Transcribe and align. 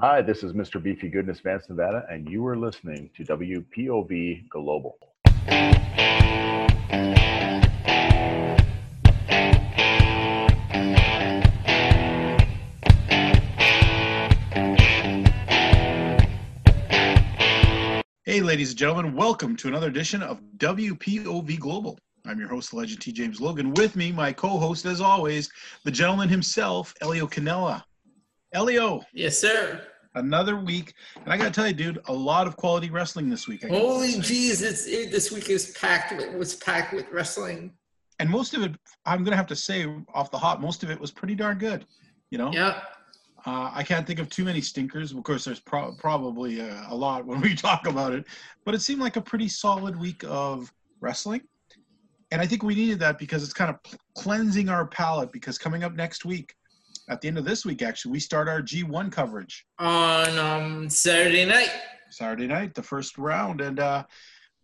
Hi, 0.00 0.22
this 0.22 0.44
is 0.44 0.52
Mr. 0.52 0.80
Beefy 0.80 1.08
Goodness 1.08 1.40
Vance 1.40 1.68
Nevada, 1.68 2.06
and 2.08 2.30
you 2.30 2.46
are 2.46 2.56
listening 2.56 3.10
to 3.16 3.24
WPOV 3.24 4.48
Global. 4.48 4.96
Hey, 18.24 18.40
ladies 18.40 18.70
and 18.70 18.78
gentlemen, 18.78 19.16
welcome 19.16 19.56
to 19.56 19.66
another 19.66 19.88
edition 19.88 20.22
of 20.22 20.40
WPOV 20.58 21.58
Global. 21.58 21.98
I'm 22.24 22.38
your 22.38 22.48
host, 22.48 22.70
the 22.70 22.76
legend 22.76 23.00
T. 23.00 23.10
James 23.10 23.40
Logan. 23.40 23.74
With 23.74 23.96
me, 23.96 24.12
my 24.12 24.32
co 24.32 24.60
host, 24.60 24.84
as 24.84 25.00
always, 25.00 25.50
the 25.82 25.90
gentleman 25.90 26.28
himself, 26.28 26.94
Elio 27.00 27.26
Canella. 27.26 27.82
Elio, 28.52 29.02
Yes, 29.12 29.38
sir. 29.38 29.82
another 30.14 30.56
week. 30.56 30.94
And 31.16 31.32
I 31.32 31.36
got 31.36 31.44
to 31.44 31.50
tell 31.50 31.66
you, 31.66 31.74
dude, 31.74 31.98
a 32.06 32.12
lot 32.12 32.46
of 32.46 32.56
quality 32.56 32.90
wrestling 32.90 33.28
this 33.28 33.46
week. 33.46 33.64
Holy 33.66 34.14
jeez, 34.14 34.62
it, 34.62 35.10
this 35.10 35.30
week 35.30 35.50
is 35.50 35.72
packed. 35.72 36.16
With, 36.16 36.34
was 36.34 36.54
packed 36.56 36.94
with 36.94 37.06
wrestling. 37.10 37.72
And 38.18 38.28
most 38.28 38.54
of 38.54 38.62
it, 38.62 38.72
I'm 39.06 39.18
going 39.22 39.30
to 39.32 39.36
have 39.36 39.46
to 39.48 39.56
say 39.56 39.86
off 40.14 40.30
the 40.30 40.38
hop, 40.38 40.60
most 40.60 40.82
of 40.82 40.90
it 40.90 40.98
was 40.98 41.10
pretty 41.10 41.34
darn 41.34 41.58
good. 41.58 41.86
You 42.30 42.38
know, 42.38 42.52
Yeah. 42.52 42.80
uh, 43.46 43.70
I 43.72 43.82
can't 43.82 44.06
think 44.06 44.18
of 44.18 44.28
too 44.28 44.44
many 44.44 44.60
stinkers. 44.60 45.12
Of 45.12 45.22
course, 45.22 45.44
there's 45.44 45.60
pro- 45.60 45.94
probably 45.96 46.60
uh, 46.60 46.84
a 46.88 46.94
lot 46.94 47.24
when 47.26 47.40
we 47.40 47.54
talk 47.68 47.86
about 47.86 48.12
it, 48.12 48.24
but 48.64 48.74
it 48.74 48.80
seemed 48.82 49.00
like 49.00 49.16
a 49.16 49.20
pretty 49.22 49.48
solid 49.48 49.98
week 49.98 50.24
of 50.26 50.72
wrestling. 51.00 51.42
And 52.30 52.42
I 52.42 52.46
think 52.46 52.62
we 52.62 52.74
needed 52.74 52.98
that 53.00 53.18
because 53.18 53.42
it's 53.42 53.54
kind 53.54 53.70
of 53.70 53.76
cleansing 54.16 54.68
our 54.68 54.86
palate. 54.86 55.32
Because 55.32 55.56
coming 55.56 55.82
up 55.84 55.94
next 55.94 56.24
week, 56.26 56.54
at 57.08 57.20
the 57.20 57.28
end 57.28 57.38
of 57.38 57.44
this 57.44 57.64
week, 57.64 57.82
actually, 57.82 58.12
we 58.12 58.20
start 58.20 58.48
our 58.48 58.60
G1 58.62 59.10
coverage 59.10 59.66
On 59.78 60.38
um, 60.38 60.90
Saturday 60.90 61.44
night. 61.44 61.70
Saturday 62.10 62.46
night, 62.46 62.74
the 62.74 62.82
first 62.82 63.18
round. 63.18 63.60
And 63.60 63.80
uh, 63.80 64.04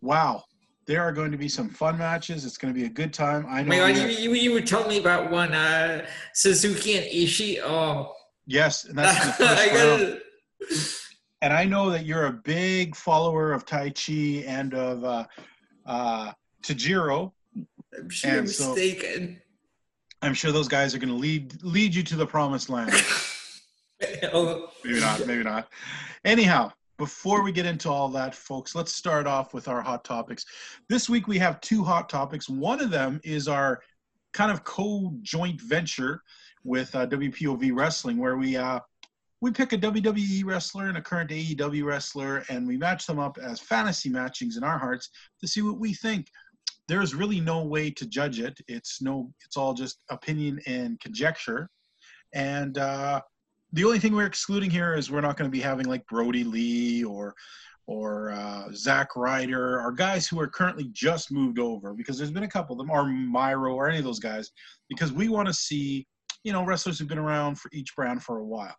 wow, 0.01 0.43
there 0.87 1.01
are 1.01 1.11
going 1.11 1.31
to 1.31 1.37
be 1.37 1.49
some 1.49 1.69
fun 1.69 1.97
matches. 1.97 2.45
It's 2.45 2.57
going 2.57 2.73
to 2.73 2.79
be 2.79 2.85
a 2.85 2.89
good 2.89 3.13
time. 3.13 3.45
I 3.49 3.61
know. 3.63 3.69
my 3.69 3.77
God, 3.77 3.97
you, 3.97 4.07
you, 4.07 4.33
you 4.33 4.51
were 4.53 4.61
telling 4.61 4.89
me 4.89 4.99
about 4.99 5.31
one 5.31 5.53
uh, 5.53 6.05
Suzuki 6.33 6.97
and 6.97 7.05
Ishii. 7.05 7.59
Oh, 7.63 8.13
yes, 8.45 8.85
and 8.85 8.97
that's 8.97 9.37
the 9.37 9.45
I 9.49 9.67
gotta, 9.67 10.19
and 11.41 11.53
I 11.53 11.65
know 11.65 11.89
that 11.89 12.05
you're 12.05 12.27
a 12.27 12.33
big 12.33 12.95
follower 12.95 13.51
of 13.53 13.65
Taichi 13.65 14.47
and 14.47 14.73
of 14.73 15.03
uh, 15.03 15.25
uh, 15.85 16.31
Tajiro. 16.63 17.31
I'm 17.97 18.09
sure 18.09 18.29
And 18.31 18.39
I'm 18.41 18.47
so- 18.47 18.69
mistaken. 18.75 19.41
I'm 20.25 20.33
sure 20.33 20.51
those 20.51 20.67
guys 20.67 20.95
are 20.95 20.97
going 20.97 21.09
to 21.09 21.15
lead 21.15 21.61
lead 21.63 21.93
you 21.93 22.01
to 22.03 22.15
the 22.15 22.25
promised 22.25 22.69
land. 22.69 22.91
oh, 24.33 24.69
maybe 24.83 24.99
not. 24.99 25.27
Maybe 25.27 25.43
not. 25.43 25.67
Anyhow, 26.23 26.71
before 26.97 27.43
we 27.43 27.51
get 27.51 27.67
into 27.67 27.91
all 27.91 28.09
that, 28.09 28.33
folks, 28.33 28.73
let's 28.73 28.95
start 28.95 29.27
off 29.27 29.53
with 29.53 29.67
our 29.67 29.81
hot 29.81 30.03
topics. 30.03 30.45
This 30.89 31.07
week 31.07 31.27
we 31.27 31.37
have 31.37 31.61
two 31.61 31.83
hot 31.83 32.09
topics. 32.09 32.49
One 32.49 32.81
of 32.81 32.89
them 32.89 33.21
is 33.23 33.47
our 33.47 33.81
kind 34.33 34.51
of 34.51 34.63
co-joint 34.63 35.61
venture 35.61 36.21
with 36.63 36.93
uh, 36.95 37.05
WPOV 37.05 37.71
Wrestling, 37.75 38.17
where 38.17 38.35
we 38.35 38.57
uh, 38.57 38.79
we 39.41 39.51
pick 39.51 39.73
a 39.73 39.77
WWE 39.77 40.43
wrestler 40.43 40.87
and 40.87 40.97
a 40.97 41.01
current 41.01 41.29
AEW 41.29 41.85
wrestler, 41.85 42.43
and 42.49 42.65
we 42.65 42.77
match 42.77 43.05
them 43.05 43.19
up 43.19 43.37
as 43.37 43.59
fantasy 43.59 44.09
matchings 44.09 44.57
in 44.57 44.63
our 44.63 44.79
hearts 44.79 45.11
to 45.39 45.47
see 45.47 45.61
what 45.61 45.77
we 45.77 45.93
think. 45.93 46.31
There's 46.87 47.15
really 47.15 47.39
no 47.39 47.63
way 47.63 47.89
to 47.91 48.05
judge 48.05 48.39
it. 48.39 48.59
It's 48.67 49.01
no. 49.01 49.31
It's 49.43 49.57
all 49.57 49.73
just 49.73 50.03
opinion 50.09 50.59
and 50.65 50.99
conjecture, 50.99 51.69
and. 52.33 52.77
Uh, 52.77 53.21
the 53.73 53.83
only 53.83 53.99
thing 53.99 54.15
we're 54.15 54.25
excluding 54.25 54.69
here 54.69 54.95
is 54.95 55.11
we're 55.11 55.19
not 55.19 55.35
going 55.35 55.49
to 55.49 55.55
be 55.55 55.59
having 55.59 55.85
like 55.85 56.05
Brodie 56.07 56.45
Lee 56.45 57.03
or 57.03 57.35
or 57.87 58.31
uh, 58.31 58.69
Zack 58.73 59.15
Ryder 59.15 59.79
or 59.79 59.91
guys 59.91 60.27
who 60.27 60.39
are 60.39 60.47
currently 60.47 60.89
just 60.91 61.31
moved 61.31 61.59
over 61.59 61.93
because 61.93 62.17
there's 62.17 62.31
been 62.31 62.43
a 62.43 62.47
couple 62.47 62.73
of 62.73 62.77
them 62.79 62.89
or 62.89 63.05
Miro 63.05 63.75
or 63.75 63.87
any 63.87 63.99
of 63.99 64.03
those 64.03 64.19
guys 64.19 64.51
because 64.89 65.11
we 65.11 65.27
want 65.27 65.47
to 65.47 65.53
see 65.53 66.07
you 66.43 66.51
know 66.51 66.65
wrestlers 66.65 66.97
who've 66.97 67.07
been 67.07 67.17
around 67.17 67.59
for 67.59 67.69
each 67.73 67.95
brand 67.95 68.23
for 68.23 68.37
a 68.37 68.45
while 68.45 68.75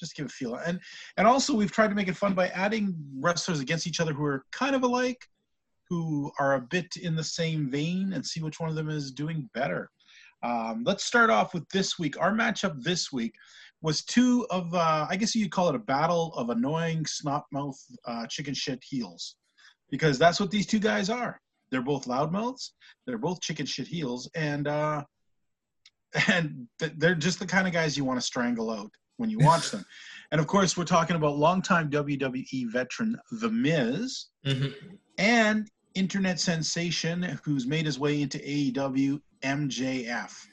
just 0.00 0.16
to 0.16 0.22
give 0.22 0.30
a 0.30 0.32
feel 0.32 0.56
and 0.56 0.80
and 1.16 1.26
also 1.26 1.54
we've 1.54 1.70
tried 1.70 1.88
to 1.88 1.94
make 1.94 2.08
it 2.08 2.16
fun 2.16 2.34
by 2.34 2.48
adding 2.48 2.94
wrestlers 3.20 3.60
against 3.60 3.86
each 3.86 4.00
other 4.00 4.12
who 4.12 4.24
are 4.24 4.44
kind 4.52 4.74
of 4.74 4.82
alike 4.82 5.28
who 5.88 6.30
are 6.38 6.54
a 6.54 6.60
bit 6.60 6.86
in 7.02 7.14
the 7.14 7.24
same 7.24 7.70
vein 7.70 8.12
and 8.12 8.24
see 8.24 8.40
which 8.40 8.60
one 8.60 8.68
of 8.68 8.74
them 8.74 8.88
is 8.88 9.12
doing 9.12 9.48
better 9.54 9.90
um, 10.42 10.82
let's 10.84 11.04
start 11.04 11.30
off 11.30 11.54
with 11.54 11.68
this 11.70 11.98
week 11.98 12.20
our 12.20 12.32
matchup 12.32 12.82
this 12.82 13.12
week 13.12 13.34
was 13.84 14.02
two 14.02 14.46
of 14.48 14.74
uh, 14.74 15.06
I 15.10 15.16
guess 15.16 15.34
you'd 15.34 15.50
call 15.50 15.68
it 15.68 15.74
a 15.74 15.78
battle 15.78 16.32
of 16.36 16.48
annoying 16.48 17.04
snot 17.04 17.44
mouth 17.52 17.78
uh, 18.06 18.26
chicken 18.26 18.54
shit 18.54 18.82
heels, 18.82 19.36
because 19.90 20.18
that's 20.18 20.40
what 20.40 20.50
these 20.50 20.66
two 20.66 20.78
guys 20.78 21.10
are. 21.10 21.38
They're 21.70 21.82
both 21.82 22.06
loudmouths. 22.06 22.70
They're 23.06 23.18
both 23.18 23.42
chicken 23.42 23.66
shit 23.66 23.86
heels, 23.86 24.28
and 24.34 24.66
uh, 24.66 25.04
and 26.28 26.66
th- 26.78 26.94
they're 26.96 27.14
just 27.14 27.38
the 27.38 27.46
kind 27.46 27.66
of 27.66 27.74
guys 27.74 27.94
you 27.94 28.06
want 28.06 28.18
to 28.18 28.26
strangle 28.26 28.70
out 28.70 28.90
when 29.18 29.28
you 29.28 29.38
watch 29.38 29.70
them. 29.70 29.84
And 30.32 30.40
of 30.40 30.46
course, 30.46 30.78
we're 30.78 30.84
talking 30.84 31.16
about 31.16 31.36
longtime 31.36 31.90
WWE 31.90 32.72
veteran 32.72 33.18
The 33.32 33.50
Miz 33.50 34.28
mhm. 34.46 34.72
and 35.18 35.70
internet 35.94 36.40
sensation 36.40 37.22
who's 37.44 37.66
made 37.66 37.86
his 37.86 37.98
way 37.98 38.22
into 38.22 38.38
AEW 38.38 39.20
MJF. 39.42 40.46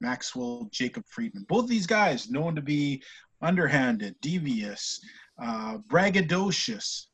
Maxwell 0.00 0.68
Jacob 0.70 1.04
Friedman. 1.08 1.46
Both 1.48 1.66
these 1.68 1.86
guys 1.86 2.30
known 2.30 2.54
to 2.54 2.60
be 2.60 3.02
underhanded, 3.40 4.14
devious, 4.20 5.00
uh, 5.42 5.78
braggadocious, 5.90 7.06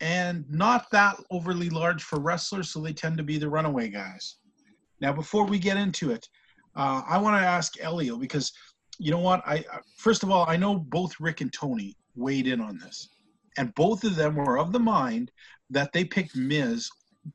and 0.00 0.44
not 0.48 0.90
that 0.92 1.16
overly 1.30 1.70
large 1.70 2.02
for 2.02 2.20
wrestlers, 2.20 2.70
so 2.70 2.80
they 2.80 2.92
tend 2.92 3.16
to 3.18 3.22
be 3.22 3.38
the 3.38 3.48
runaway 3.48 3.88
guys. 3.88 4.36
Now, 5.00 5.12
before 5.12 5.44
we 5.44 5.58
get 5.58 5.76
into 5.76 6.10
it, 6.10 6.26
uh, 6.76 7.02
I 7.06 7.18
want 7.18 7.40
to 7.40 7.46
ask 7.46 7.78
Elio 7.80 8.16
because 8.16 8.52
you 8.98 9.10
know 9.10 9.18
what? 9.18 9.42
I 9.46 9.56
I- 9.72 9.80
first 9.96 10.22
of 10.22 10.30
all, 10.30 10.48
I 10.48 10.56
know 10.56 10.78
both 10.78 11.20
Rick 11.20 11.40
and 11.40 11.52
Tony 11.52 11.96
weighed 12.16 12.46
in 12.46 12.60
on 12.60 12.78
this, 12.78 13.08
and 13.56 13.74
both 13.74 14.04
of 14.04 14.16
them 14.16 14.34
were 14.36 14.58
of 14.58 14.72
the 14.72 14.80
mind 14.80 15.30
that 15.70 15.92
they 15.92 16.04
picked 16.04 16.36
Miz, 16.36 16.88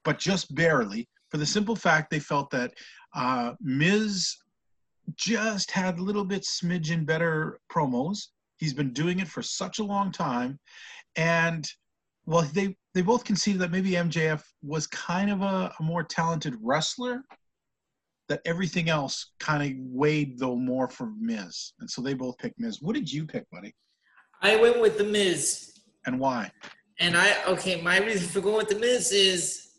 but 0.04 0.20
just 0.20 0.54
barely, 0.56 1.08
for 1.30 1.38
the 1.38 1.46
simple 1.46 1.76
fact 1.76 2.10
they 2.10 2.20
felt 2.20 2.50
that 2.52 2.74
uh, 3.16 3.54
Miz 3.62 4.36
just 5.16 5.72
had 5.72 5.98
a 5.98 6.04
little 6.04 6.26
bit 6.26 6.44
smidgen 6.44 7.06
better 7.06 7.60
promos. 7.72 8.28
He's 8.58 8.74
been 8.74 8.94
doing 8.94 9.20
it 9.20 9.28
for 9.28 9.42
such 9.42 9.80
a 9.80 9.84
long 9.84 10.12
time, 10.12 10.60
and 11.16 11.68
well, 12.26 12.44
they 12.54 12.76
they 12.94 13.02
both 13.02 13.24
conceded 13.24 13.60
that 13.62 13.72
maybe 13.72 13.92
MJF 13.92 14.42
was 14.62 14.88
kind 14.88 15.32
of 15.32 15.42
a, 15.42 15.74
a 15.80 15.84
more 15.84 16.04
talented 16.04 16.56
wrestler. 16.62 17.24
That 18.30 18.42
everything 18.46 18.90
else 18.90 19.34
kind 19.40 19.62
of 19.62 19.78
weighed 19.80 20.40
though 20.40 20.56
more 20.56 20.88
for 20.88 21.12
Miz, 21.20 21.74
and 21.80 21.90
so 21.90 22.02
they 22.02 22.14
both 22.14 22.38
picked 22.38 22.58
Miz. 22.58 22.82
What 22.82 22.96
did 22.96 23.12
you 23.12 23.26
pick, 23.26 23.50
buddy, 23.52 23.76
I 24.42 24.58
went 24.58 24.82
with 24.82 24.98
the 24.98 25.06
Miz. 25.06 25.80
and 26.06 26.20
why? 26.20 26.52
And 27.04 27.18
I 27.18 27.36
okay, 27.48 27.82
my 27.82 28.00
reason 28.00 28.30
for 28.30 28.40
going 28.40 28.56
with 28.56 28.70
the 28.70 28.80
Miz 28.80 29.12
is 29.12 29.72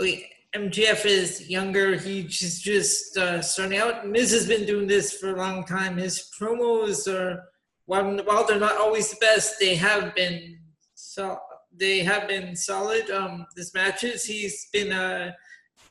okay, 0.00 0.28
MJF 0.52 1.06
is 1.06 1.48
younger. 1.48 1.96
He's 1.96 2.60
just 2.60 3.16
uh, 3.16 3.40
starting 3.40 3.78
out. 3.78 4.08
Miz 4.08 4.32
has 4.32 4.48
been 4.48 4.66
doing 4.66 4.88
this 4.88 5.12
for 5.16 5.30
a 5.32 5.38
long 5.38 5.64
time. 5.64 5.96
His 5.96 6.28
promos 6.36 7.06
are 7.06 7.44
while 7.84 8.18
while 8.24 8.44
they're 8.44 8.58
not 8.58 8.78
always 8.78 9.10
the 9.10 9.16
best, 9.20 9.60
they 9.60 9.76
have 9.76 10.12
been 10.16 10.58
so 10.96 11.38
they 11.72 12.00
have 12.00 12.26
been 12.26 12.56
solid. 12.56 13.10
Um, 13.10 13.46
this 13.54 13.72
matches. 13.72 14.24
He's 14.24 14.68
been 14.72 14.90
a 14.90 15.36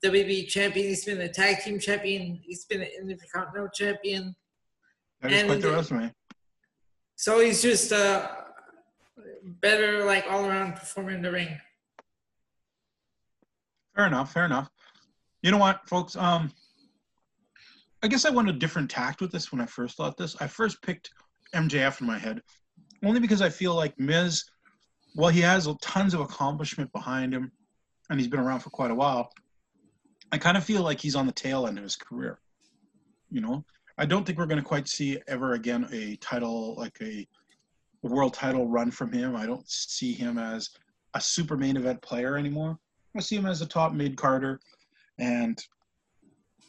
WWE 0.04 0.46
champion. 0.50 0.88
He's 0.90 1.06
been 1.06 1.22
a 1.22 1.30
tag 1.30 1.60
team 1.64 1.80
champion. 1.80 2.42
He's 2.44 2.66
been 2.66 2.82
an 2.82 2.90
Intercontinental 3.02 3.70
champion. 3.74 4.36
That 5.22 5.32
is 5.32 5.44
quite 5.44 5.54
And- 5.54 5.64
the 5.64 5.72
resume. 5.72 6.14
So 7.16 7.40
he's 7.40 7.62
just 7.62 7.94
uh, 7.94 8.28
better, 9.46 10.04
like 10.04 10.26
all 10.30 10.46
around 10.46 10.74
performer 10.74 11.12
in 11.12 11.22
the 11.22 11.32
ring. 11.32 11.60
Fair 13.96 14.08
enough. 14.08 14.34
Fair 14.34 14.46
enough. 14.46 14.70
You 15.42 15.52
know 15.52 15.58
what, 15.58 15.88
folks? 15.88 16.16
Um, 16.16 16.52
I 18.04 18.08
guess 18.08 18.26
I 18.26 18.30
went 18.30 18.50
a 18.50 18.54
different 18.54 18.90
tact 18.90 19.22
with 19.22 19.32
this 19.32 19.52
when 19.52 19.62
I 19.62 19.66
first 19.66 19.98
thought 19.98 20.18
this. 20.18 20.36
I 20.40 20.48
first 20.48 20.82
picked 20.82 21.12
MJF 21.54 22.02
in 22.02 22.08
my 22.08 22.18
head, 22.18 22.42
only 23.04 23.20
because 23.20 23.42
I 23.42 23.50
feel 23.50 23.74
like 23.74 23.98
Miz, 24.00 24.44
well, 25.16 25.30
he 25.30 25.42
has 25.42 25.68
tons 25.82 26.14
of 26.14 26.20
accomplishment 26.20 26.92
behind 26.92 27.34
him, 27.34 27.52
and 28.10 28.20
he's 28.20 28.28
been 28.28 28.40
around 28.40 28.60
for 28.60 28.70
quite 28.70 28.92
a 28.92 28.96
while. 28.96 29.32
I 30.32 30.38
kind 30.38 30.58
of 30.58 30.64
feel 30.64 30.82
like 30.82 31.00
he's 31.00 31.16
on 31.16 31.26
the 31.26 31.32
tail 31.32 31.68
end 31.68 31.78
of 31.78 31.84
his 31.84 31.96
career. 31.96 32.40
You 33.30 33.42
know, 33.42 33.64
I 33.98 34.06
don't 34.06 34.26
think 34.26 34.38
we're 34.38 34.46
going 34.46 34.62
to 34.62 34.68
quite 34.68 34.88
see 34.88 35.20
ever 35.28 35.54
again 35.54 35.88
a 35.92 36.16
title 36.18 36.76
like 36.76 36.98
a, 37.02 37.06
a 37.06 37.28
world 38.06 38.34
title 38.34 38.68
run 38.68 38.92
from 38.92 39.12
him. 39.12 39.36
I 39.36 39.46
don't 39.46 39.68
see 39.70 40.14
him 40.14 40.38
as 40.38 40.70
a 41.14 41.22
super 41.22 41.58
main 41.58 41.78
event 41.78 42.02
player 42.02 42.38
anymore. 42.38 42.78
I 43.16 43.22
see 43.22 43.36
him 43.36 43.46
as 43.46 43.62
a 43.62 43.66
top 43.66 43.94
mid 43.94 44.18
carder, 44.18 44.60
and 45.18 45.58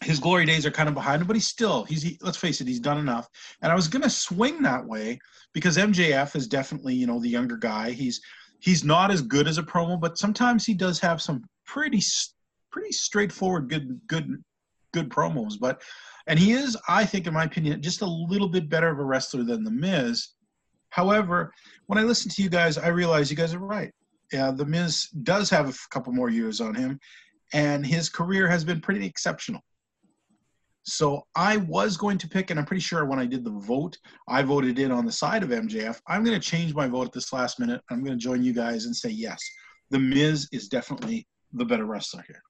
his 0.03 0.21
glory 0.21 0.45
days 0.45 0.67
are 0.67 0.71
kind 0.71 0.89
of 0.89 0.95
behind 0.95 1.23
him, 1.23 1.27
but 1.27 1.37
he's 1.37 1.47
still 1.47 1.85
he's 1.85 2.03
he, 2.03 2.19
let's 2.21 2.37
face 2.37 2.61
it, 2.61 2.69
he's 2.69 2.81
done 2.81 2.99
enough. 2.99 3.29
And 3.63 3.73
I 3.73 3.75
was 3.75 3.89
gonna 3.89 4.11
swing 4.11 4.63
that 4.63 4.87
way 4.87 5.19
because 5.53 5.77
MJF 5.77 6.37
is 6.37 6.47
definitely 6.47 6.95
you 6.95 7.07
know 7.07 7.21
the 7.21 7.29
younger 7.29 7.57
guy. 7.57 7.91
He's 7.91 8.21
he's 8.61 8.85
not 8.85 9.11
as 9.11 9.23
good 9.23 9.49
as 9.49 9.59
a 9.59 9.63
promo, 9.63 10.01
but 10.01 10.19
sometimes 10.19 10.65
he 10.65 10.75
does 10.75 11.01
have 11.01 11.21
some 11.21 11.45
pretty 11.67 12.03
pretty 12.71 12.93
straightforward 12.93 13.69
good 13.69 14.01
good 14.07 14.43
good 14.93 15.09
promos. 15.09 15.55
But 15.59 15.83
and 16.27 16.39
he 16.39 16.53
is, 16.53 16.77
I 16.89 17.05
think, 17.05 17.27
in 17.27 17.35
my 17.35 17.45
opinion, 17.45 17.81
just 17.83 18.03
a 18.03 18.07
little 18.07 18.49
bit 18.49 18.69
better 18.69 18.89
of 18.89 18.99
a 18.99 19.05
wrestler 19.05 19.45
than 19.45 19.63
the 19.63 19.71
Miz. 19.71 20.29
However, 20.97 21.53
when 21.89 21.99
I 21.99 22.05
listen 22.05 22.31
to 22.31 22.43
you 22.43 22.49
guys, 22.49 22.79
I 22.79 22.89
realize 22.89 23.31
you 23.31 23.37
guys 23.37 23.53
are 23.53 23.59
right. 23.59 23.93
Yeah, 24.33 24.51
the 24.51 24.65
Miz 24.65 25.09
does 25.25 25.51
have 25.51 25.69
a 25.69 25.75
couple 25.91 26.11
more 26.15 26.31
years 26.31 26.59
on 26.59 26.75
him, 26.75 26.99
and 27.53 27.87
his 27.87 28.09
career 28.09 28.49
has 28.49 28.65
been 28.65 28.81
pretty 28.81 29.05
exceptional. 29.05 29.61
So 30.85 31.27
I 31.37 31.59
was 31.59 31.99
going 31.99 32.17
to 32.17 32.29
pick, 32.29 32.49
and 32.49 32.59
I'm 32.59 32.65
pretty 32.65 32.81
sure 32.81 33.05
when 33.05 33.19
I 33.19 33.27
did 33.27 33.45
the 33.45 33.51
vote, 33.51 33.99
I 34.27 34.41
voted 34.41 34.79
in 34.79 34.91
on 34.91 35.05
the 35.05 35.13
side 35.13 35.43
of 35.43 35.51
MJF. 35.51 36.01
I'm 36.09 36.25
going 36.25 36.41
to 36.41 36.51
change 36.51 36.75
my 36.75 36.89
vote 36.89 37.09
at 37.09 37.13
this 37.13 37.31
last 37.31 37.61
minute. 37.61 37.83
I'm 37.91 38.03
going 38.03 38.19
to 38.19 38.25
join 38.25 38.43
you 38.43 38.55
guys 38.55 38.87
and 38.87 38.97
say 38.97 39.11
yes, 39.11 39.39
The 39.91 39.99
Miz 39.99 40.49
is 40.51 40.69
definitely 40.69 41.27
the 41.53 41.67
better 41.67 41.85
wrestler 41.85 42.25
here. 42.27 42.43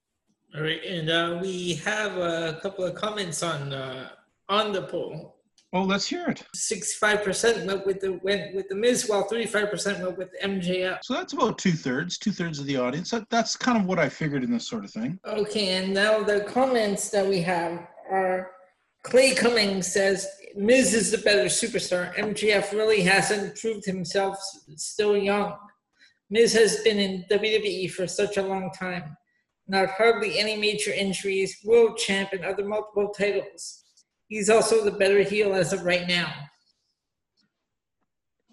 All 0.55 0.63
right, 0.63 0.85
and 0.85 1.11
uh, 1.11 1.41
we 1.43 1.75
have 1.85 2.17
a 2.17 2.61
couple 2.63 2.85
of 2.85 2.95
comments 2.95 3.43
on 3.43 3.73
uh, 3.73 4.11
on 4.49 4.71
the 4.71 4.83
poll. 4.83 5.36
Oh, 5.77 5.83
let's 5.83 6.09
hear 6.09 6.27
it. 6.29 6.43
Sixty-five 6.55 7.23
percent 7.23 7.67
went 7.67 7.85
with 7.85 8.01
the 8.01 8.19
went 8.23 8.55
with 8.55 8.67
the 8.71 8.75
Miz, 8.75 9.07
while 9.11 9.25
thirty-five 9.25 9.71
percent 9.71 10.03
went 10.03 10.17
with 10.17 10.31
MJF. 10.43 11.01
So 11.03 11.13
that's 11.13 11.35
about 11.35 11.59
two 11.59 11.73
thirds, 11.73 12.17
two 12.17 12.33
thirds 12.33 12.59
of 12.59 12.65
the 12.65 12.79
audience. 12.79 13.11
That, 13.11 13.29
that's 13.29 13.57
kind 13.57 13.77
of 13.77 13.85
what 13.85 13.99
I 13.99 14.09
figured 14.09 14.43
in 14.43 14.51
this 14.51 14.67
sort 14.67 14.87
of 14.87 14.91
thing. 14.91 15.21
Okay, 15.27 15.77
and 15.77 15.93
now 15.93 16.23
the 16.23 16.41
comments 16.49 17.11
that 17.11 17.27
we 17.27 17.43
have 17.43 17.87
are 18.11 18.53
Clay 19.03 19.35
Cummings 19.35 19.93
says 19.93 20.27
Miz 20.57 20.95
is 20.95 21.11
the 21.11 21.19
better 21.19 21.45
superstar. 21.45 22.15
MJF 22.15 22.73
really 22.73 23.03
hasn't 23.03 23.61
proved 23.61 23.85
himself. 23.85 24.39
Still 24.77 25.15
young. 25.15 25.59
Miz 26.31 26.55
has 26.55 26.81
been 26.85 26.99
in 26.99 27.27
WWE 27.31 27.91
for 27.91 28.07
such 28.07 28.39
a 28.39 28.43
long 28.43 28.71
time. 28.71 29.15
Not 29.69 29.91
hardly 29.91 30.39
any 30.39 30.57
major 30.57 30.93
injuries. 30.93 31.59
World 31.67 31.99
champ 31.99 32.31
and 32.33 32.47
other 32.47 32.65
multiple 32.65 33.11
titles. 33.11 33.83
He's 34.29 34.51
also 34.51 34.85
the 34.85 34.91
better 34.91 35.23
heel 35.23 35.55
as 35.55 35.73
of 35.73 35.85
right 35.85 36.07
now. 36.07 36.33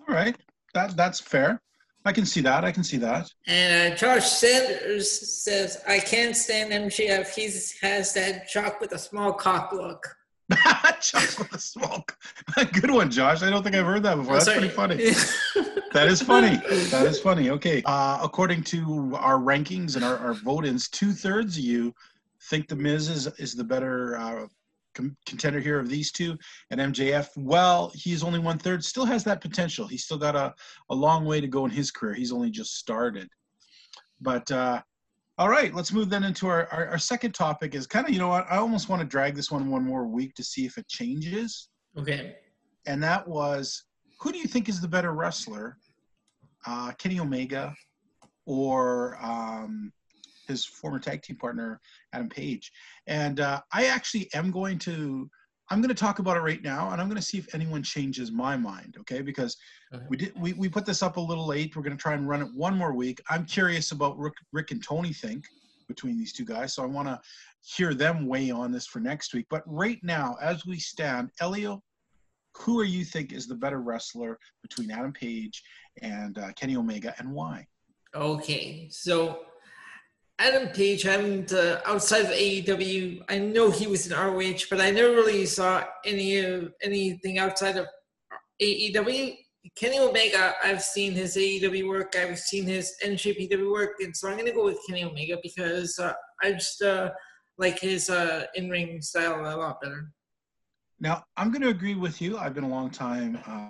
All 0.08 0.14
right, 0.14 0.36
that 0.74 0.96
that's 0.96 1.20
fair. 1.20 1.62
I 2.06 2.12
can 2.12 2.26
see 2.26 2.42
that. 2.42 2.66
I 2.66 2.72
can 2.72 2.84
see 2.84 2.98
that. 2.98 3.32
And 3.48 3.94
uh, 3.94 3.96
Josh 3.96 4.30
Sanders 4.30 5.44
says, 5.44 5.82
"I 5.88 6.00
can't 6.00 6.36
stand 6.36 6.72
MJF. 6.72 7.34
He 7.34 7.44
has 7.86 8.14
that 8.14 8.48
Chuck 8.50 8.82
with 8.82 8.92
a 8.92 9.00
small 9.00 9.34
cock 9.34 9.72
look." 9.72 10.06
Chuck 11.02 11.40
with 11.40 11.54
a 11.54 11.60
small. 11.60 12.06
Good 12.74 12.92
one, 12.92 13.10
Josh. 13.10 13.42
I 13.42 13.50
don't 13.50 13.64
think 13.64 13.76
I've 13.76 13.86
heard 13.86 14.04
that 14.04 14.16
before. 14.16 14.34
That's 14.34 14.52
pretty 14.52 14.70
funny. 14.70 14.96
that 15.94 16.08
is 16.08 16.22
funny. 16.22 16.58
That 16.90 17.06
is 17.06 17.20
funny. 17.20 17.50
Okay. 17.52 17.82
Uh, 17.86 18.20
according 18.22 18.64
to 18.64 19.16
our 19.16 19.38
rankings 19.38 19.96
and 19.96 20.04
our, 20.04 20.18
our 20.18 20.34
vote-ins, 20.34 20.90
two 20.90 21.14
thirds 21.14 21.58
of 21.58 21.64
you 21.64 21.94
think 22.50 22.68
the 22.68 22.76
Miz 22.76 23.10
is 23.10 23.28
is 23.40 23.56
the 23.56 23.64
better 23.64 24.18
uh, 24.18 24.48
contender 24.94 25.60
here 25.60 25.80
of 25.80 25.90
these 25.90 26.12
two. 26.12 26.38
And 26.70 26.80
MJF, 26.80 27.30
well, 27.38 27.92
he's 27.96 28.24
only 28.24 28.40
one 28.40 28.58
third, 28.58 28.84
still 28.84 29.06
has 29.06 29.24
that 29.26 29.42
potential. 29.42 29.88
He's 29.88 30.04
still 30.04 30.18
got 30.18 30.36
a, 30.36 30.54
a 30.90 30.96
long 30.96 31.26
way 31.26 31.42
to 31.42 31.48
go 31.48 31.66
in 31.66 31.72
his 31.72 31.92
career. 31.92 32.14
He's 32.14 32.32
only 32.32 32.50
just 32.50 32.78
started. 32.78 33.30
But 34.22 34.50
uh, 34.52 34.82
all 35.38 35.50
right, 35.50 35.74
let's 35.74 35.92
move 35.92 36.10
then 36.10 36.24
into 36.24 36.48
our, 36.48 36.68
our, 36.72 36.88
our 36.90 36.98
second 36.98 37.34
topic 37.34 37.76
is 37.76 37.88
kind 37.88 38.06
of, 38.06 38.14
you 38.14 38.20
know 38.20 38.30
what, 38.30 38.46
I 38.50 38.58
almost 38.58 38.90
want 38.90 39.02
to 39.02 39.08
drag 39.08 39.36
this 39.36 39.52
one 39.52 39.70
one 39.70 39.84
more 39.84 40.06
week 40.06 40.36
to 40.36 40.44
see 40.44 40.66
if 40.66 40.78
it 40.78 40.88
changes. 40.88 41.70
Okay. 41.98 42.36
And 42.86 43.02
that 43.02 43.28
was 43.28 43.84
who 44.20 44.32
do 44.32 44.38
you 44.38 44.48
think 44.48 44.70
is 44.70 44.80
the 44.80 44.88
better 44.88 45.12
wrestler, 45.12 45.78
uh, 46.66 46.92
Kenny 46.94 47.20
Omega 47.20 47.74
or 48.46 49.18
um, 49.22 49.92
his 50.48 50.66
former 50.66 51.00
tag 51.00 51.22
team 51.22 51.38
partner 51.38 51.80
Adam 52.14 52.30
Page. 52.30 52.72
And 53.08 53.40
uh, 53.40 53.62
I 53.74 53.86
actually 53.86 54.30
am 54.34 54.52
going 54.52 54.80
to 54.80 55.30
I'm 55.70 55.82
going 55.82 55.90
to 55.90 55.96
talk 55.96 56.20
about 56.20 56.38
it 56.38 56.42
right 56.42 56.62
now, 56.62 56.92
and 56.92 57.02
I'm 57.02 57.08
going 57.08 57.20
to 57.20 57.26
see 57.26 57.38
if 57.38 57.54
anyone 57.56 57.84
changes 57.84 58.32
my 58.32 58.58
mind. 58.58 58.96
Okay, 59.00 59.22
because 59.22 59.58
okay. 59.94 60.04
we 60.10 60.18
did 60.18 60.34
we, 60.38 60.54
we 60.54 60.70
put 60.70 60.86
this 60.86 61.02
up 61.02 61.18
a 61.18 61.22
little 61.22 61.48
late. 61.48 61.76
We're 61.76 61.84
going 61.84 61.98
to 61.98 62.02
try 62.02 62.14
and 62.14 62.28
run 62.28 62.42
it 62.42 62.50
one 62.54 62.78
more 62.78 62.94
week. 62.94 63.22
I'm 63.30 63.46
curious 63.46 63.92
about 63.92 64.18
Rick, 64.18 64.34
Rick 64.52 64.72
and 64.72 64.84
Tony 64.84 65.14
think 65.14 65.46
between 65.88 66.18
these 66.18 66.34
two 66.34 66.46
guys, 66.46 66.74
so 66.74 66.84
I 66.84 66.86
want 66.86 67.08
to 67.08 67.20
hear 67.62 67.94
them 67.94 68.28
weigh 68.28 68.52
on 68.52 68.72
this 68.72 68.86
for 68.86 69.00
next 69.00 69.34
week. 69.34 69.46
But 69.50 69.64
right 69.66 70.00
now, 70.04 70.38
as 70.42 70.66
we 70.66 70.80
stand, 70.80 71.32
Elio, 71.40 71.82
who 72.58 72.80
are 72.80 72.86
you 72.86 73.04
think 73.04 73.34
is 73.34 73.48
the 73.48 73.56
better 73.56 73.82
wrestler 73.82 74.38
between 74.62 74.92
Adam 74.92 75.14
Page 75.14 75.64
and 76.02 76.38
uh, 76.38 76.52
Kenny 76.54 76.76
Omega, 76.76 77.16
and 77.18 77.32
why? 77.32 77.66
Okay, 78.16 78.88
so 78.92 79.40
Adam 80.44 80.68
Page, 80.68 81.08
I'm 81.08 81.46
uh, 81.56 81.78
outside 81.86 82.26
of 82.26 82.32
AEW. 82.32 83.24
I 83.30 83.38
know 83.38 83.72
he 83.72 83.88
was 83.88 84.06
in 84.06 84.18
ROH, 84.18 84.66
but 84.70 84.82
I 84.82 84.92
never 84.92 85.12
really 85.12 85.46
saw 85.46 85.86
any 86.04 86.40
of 86.40 86.74
anything 86.82 87.38
outside 87.38 87.78
of 87.78 87.88
AEW. 88.62 89.38
Kenny 89.78 90.00
Omega, 90.00 90.54
I've 90.62 90.82
seen 90.82 91.14
his 91.14 91.38
AEW 91.38 91.88
work, 91.88 92.18
I've 92.18 92.38
seen 92.38 92.66
his 92.66 92.94
NJPW 93.06 93.72
work, 93.72 93.92
and 94.02 94.14
so 94.14 94.28
I'm 94.28 94.38
to 94.38 94.52
go 94.52 94.66
with 94.66 94.80
Kenny 94.86 95.06
Omega 95.06 95.38
because 95.42 95.98
uh, 95.98 96.12
I 96.42 96.52
just 96.52 96.82
uh, 96.82 97.12
like 97.58 97.80
his 97.80 98.10
uh, 98.10 98.48
in-ring 98.56 99.02
style 99.02 99.40
a 99.40 99.56
lot 99.56 99.80
better. 99.82 100.10
Now, 101.00 101.24
I'm 101.38 101.54
to 101.54 101.70
agree 101.70 101.96
with 101.96 102.22
you. 102.22 102.38
I've 102.38 102.54
been 102.54 102.66
a 102.66 102.70
long 102.70 102.90
time 102.90 103.40
uh, 103.48 103.70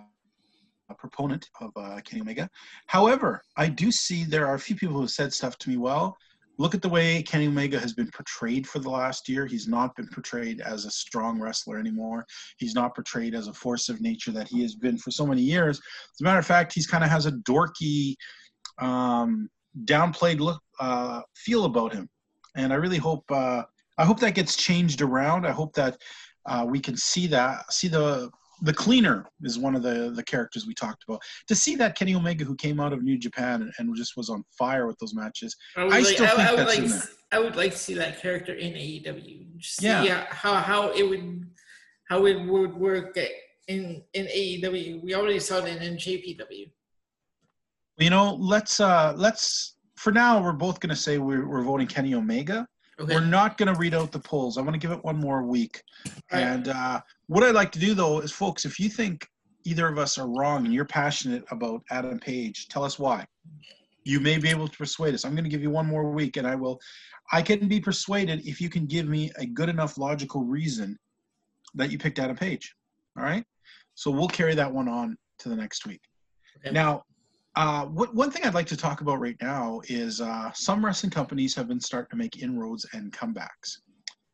a 0.90 0.96
proponent 0.96 1.48
of 1.62 1.70
uh, 1.76 2.00
Kenny 2.04 2.22
Omega. 2.22 2.50
However, 2.88 3.44
I 3.58 3.68
do 3.68 3.92
see 3.92 4.24
there 4.24 4.48
are 4.48 4.56
a 4.56 4.60
few 4.60 4.76
people 4.76 4.96
who 4.96 5.02
have 5.02 5.12
said 5.12 5.32
stuff 5.32 5.56
to 5.60 5.70
me. 5.70 5.78
Well, 5.78 6.18
look 6.58 6.76
at 6.76 6.82
the 6.82 6.90
way 6.90 7.24
Kenny 7.24 7.48
Omega 7.48 7.80
has 7.80 7.94
been 7.94 8.10
portrayed 8.14 8.68
for 8.68 8.80
the 8.80 8.90
last 8.90 9.28
year. 9.28 9.46
He's 9.46 9.68
not 9.68 9.96
been 9.96 10.08
portrayed 10.08 10.62
as 10.62 10.86
a 10.86 10.92
strong 10.92 11.40
wrestler 11.40 11.80
anymore. 11.80 12.26
He's 12.58 12.76
not 12.76 12.94
portrayed 12.96 13.34
as 13.34 13.48
a 13.48 13.54
force 13.54 13.90
of 13.90 14.02
nature 14.02 14.32
that 14.32 14.48
he 14.48 14.62
has 14.62 14.76
been 14.76 14.98
for 14.98 15.12
so 15.12 15.26
many 15.26 15.42
years. 15.42 15.78
As 15.80 16.22
a 16.22 16.24
matter 16.24 16.40
of 16.40 16.46
fact, 16.46 16.74
he's 16.74 16.88
kind 16.88 17.04
of 17.04 17.10
has 17.10 17.26
a 17.26 17.32
dorky, 17.32 18.16
um, 18.80 19.50
downplayed 19.86 20.40
look 20.40 20.62
uh, 20.80 21.22
feel 21.36 21.66
about 21.66 21.94
him. 21.94 22.08
And 22.56 22.72
I 22.72 22.76
really 22.76 22.98
hope 22.98 23.24
uh, 23.32 23.64
I 23.98 24.06
hope 24.06 24.20
that 24.20 24.36
gets 24.36 24.56
changed 24.56 25.02
around. 25.02 25.46
I 25.46 25.52
hope 25.52 25.74
that 25.74 25.98
uh, 26.46 26.66
we 26.68 26.80
can 26.80 26.96
see 26.98 27.28
that 27.28 27.72
see 27.74 27.88
the 27.88 28.30
the 28.64 28.74
cleaner 28.74 29.26
is 29.44 29.60
one 29.60 29.76
of 29.76 29.84
the 29.84 30.12
the 30.16 30.24
characters 30.24 30.66
we 30.66 30.74
talked 30.74 31.04
about. 31.08 31.22
To 31.48 31.56
see 31.56 31.76
that 31.76 31.98
Kenny 31.98 32.16
Omega 32.16 32.46
who 32.46 32.56
came 32.56 32.80
out 32.80 32.94
of 32.94 33.04
New 33.04 33.18
Japan 33.18 33.62
and, 33.62 33.74
and 33.78 33.96
just 33.96 34.16
was 34.16 34.30
on 34.30 34.44
fire 34.58 34.88
with 34.88 34.98
those 35.00 35.14
matches, 35.14 35.56
I, 35.76 35.84
I 35.84 36.04
still 36.04 36.26
think 36.28 36.40
I, 36.40 36.56
that's 36.56 36.70
like, 36.70 36.80
in 36.80 36.90
there. 36.90 37.02
I 37.34 37.40
would 37.40 37.56
like 37.56 37.72
to 37.72 37.78
see 37.78 37.94
that 37.96 38.22
character 38.22 38.54
in 38.54 38.74
AEW. 38.74 39.58
Just 39.58 39.82
yeah. 39.82 40.04
see 40.04 40.10
how 40.30 40.56
how 40.56 40.92
it 40.92 41.04
would 41.04 41.46
how 42.10 42.26
it 42.26 42.42
would 42.46 42.74
work 42.74 43.18
in 43.68 44.02
in 44.14 44.26
AEW. 44.26 45.04
We 45.04 45.14
already 45.14 45.40
saw 45.40 45.58
it 45.58 45.68
in 45.68 45.98
NJPW. 45.98 46.72
You 47.98 48.10
know, 48.10 48.36
let's 48.36 48.80
uh 48.80 49.14
let's 49.18 49.76
for 49.98 50.12
now 50.12 50.42
we're 50.42 50.54
both 50.54 50.80
gonna 50.80 50.96
say 50.96 51.18
we're 51.18 51.48
we're 51.48 51.64
voting 51.64 51.88
Kenny 51.88 52.14
Omega. 52.14 52.66
Okay. 53.00 53.16
We're 53.16 53.26
not 53.26 53.58
going 53.58 53.74
to 53.74 53.80
read 53.80 53.96
out 53.96 54.12
the 54.12 54.20
polls. 54.20 54.58
I 54.58 54.62
want 54.62 54.74
to 54.74 54.80
give 54.80 54.92
it 54.92 55.04
one 55.04 55.18
more 55.18 55.42
week. 55.42 55.82
Right. 56.32 56.42
And 56.42 56.68
uh, 56.68 57.02
what 57.34 57.44
I'd 57.44 57.56
like 57.56 57.72
to 57.72 57.80
do, 57.80 57.96
though, 57.96 58.20
is, 58.20 58.32
folks, 58.32 58.64
if 58.64 58.80
you 58.80 58.90
think 58.90 59.28
either 59.64 59.88
of 59.88 59.98
us 59.98 60.20
are 60.20 60.28
wrong 60.28 60.66
and 60.66 60.74
you're 60.74 60.86
passionate 60.86 61.44
about 61.50 61.82
Adam 61.90 62.20
Page, 62.20 62.68
tell 62.68 62.84
us 62.84 63.00
why. 63.00 63.26
You 64.04 64.20
may 64.20 64.38
be 64.38 64.50
able 64.50 64.68
to 64.68 64.78
persuade 64.78 65.16
us. 65.16 65.26
I'm 65.26 65.34
going 65.34 65.44
to 65.44 65.50
give 65.50 65.64
you 65.64 65.72
one 65.72 65.88
more 65.88 66.12
week, 66.12 66.38
and 66.38 66.46
I 66.46 66.54
will. 66.54 66.80
I 67.32 67.42
can 67.42 67.68
be 67.68 67.80
persuaded 67.80 68.46
if 68.46 68.62
you 68.62 68.70
can 68.70 68.86
give 68.86 69.08
me 69.08 69.32
a 69.38 69.48
good 69.48 69.68
enough 69.68 69.98
logical 69.98 70.44
reason 70.44 70.96
that 71.74 71.90
you 71.90 71.98
picked 71.98 72.20
Adam 72.20 72.36
Page. 72.36 72.76
All 73.18 73.24
right. 73.24 73.44
So 73.96 74.12
we'll 74.12 74.28
carry 74.28 74.54
that 74.54 74.72
one 74.72 74.88
on 74.88 75.18
to 75.40 75.50
the 75.50 75.56
next 75.56 75.88
week. 75.88 76.02
Okay. 76.58 76.72
Now, 76.72 77.02
uh, 77.56 77.86
what, 77.86 78.14
one 78.14 78.30
thing 78.30 78.44
I'd 78.46 78.54
like 78.54 78.68
to 78.68 78.78
talk 78.78 79.02
about 79.02 79.20
right 79.20 79.38
now 79.42 79.82
is 79.88 80.22
uh, 80.22 80.52
some 80.54 80.86
wrestling 80.86 81.10
companies 81.10 81.56
have 81.56 81.68
been 81.68 81.80
starting 81.80 82.12
to 82.12 82.16
make 82.16 82.44
inroads 82.44 82.86
and 82.94 83.12
comebacks. 83.12 83.80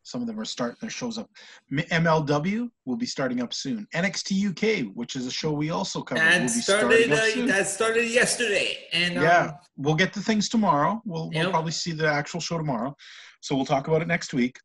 Some 0.10 0.22
of 0.22 0.28
them 0.28 0.40
are 0.40 0.46
starting 0.46 0.78
their 0.82 0.90
shows 0.90 1.20
up. 1.20 1.30
MLW 1.72 2.70
will 2.86 2.96
be 2.96 3.06
starting 3.06 3.42
up 3.42 3.54
soon. 3.54 3.88
NXT 3.94 4.50
UK, 4.50 4.92
which 4.96 5.16
is 5.16 5.28
a 5.28 5.32
show 5.32 5.52
we 5.52 5.70
also 5.70 6.02
cover, 6.02 6.20
that 6.20 6.34
will 6.34 6.48
be 6.48 6.48
started, 6.48 7.14
starting 7.14 7.44
uh, 7.44 7.48
That 7.54 7.68
started 7.68 8.10
yesterday, 8.10 8.88
and 8.92 9.18
um, 9.18 9.24
yeah, 9.24 9.52
we'll 9.78 9.96
get 9.96 10.12
the 10.12 10.22
things 10.22 10.50
tomorrow. 10.50 11.00
We'll, 11.06 11.30
we'll 11.30 11.52
probably 11.52 11.72
see 11.72 11.92
the 11.92 12.08
actual 12.08 12.40
show 12.40 12.58
tomorrow, 12.58 12.96
so 13.42 13.56
we'll 13.56 13.66
talk 13.66 13.88
about 13.88 14.02
it 14.02 14.08
next 14.08 14.34
week. 14.34 14.58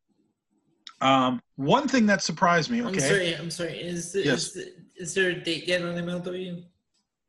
Um, 1.01 1.41
one 1.57 1.87
thing 1.87 2.07
that 2.07 2.23
surprised 2.23 2.71
me. 2.71 2.81
Okay, 2.81 2.93
I'm 2.93 2.99
sorry. 2.99 3.33
I'm 3.35 3.51
sorry. 3.51 3.79
Is, 3.79 4.15
yes. 4.15 4.55
is, 4.55 4.69
is 4.97 5.13
there 5.13 5.29
a 5.29 5.35
date 5.35 5.67
yet 5.67 5.83
on 5.83 5.93
MLW? 5.93 6.63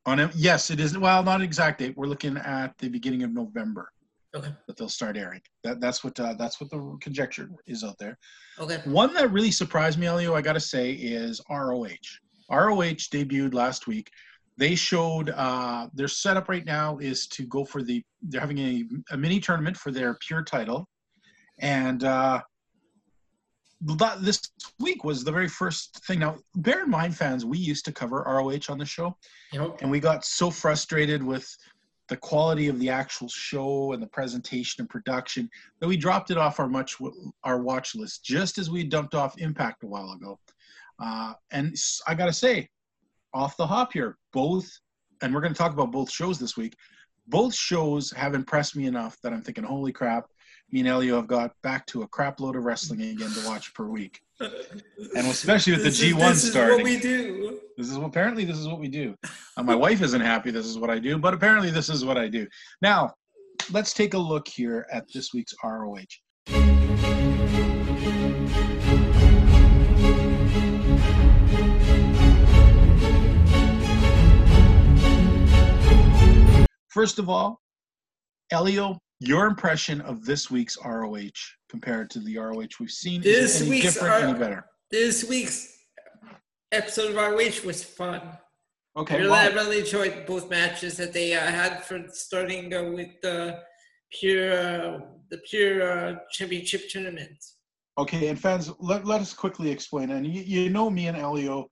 On 0.07 0.31
yes, 0.35 0.71
it 0.71 0.79
is. 0.79 0.97
Well, 0.97 1.21
not 1.21 1.41
exact 1.41 1.79
date. 1.79 1.95
We're 1.95 2.07
looking 2.07 2.37
at 2.37 2.75
the 2.79 2.87
beginning 2.87 3.21
of 3.21 3.31
November. 3.31 3.91
Okay. 4.35 4.49
that 4.67 4.77
they'll 4.77 4.89
start 4.89 5.17
airing. 5.17 5.41
That 5.63 5.79
that's 5.79 6.03
what 6.03 6.19
uh, 6.19 6.33
that's 6.37 6.59
what 6.59 6.69
the 6.69 6.97
conjecture 7.01 7.49
is 7.65 7.83
out 7.83 7.97
there. 7.97 8.17
Okay. 8.59 8.77
One 8.85 9.13
that 9.13 9.31
really 9.31 9.51
surprised 9.51 9.97
me, 9.97 10.07
Elio, 10.07 10.35
I 10.35 10.41
got 10.41 10.53
to 10.53 10.59
say, 10.59 10.91
is 10.91 11.41
ROH. 11.49 11.87
ROH 12.51 13.07
debuted 13.11 13.53
last 13.53 13.87
week. 13.87 14.09
They 14.57 14.75
showed 14.75 15.29
uh, 15.29 15.87
their 15.93 16.07
setup 16.07 16.49
right 16.49 16.65
now 16.65 16.97
is 16.97 17.27
to 17.27 17.45
go 17.47 17.63
for 17.63 17.83
the. 17.83 18.03
They're 18.21 18.41
having 18.41 18.57
a, 18.57 18.83
a 19.11 19.17
mini 19.17 19.39
tournament 19.39 19.77
for 19.77 19.91
their 19.91 20.15
pure 20.15 20.43
title, 20.43 20.87
and 21.59 22.03
uh, 22.03 22.41
that, 23.81 24.21
this 24.23 24.41
week 24.79 25.03
was 25.03 25.23
the 25.23 25.31
very 25.31 25.47
first 25.47 26.03
thing. 26.05 26.19
Now, 26.19 26.37
bear 26.55 26.83
in 26.83 26.89
mind, 26.89 27.15
fans, 27.15 27.45
we 27.45 27.57
used 27.59 27.85
to 27.85 27.91
cover 27.91 28.23
ROH 28.25 28.61
on 28.69 28.77
the 28.77 28.85
show, 28.85 29.15
Yep. 29.53 29.81
and 29.81 29.91
we 29.91 29.99
got 29.99 30.25
so 30.25 30.49
frustrated 30.49 31.21
with 31.23 31.47
the 32.09 32.17
quality 32.17 32.67
of 32.67 32.79
the 32.79 32.89
actual 32.89 33.27
show 33.27 33.91
and 33.93 34.01
the 34.01 34.07
presentation 34.07 34.81
and 34.81 34.89
production 34.89 35.49
that 35.79 35.87
we 35.87 35.97
dropped 35.97 36.31
it 36.31 36.37
off 36.37 36.59
our 36.59 36.69
much 36.69 36.95
our 37.43 37.61
watch 37.61 37.95
list 37.95 38.23
just 38.23 38.57
as 38.57 38.69
we 38.69 38.83
dumped 38.83 39.15
off 39.15 39.37
impact 39.39 39.83
a 39.83 39.87
while 39.87 40.11
ago. 40.13 40.39
Uh, 40.99 41.33
and 41.51 41.75
I 42.07 42.15
gotta 42.15 42.33
say 42.33 42.69
off 43.33 43.57
the 43.57 43.67
hop 43.67 43.93
here 43.93 44.17
both 44.31 44.69
and 45.21 45.33
we're 45.33 45.41
to 45.41 45.53
talk 45.53 45.73
about 45.73 45.91
both 45.91 46.11
shows 46.11 46.39
this 46.39 46.55
week. 46.55 46.75
Both 47.27 47.53
shows 47.53 48.11
have 48.11 48.35
impressed 48.35 48.75
me 48.75 48.85
enough 48.85 49.17
that 49.21 49.33
i'm 49.33 49.41
thinking 49.41 49.65
holy 49.65 49.91
crap 49.91 50.27
me 50.71 50.79
and 50.79 50.87
elio 50.87 51.17
have 51.17 51.27
got 51.27 51.51
back 51.61 51.85
to 51.87 52.03
a 52.03 52.07
crap 52.07 52.39
load 52.39 52.55
of 52.55 52.63
wrestling 52.63 53.01
again 53.01 53.31
to 53.31 53.45
watch 53.45 53.73
per 53.73 53.85
week 53.85 54.21
and 54.39 55.27
especially 55.27 55.73
with 55.73 55.81
the 55.83 55.89
is- 55.89 56.01
g1 56.01 56.35
starting. 56.35 56.35
this 56.35 56.43
Is 56.45 56.55
what 56.55 56.83
we 56.83 56.99
do. 56.99 57.59
this 57.77 57.89
is 57.89 57.97
apparently 57.97 58.45
this 58.45 58.57
is 58.57 58.67
what 58.67 58.79
we 58.79 58.87
do. 58.87 59.15
Uh, 59.57 59.63
my 59.63 59.75
wife 59.75 60.01
isn't 60.01 60.21
happy. 60.21 60.51
This 60.51 60.65
is 60.65 60.77
what 60.77 60.89
I 60.89 60.99
do, 60.99 61.17
but 61.17 61.33
apparently 61.33 61.71
this 61.71 61.89
is 61.89 62.05
what 62.05 62.17
I 62.17 62.27
do. 62.27 62.47
Now, 62.81 63.13
let's 63.71 63.93
take 63.93 64.13
a 64.13 64.17
look 64.19 64.47
here 64.47 64.85
at 64.91 65.05
this 65.13 65.33
week's 65.33 65.53
ROH. 65.63 66.05
First 76.89 77.19
of 77.19 77.29
all, 77.29 77.61
Elio, 78.51 78.97
your 79.19 79.47
impression 79.47 80.01
of 80.01 80.25
this 80.25 80.51
week's 80.51 80.77
ROH 80.83 81.29
compared 81.69 82.09
to 82.11 82.19
the 82.19 82.37
ROH 82.37 82.67
we've 82.79 82.91
seen 82.91 83.21
This 83.21 83.55
is 83.55 83.61
it 83.61 83.65
any 83.65 83.69
week's 83.71 83.93
different, 83.93 84.13
R- 84.13 84.29
any 84.29 84.39
better? 84.39 84.65
This 84.91 85.27
week's 85.27 85.75
episode 86.71 87.11
of 87.11 87.15
ROH 87.15 87.65
was 87.65 87.83
fun. 87.83 88.21
Okay, 88.95 89.17
really, 89.17 89.29
wow. 89.29 89.37
I 89.37 89.47
really 89.47 89.79
enjoyed 89.79 90.25
both 90.25 90.49
matches 90.49 90.97
that 90.97 91.13
they 91.13 91.33
uh, 91.33 91.39
had 91.39 91.83
for 91.83 92.03
starting 92.09 92.73
uh, 92.73 92.83
with 92.83 93.09
the 93.21 93.59
pure 94.11 94.53
uh, 94.53 94.99
the 95.29 95.37
pure 95.49 95.91
uh, 95.91 96.15
championship 96.31 96.89
tournament. 96.89 97.37
Okay, 97.99 98.27
and 98.27 98.39
fans, 98.39 98.71
let, 98.79 99.05
let 99.05 99.21
us 99.21 99.33
quickly 99.33 99.69
explain. 99.69 100.11
And 100.11 100.25
you, 100.25 100.41
you 100.41 100.69
know 100.69 100.89
me 100.89 101.07
and 101.07 101.17
Elio, 101.17 101.69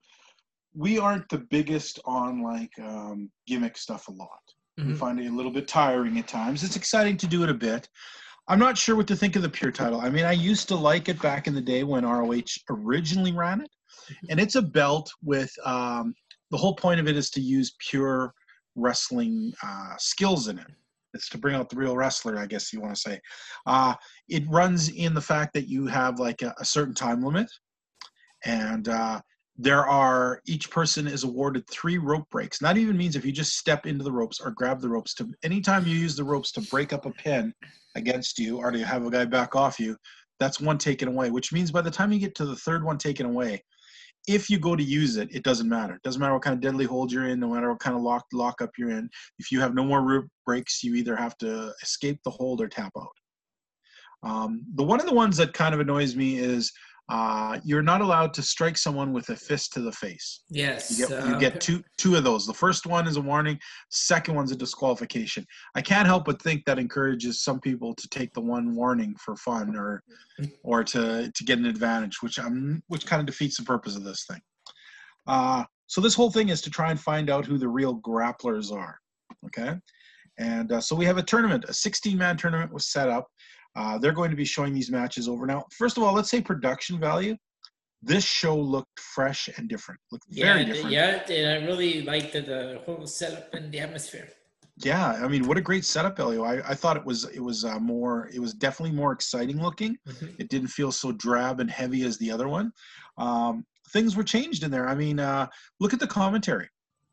we 0.74 1.00
aren't 1.00 1.30
the 1.30 1.38
biggest 1.38 2.00
on 2.06 2.44
like 2.44 2.72
um, 2.80 3.32
gimmick 3.48 3.78
stuff 3.78 4.08
a 4.08 4.12
lot. 4.12 4.42
We 4.78 4.84
Mhm. 4.94 4.98
find 4.98 5.20
it 5.20 5.28
a 5.28 5.32
little 5.36 5.52
bit 5.52 5.68
tiring 5.68 6.18
at 6.20 6.28
times. 6.28 6.64
It's 6.64 6.76
exciting 6.76 7.18
to 7.18 7.28
do 7.28 7.44
it 7.44 7.50
a 7.50 7.54
bit. 7.54 7.90
I'm 8.48 8.60
not 8.60 8.78
sure 8.78 8.96
what 8.96 9.08
to 9.08 9.16
think 9.16 9.36
of 9.36 9.42
the 9.42 9.50
pure 9.50 9.72
title. 9.72 10.02
I 10.02 10.10
mean, 10.10 10.26
I 10.26 10.34
used 10.34 10.68
to 10.68 10.76
like 10.76 11.10
it 11.10 11.22
back 11.22 11.48
in 11.48 11.56
the 11.56 11.62
day 11.62 11.84
when 11.84 12.06
ROH 12.06 12.58
originally 12.70 13.32
ran 13.32 13.62
it, 13.62 13.72
and 14.30 14.40
it's 14.40 14.56
a 14.56 14.62
belt 14.62 15.12
with 15.24 15.52
um, 15.66 16.14
the 16.52 16.58
whole 16.58 16.76
point 16.76 17.00
of 17.00 17.08
it 17.08 17.16
is 17.16 17.30
to 17.32 17.42
use 17.42 17.76
pure 17.80 18.34
wrestling 18.76 19.54
uh, 19.64 19.96
skills 19.98 20.48
in 20.48 20.60
it. 20.60 20.68
It's 21.14 21.30
to 21.30 21.38
bring 21.38 21.56
out 21.56 21.70
the 21.70 21.78
real 21.78 21.96
wrestler, 21.96 22.38
I 22.38 22.46
guess 22.46 22.74
you 22.74 22.82
want 22.82 22.94
to 22.94 23.02
say. 23.02 23.22
Uh, 23.66 23.96
it 24.28 24.44
runs 24.50 24.90
in 24.90 25.14
the 25.14 25.22
fact 25.22 25.54
that 25.54 25.68
you 25.68 25.88
have 25.88 26.20
like 26.20 26.42
a, 26.42 26.54
a 26.60 26.66
certain 26.66 26.94
time 26.94 27.24
limit, 27.24 27.50
and 28.44 28.90
uh, 28.90 29.22
there 29.58 29.86
are 29.86 30.42
each 30.46 30.70
person 30.70 31.08
is 31.08 31.24
awarded 31.24 31.68
three 31.70 31.98
rope 31.98 32.30
breaks. 32.30 32.62
Not 32.62 32.78
even 32.78 32.98
means 32.98 33.16
if 33.16 33.26
you 33.26 33.32
just 33.32 33.58
step 33.58 33.86
into 33.86 34.04
the 34.04 34.12
ropes 34.12 34.42
or 34.42 34.52
grab 34.52 34.82
the 34.82 34.90
ropes 34.90 35.14
to 35.16 35.30
anytime 35.44 35.88
you 35.88 35.96
use 35.96 36.16
the 36.16 36.24
ropes 36.24 36.52
to 36.54 36.62
break 36.62 36.92
up 36.92 37.06
a 37.06 37.12
pin 37.12 37.54
against 37.96 38.38
you 38.38 38.58
or 38.58 38.72
to 38.72 38.86
have 38.86 39.06
a 39.06 39.10
guy 39.10 39.24
back 39.24 39.56
off 39.56 39.80
you, 39.80 39.96
that's 40.40 40.60
one 40.60 40.78
taken 40.78 41.08
away. 41.08 41.32
Which 41.32 41.54
means 41.54 41.72
by 41.72 41.82
the 41.82 41.92
time 41.92 42.12
you 42.12 42.20
get 42.20 42.36
to 42.36 42.46
the 42.46 42.56
third 42.56 42.84
one 42.84 42.98
taken 42.98 43.26
away, 43.26 43.64
if 44.28 44.50
you 44.50 44.60
go 44.60 44.76
to 44.76 44.84
use 44.84 45.16
it, 45.16 45.34
it 45.34 45.44
doesn't 45.44 45.70
matter. 45.70 45.96
It 45.96 46.04
doesn't 46.04 46.20
matter 46.20 46.34
what 46.34 46.42
kind 46.42 46.56
of 46.56 46.62
deadly 46.62 46.86
hold 46.86 47.12
you're 47.12 47.28
in, 47.28 47.40
no 47.40 47.54
matter 47.54 47.70
what 47.70 47.80
kind 47.80 47.96
of 47.96 48.02
lock 48.02 48.26
lock 48.34 48.62
up 48.62 48.72
you're 48.78 48.92
in. 48.92 49.10
If 49.40 49.52
you 49.52 49.62
have 49.62 49.74
no 49.74 49.86
more 49.86 50.02
rope 50.02 50.26
breaks, 50.46 50.84
you 50.84 50.96
either 50.96 51.16
have 51.16 51.38
to 51.38 51.72
escape 51.82 52.20
the 52.26 52.32
hold 52.32 52.60
or 52.60 52.68
tap 52.68 52.92
out. 52.98 54.30
Um, 54.30 54.64
the 54.76 54.84
one 54.84 55.00
of 55.00 55.06
the 55.06 55.14
ones 55.14 55.38
that 55.38 55.54
kind 55.54 55.74
of 55.74 55.80
annoys 55.80 56.16
me 56.16 56.40
is 56.40 56.74
uh, 57.08 57.60
you're 57.64 57.84
not 57.84 58.02
allowed 58.02 58.34
to 58.34 58.42
strike 58.42 58.78
someone 58.78 59.14
with 59.14 59.30
a 59.30 59.36
fist 59.36 59.74
to 59.74 59.82
the 59.82 59.92
face. 59.92 60.42
Yes, 60.50 60.98
You 60.98 61.08
get, 61.08 61.24
uh, 61.24 61.28
you 61.28 61.40
get 61.40 61.62
two 61.62 61.84
two 62.00 62.16
of 62.16 62.24
those. 62.24 62.48
The 62.48 62.54
first 62.54 62.88
one 62.88 63.08
is 63.08 63.18
a 63.18 63.22
warning. 63.22 63.60
Second 63.92 64.34
one's 64.34 64.52
a 64.52 64.56
disqualification. 64.56 65.46
I 65.76 65.82
can't 65.82 66.08
help 66.08 66.26
but 66.26 66.42
think 66.42 66.66
that 66.66 66.80
encourages 66.80 67.44
some 67.44 67.60
people 67.60 67.94
to 67.94 68.08
take 68.10 68.34
the 68.34 68.42
one 68.42 68.76
warning 68.76 69.16
for 69.24 69.36
fun 69.36 69.76
or 69.76 70.02
or 70.64 70.84
to 70.86 71.32
to 71.32 71.44
get 71.44 71.60
an 71.60 71.68
advantage, 71.68 72.24
which 72.24 72.40
I'm 72.40 72.82
which 72.88 73.06
kind 73.06 73.20
of 73.20 73.28
defeats 73.28 73.58
the 73.58 73.64
purpose 73.64 73.96
of 73.96 74.04
this 74.04 74.26
thing. 74.30 74.42
Uh, 75.28 75.64
so 75.88 76.02
this 76.02 76.16
whole 76.16 76.32
thing 76.32 76.50
is 76.50 76.62
to 76.62 76.72
try 76.72 76.90
and 76.90 77.00
find 77.00 77.30
out 77.30 77.46
who 77.46 77.60
the 77.60 77.68
real 77.68 78.00
grapplers 78.00 78.72
are. 78.72 78.98
Okay, 79.46 79.76
and 80.40 80.72
uh, 80.72 80.82
so 80.82 80.96
we 80.96 81.06
have 81.06 81.20
a 81.20 81.24
tournament. 81.24 81.66
A 81.66 81.72
16-man 81.72 82.38
tournament 82.38 82.74
was 82.74 82.92
set 82.92 83.10
up. 83.10 83.28
Uh, 83.76 83.98
they're 83.98 84.14
going 84.14 84.30
to 84.30 84.38
be 84.38 84.46
showing 84.46 84.74
these 84.74 84.90
matches 84.90 85.28
over 85.28 85.46
now. 85.46 85.66
First 85.78 85.98
of 85.98 86.04
all, 86.04 86.14
let's 86.14 86.30
say 86.30 86.42
production 86.42 87.00
value. 87.00 87.36
This 88.02 88.24
show 88.24 88.56
looked 88.56 89.00
fresh 89.00 89.50
and 89.58 89.68
different. 89.68 90.00
Looked 90.12 90.26
very 90.30 90.62
yeah, 90.62 90.66
different. 90.66 90.92
yeah, 90.92 91.32
and 91.32 91.64
I 91.64 91.68
really 91.68 92.04
liked 92.04 92.34
the, 92.34 92.42
the 92.42 92.82
whole 92.86 93.08
setup 93.08 93.54
and 93.54 93.72
the 93.72 93.80
atmosphere. 93.80 94.30
Yeah, 94.78 95.14
I 95.24 95.28
mean, 95.28 95.48
what 95.48 95.58
a 95.58 95.62
great 95.62 95.86
setup, 95.86 96.20
Elio. 96.20 96.44
I, 96.44 96.56
I 96.70 96.76
thought 96.76 96.98
it 96.98 97.06
was 97.06 97.24
it 97.26 97.40
was 97.40 97.64
uh, 97.64 97.80
more 97.80 98.30
it 98.34 98.40
was 98.40 98.54
definitely 98.54 98.96
more 98.96 99.14
exciting 99.14 99.62
looking. 99.62 99.98
Mhm. 100.08 100.36
It 100.38 100.50
didn't 100.50 100.68
feel 100.68 100.92
so 100.92 101.14
drab 101.14 101.62
and 101.62 101.72
heavy 101.72 102.04
as 102.04 102.18
the 102.18 102.30
other 102.30 102.50
one. 102.50 102.72
Um, 103.18 103.66
things 103.92 104.18
were 104.18 104.24
changed 104.24 104.64
in 104.64 104.72
there. 104.72 104.90
I 104.90 104.96
mean, 104.96 105.20
uh, 105.20 105.48
look 105.80 105.94
at 105.94 106.00
the 106.00 106.08
commentary. 106.08 106.68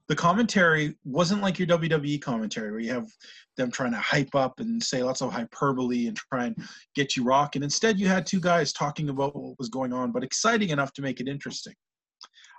The 0.09 0.17
commentary 0.17 0.97
wasn't 1.05 1.43
like 1.43 1.59
your 1.59 1.69
WWE 1.69 2.21
commentary 2.21 2.71
where 2.71 2.81
you 2.81 2.93
have 2.93 3.09
them 3.57 3.71
trying 3.71 3.93
to 3.93 3.99
hype 3.99 4.35
up 4.35 4.61
and 4.61 4.83
say 4.83 5.03
lots 5.03 5.23
of 5.23 5.33
hyperbole 5.33 6.09
and 6.09 6.17
try 6.17 6.47
and 6.47 6.57
get 6.95 7.17
you 7.17 7.25
rocking. 7.25 7.63
Instead, 7.63 7.99
you 7.99 8.09
had 8.09 8.27
two 8.27 8.41
guys 8.41 8.73
talking 8.73 9.09
about 9.09 9.37
what 9.37 9.59
was 9.59 9.69
going 9.69 9.93
on, 9.93 10.13
but 10.13 10.25
exciting 10.25 10.71
enough 10.71 10.93
to 10.95 11.03
make 11.03 11.21
it 11.21 11.29
interesting. 11.29 11.75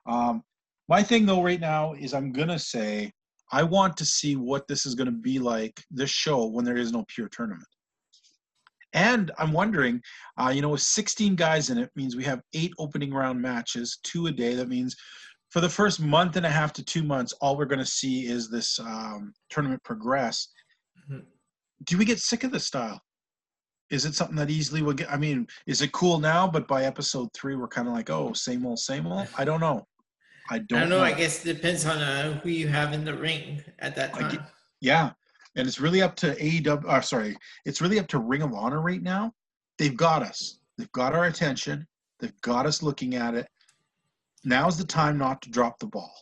Um, 0.06 0.42
my 0.90 1.04
thing 1.04 1.26
though 1.26 1.44
right 1.44 1.60
now 1.60 1.94
is 1.94 2.14
I'm 2.14 2.32
gonna 2.32 2.60
say 2.60 3.12
I 3.54 3.62
want 3.62 3.96
to 3.98 4.06
see 4.06 4.36
what 4.36 4.68
this 4.68 4.86
is 4.86 4.96
going 4.96 5.06
to 5.06 5.12
be 5.12 5.38
like 5.38 5.80
this 5.92 6.10
show 6.10 6.48
when 6.48 6.66
there 6.66 6.76
is 6.76 6.92
no 6.92 7.06
pure 7.08 7.30
tournament. 7.30 7.68
And 8.94 9.32
I'm 9.38 9.52
wondering, 9.52 10.02
uh, 10.38 10.52
you 10.54 10.62
know, 10.62 10.70
with 10.70 10.82
16 10.82 11.36
guys 11.36 11.70
in 11.70 11.78
it 11.78 11.92
means 11.96 12.16
we 12.16 12.24
have 12.24 12.42
eight 12.54 12.74
opening 12.80 13.14
round 13.14 13.40
matches, 13.40 14.00
two 14.04 14.28
a 14.28 14.32
day. 14.32 14.56
That 14.56 14.70
means 14.70 14.96
for 15.54 15.62
the 15.62 15.70
first 15.70 16.00
month 16.00 16.36
and 16.36 16.48
a 16.48 16.50
half 16.50 16.74
to 16.74 16.84
two 16.84 17.04
months, 17.04 17.32
all 17.40 17.56
we're 17.56 17.66
going 17.66 17.78
to 17.78 17.86
see 17.86 18.26
is 18.26 18.50
this 18.50 18.80
um, 18.80 19.32
tournament 19.52 19.84
progress. 19.84 20.48
Mhm. 21.10 21.24
Do 21.84 21.98
we 22.00 22.06
get 22.06 22.18
sick 22.20 22.44
of 22.44 22.52
this 22.52 22.66
style? 22.66 23.00
Is 23.92 24.06
it 24.06 24.16
something 24.16 24.36
that 24.38 24.50
easily 24.50 24.82
will 24.82 24.94
get? 24.94 25.12
I 25.12 25.18
mean, 25.18 25.46
is 25.68 25.84
it 25.84 25.92
cool 25.92 26.18
now? 26.18 26.48
But 26.48 26.68
by 26.68 26.86
episode 26.86 27.30
three, 27.36 27.56
we're 27.56 27.68
kind 27.68 27.88
of 27.88 27.94
like, 27.94 28.10
oh, 28.10 28.34
same 28.34 28.66
old, 28.66 28.80
same 28.80 29.06
old. 29.06 29.28
I 29.38 29.46
don't 29.46 29.60
know. 29.60 29.86
I 30.50 30.58
don't, 30.58 30.78
I 30.78 30.82
don't 30.82 30.90
know. 30.90 31.02
I 31.02 31.14
guess 31.14 31.46
it 31.46 31.54
depends 31.54 31.86
on 31.86 32.00
uh, 32.00 32.40
who 32.40 32.50
you 32.50 32.68
have 32.68 32.92
in 32.94 33.06
the 33.06 33.14
ring 33.14 33.62
at 33.78 33.96
that 33.96 34.14
time. 34.16 34.32
get- 34.32 34.42
Yeah, 34.82 35.12
and 35.56 35.68
it's 35.68 35.80
really 35.80 36.02
up 36.02 36.16
to 36.18 36.36
AEW. 36.36 36.84
Uh, 36.88 37.02
sorry, 37.02 37.38
it's 37.66 37.80
really 37.80 38.00
up 38.00 38.08
to 38.08 38.18
Ring 38.20 38.42
of 38.42 38.54
Honor 38.56 38.82
right 38.82 39.04
now. 39.04 39.32
They've 39.78 39.96
got 39.96 40.24
us. 40.24 40.60
They've 40.80 40.92
got 40.94 41.14
our 41.14 41.26
attention. 41.26 41.86
They've 42.20 42.42
got 42.42 42.66
us 42.66 42.82
looking 42.82 43.14
at 43.16 43.36
it. 43.36 43.48
Now's 44.44 44.78
the 44.78 44.86
time 44.86 45.18
not 45.18 45.42
to 45.44 45.50
drop 45.50 45.80
the 45.80 45.88
ball. 45.88 46.14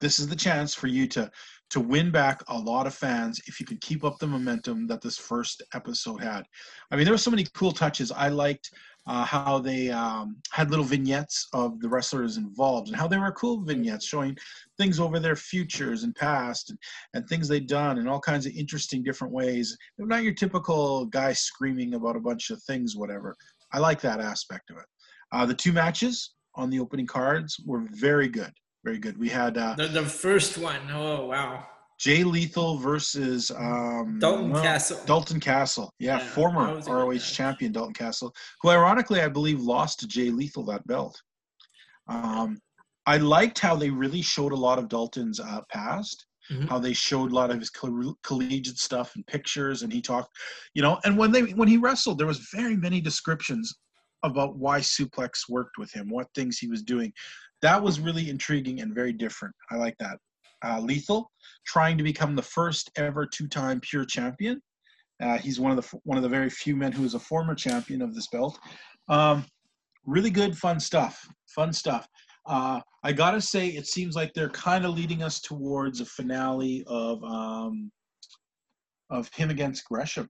This 0.00 0.18
is 0.18 0.28
the 0.28 0.36
chance 0.36 0.74
for 0.74 0.86
you 0.86 1.06
to 1.08 1.30
to 1.70 1.80
win 1.80 2.10
back 2.10 2.42
a 2.48 2.58
lot 2.58 2.86
of 2.88 2.94
fans 2.94 3.40
if 3.46 3.60
you 3.60 3.66
can 3.66 3.76
keep 3.78 4.04
up 4.04 4.18
the 4.18 4.26
momentum 4.26 4.88
that 4.88 5.00
this 5.00 5.16
first 5.16 5.62
episode 5.72 6.20
had. 6.20 6.42
I 6.90 6.96
mean, 6.96 7.04
there 7.04 7.14
were 7.14 7.18
so 7.18 7.30
many 7.30 7.46
cool 7.54 7.70
touches. 7.70 8.10
I 8.10 8.28
liked 8.28 8.70
uh, 9.06 9.24
how 9.24 9.60
they 9.60 9.88
um, 9.90 10.36
had 10.50 10.70
little 10.70 10.84
vignettes 10.84 11.46
of 11.52 11.80
the 11.80 11.88
wrestlers 11.88 12.36
involved 12.38 12.88
and 12.88 12.96
how 12.96 13.06
they 13.06 13.18
were 13.18 13.30
cool 13.32 13.62
vignettes 13.62 14.04
showing 14.04 14.36
things 14.78 14.98
over 14.98 15.20
their 15.20 15.36
futures 15.36 16.02
and 16.02 16.14
past 16.14 16.70
and, 16.70 16.78
and 17.14 17.28
things 17.28 17.46
they'd 17.46 17.68
done 17.68 17.98
in 17.98 18.08
all 18.08 18.20
kinds 18.20 18.46
of 18.46 18.52
interesting 18.52 19.02
different 19.02 19.32
ways. 19.32 19.76
They're 19.96 20.08
not 20.08 20.24
your 20.24 20.34
typical 20.34 21.06
guy 21.06 21.32
screaming 21.32 21.94
about 21.94 22.16
a 22.16 22.20
bunch 22.20 22.50
of 22.50 22.62
things, 22.64 22.96
whatever. 22.96 23.36
I 23.72 23.78
like 23.78 24.00
that 24.00 24.20
aspect 24.20 24.70
of 24.70 24.78
it. 24.78 24.86
Uh, 25.32 25.46
the 25.46 25.54
two 25.54 25.72
matches 25.72 26.34
on 26.54 26.70
the 26.70 26.80
opening 26.80 27.06
cards 27.06 27.56
were 27.64 27.86
very 27.92 28.28
good. 28.28 28.52
Very 28.84 28.98
good. 28.98 29.18
We 29.18 29.28
had 29.28 29.58
uh, 29.58 29.74
The, 29.76 29.88
the 29.88 30.02
first 30.04 30.58
one, 30.58 30.80
oh 30.92 31.26
wow. 31.26 31.66
Jay 31.98 32.24
Lethal 32.24 32.78
versus 32.78 33.50
um, 33.50 34.18
Dalton 34.18 34.50
well, 34.52 34.62
Castle. 34.62 34.98
Dalton 35.04 35.38
Castle, 35.38 35.92
yeah, 35.98 36.18
Yeah, 36.18 36.24
former 36.28 36.66
that 36.66 36.76
was 36.76 36.86
a 36.86 36.90
good 36.90 36.96
ROH 36.96 37.18
champion 37.18 37.72
Dalton 37.72 37.92
Castle, 37.92 38.34
who 38.62 38.70
ironically 38.70 39.20
I 39.20 39.28
believe 39.28 39.60
lost 39.60 40.00
to 40.00 40.06
Jay 40.08 40.30
Lethal 40.30 40.64
that 40.66 40.86
belt. 40.86 41.20
Um, 42.08 42.58
I 43.06 43.18
liked 43.18 43.58
how 43.58 43.76
they 43.76 43.90
really 43.90 44.22
showed 44.22 44.52
a 44.52 44.56
lot 44.56 44.78
of 44.78 44.88
Dalton's 44.88 45.40
uh, 45.40 45.60
past, 45.70 46.26
Mhm. 46.50 46.68
how 46.68 46.78
they 46.78 46.92
showed 46.94 47.32
a 47.32 47.34
lot 47.34 47.50
of 47.50 47.58
his 47.60 47.70
coll- 47.70 48.16
collegiate 48.24 48.78
stuff 48.78 49.14
and 49.14 49.26
pictures, 49.26 49.82
and 49.82 49.92
he 49.92 50.00
talked, 50.00 50.30
you 50.74 50.82
know, 50.82 50.98
and 51.04 51.16
when 51.18 51.30
they 51.30 51.42
when 51.52 51.68
he 51.68 51.76
wrestled, 51.76 52.18
there 52.18 52.26
was 52.26 52.48
very 52.52 52.76
many 52.76 53.00
descriptions 53.00 53.74
about 54.22 54.56
why 54.56 54.80
suplex 54.80 55.48
worked 55.48 55.78
with 55.78 55.92
him, 55.92 56.08
what 56.08 56.28
things 56.34 56.58
he 56.58 56.68
was 56.68 56.82
doing. 56.82 57.12
That 57.62 57.82
was 57.82 58.00
really 58.00 58.30
intriguing 58.30 58.80
and 58.80 58.94
very 58.94 59.12
different. 59.12 59.54
I 59.70 59.76
like 59.76 59.96
that. 59.98 60.18
Uh, 60.64 60.80
Lethal 60.80 61.30
trying 61.66 61.96
to 61.98 62.04
become 62.04 62.36
the 62.36 62.42
first 62.42 62.90
ever 62.96 63.26
two-time 63.26 63.80
pure 63.80 64.04
champion. 64.04 64.60
Uh, 65.22 65.38
he's 65.38 65.60
one 65.60 65.70
of 65.70 65.82
the 65.82 65.98
one 66.04 66.16
of 66.16 66.22
the 66.22 66.28
very 66.28 66.48
few 66.48 66.74
men 66.74 66.92
who 66.92 67.04
is 67.04 67.14
a 67.14 67.18
former 67.18 67.54
champion 67.54 68.00
of 68.02 68.14
this 68.14 68.28
belt. 68.28 68.58
Um, 69.08 69.44
really 70.06 70.30
good, 70.30 70.56
fun 70.56 70.80
stuff. 70.80 71.26
Fun 71.54 71.72
stuff. 71.72 72.06
Uh, 72.46 72.80
I 73.04 73.12
gotta 73.12 73.40
say, 73.40 73.68
it 73.68 73.86
seems 73.86 74.16
like 74.16 74.32
they're 74.32 74.50
kind 74.50 74.84
of 74.84 74.94
leading 74.94 75.22
us 75.22 75.40
towards 75.40 76.00
a 76.00 76.06
finale 76.06 76.84
of 76.86 77.22
um, 77.24 77.90
of 79.10 79.28
him 79.34 79.50
against 79.50 79.84
Gresham. 79.84 80.28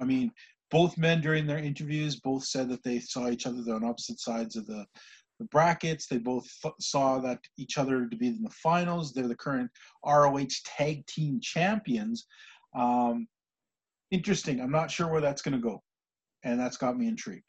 I 0.00 0.04
mean, 0.04 0.30
both 0.70 0.96
men 0.96 1.20
during 1.20 1.46
their 1.46 1.58
interviews 1.58 2.20
both 2.20 2.44
said 2.44 2.68
that 2.68 2.82
they 2.82 3.00
saw 3.00 3.28
each 3.28 3.46
other 3.46 3.74
on 3.74 3.84
opposite 3.84 4.20
sides 4.20 4.56
of 4.56 4.66
the, 4.66 4.84
the 5.38 5.46
brackets. 5.46 6.06
They 6.06 6.18
both 6.18 6.46
th- 6.62 6.74
saw 6.80 7.18
that 7.20 7.40
each 7.58 7.78
other 7.78 8.06
to 8.06 8.16
be 8.16 8.28
in 8.28 8.42
the 8.42 8.50
finals. 8.50 9.12
They're 9.12 9.28
the 9.28 9.36
current 9.36 9.70
ROH 10.04 10.46
Tag 10.64 11.06
Team 11.06 11.40
Champions. 11.42 12.26
Um, 12.76 13.26
interesting. 14.10 14.60
I'm 14.60 14.70
not 14.70 14.90
sure 14.90 15.10
where 15.10 15.20
that's 15.20 15.42
going 15.42 15.60
to 15.60 15.60
go, 15.60 15.82
and 16.44 16.58
that's 16.58 16.76
got 16.76 16.96
me 16.96 17.08
intrigued. 17.08 17.44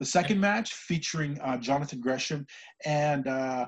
The 0.00 0.06
second 0.06 0.40
match 0.40 0.72
featuring 0.72 1.40
uh, 1.40 1.56
Jonathan 1.58 2.00
Gresham 2.00 2.44
and 2.84 3.28
uh, 3.28 3.66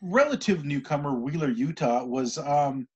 relative 0.00 0.64
newcomer 0.64 1.14
Wheeler 1.14 1.52
Yuta 1.52 2.06
was 2.06 2.38
um, 2.38 2.88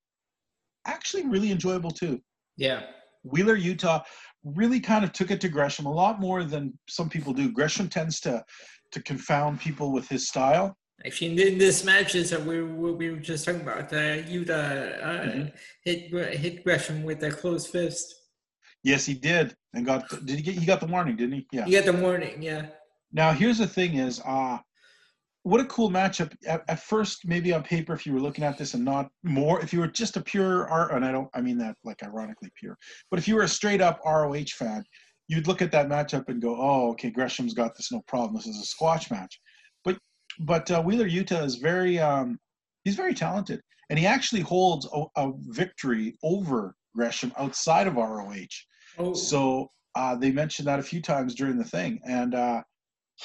actually 0.86 1.26
really 1.26 1.52
enjoyable 1.52 1.90
too. 1.90 2.20
Yeah. 2.56 2.82
Wheeler 3.22 3.56
Yuta 3.56 4.02
really 4.44 4.80
kind 4.80 5.04
of 5.04 5.12
took 5.12 5.30
it 5.30 5.40
to 5.42 5.48
Gresham 5.48 5.86
a 5.86 5.92
lot 5.92 6.20
more 6.20 6.44
than 6.44 6.78
some 6.88 7.08
people 7.08 7.32
do. 7.32 7.50
Gresham 7.50 7.88
tends 7.88 8.20
to 8.20 8.44
to 8.92 9.02
confound 9.02 9.60
people 9.60 9.92
with 9.92 10.08
his 10.08 10.26
style. 10.28 10.76
Actually, 11.06 11.52
in 11.52 11.58
this 11.58 11.84
match 11.84 12.14
is 12.14 12.32
uh, 12.32 12.40
we, 12.46 12.62
we 12.62 12.92
we 12.92 13.10
were 13.10 13.16
just 13.16 13.44
talking 13.46 13.62
about 13.62 13.92
uh, 13.92 14.22
Yuta 14.32 15.02
uh, 15.02 15.22
Mhm. 15.26 15.52
hit 15.84 16.38
hit 16.38 16.64
Gresham 16.64 17.02
with 17.04 17.22
a 17.22 17.30
closed 17.30 17.68
fist. 17.70 18.14
Yes, 18.82 19.04
he 19.06 19.14
did, 19.14 19.54
and 19.74 19.84
got 19.86 20.08
did 20.26 20.36
he 20.36 20.42
get 20.42 20.54
he 20.56 20.66
got 20.66 20.80
the 20.80 20.86
warning, 20.86 21.16
didn't 21.16 21.34
he? 21.34 21.46
Yeah. 21.52 21.64
he 21.66 21.72
got 21.72 21.84
the 21.84 21.92
warning, 21.92 22.42
yeah. 22.42 22.66
Now 23.12 23.32
here's 23.32 23.58
the 23.58 23.66
thing: 23.66 23.94
is 23.94 24.20
uh 24.24 24.58
what 25.42 25.60
a 25.60 25.64
cool 25.66 25.90
matchup. 25.90 26.32
At, 26.46 26.62
at 26.68 26.80
first, 26.80 27.26
maybe 27.26 27.52
on 27.52 27.62
paper, 27.62 27.94
if 27.94 28.06
you 28.06 28.12
were 28.12 28.20
looking 28.20 28.44
at 28.44 28.58
this 28.58 28.74
and 28.74 28.84
not 28.84 29.08
more, 29.22 29.60
if 29.60 29.72
you 29.72 29.80
were 29.80 29.88
just 29.88 30.16
a 30.16 30.22
pure 30.22 30.68
art, 30.68 30.92
and 30.92 31.04
I 31.04 31.12
don't, 31.12 31.28
I 31.34 31.40
mean 31.40 31.58
that 31.58 31.76
like 31.84 32.02
ironically 32.02 32.50
pure, 32.58 32.76
but 33.10 33.18
if 33.18 33.26
you 33.26 33.36
were 33.36 33.42
a 33.42 33.48
straight 33.48 33.80
up 33.80 34.00
ROH 34.04 34.52
fan, 34.52 34.84
you'd 35.28 35.46
look 35.46 35.62
at 35.62 35.72
that 35.72 35.88
matchup 35.88 36.28
and 36.28 36.42
go, 36.42 36.56
"Oh, 36.60 36.90
okay, 36.90 37.10
Gresham's 37.10 37.54
got 37.54 37.76
this, 37.76 37.90
no 37.90 38.02
problem. 38.06 38.34
This 38.34 38.46
is 38.46 38.60
a 38.60 38.66
squash 38.66 39.10
match." 39.10 39.40
But 39.84 39.98
but 40.40 40.70
uh, 40.70 40.82
Wheeler 40.82 41.08
Yuta 41.08 41.42
is 41.42 41.56
very 41.56 41.98
um, 41.98 42.38
he's 42.84 42.96
very 42.96 43.14
talented, 43.14 43.60
and 43.88 43.98
he 43.98 44.06
actually 44.06 44.42
holds 44.42 44.86
a, 44.92 45.04
a 45.16 45.32
victory 45.48 46.16
over 46.22 46.74
Gresham 46.94 47.32
outside 47.38 47.86
of 47.86 47.96
ROH. 47.96 48.44
Oh, 48.98 49.14
So 49.14 49.70
uh, 49.94 50.16
they 50.16 50.32
mentioned 50.32 50.68
that 50.68 50.78
a 50.80 50.82
few 50.82 51.00
times 51.00 51.34
during 51.34 51.56
the 51.56 51.64
thing, 51.64 52.00
and 52.04 52.34
uh, 52.34 52.62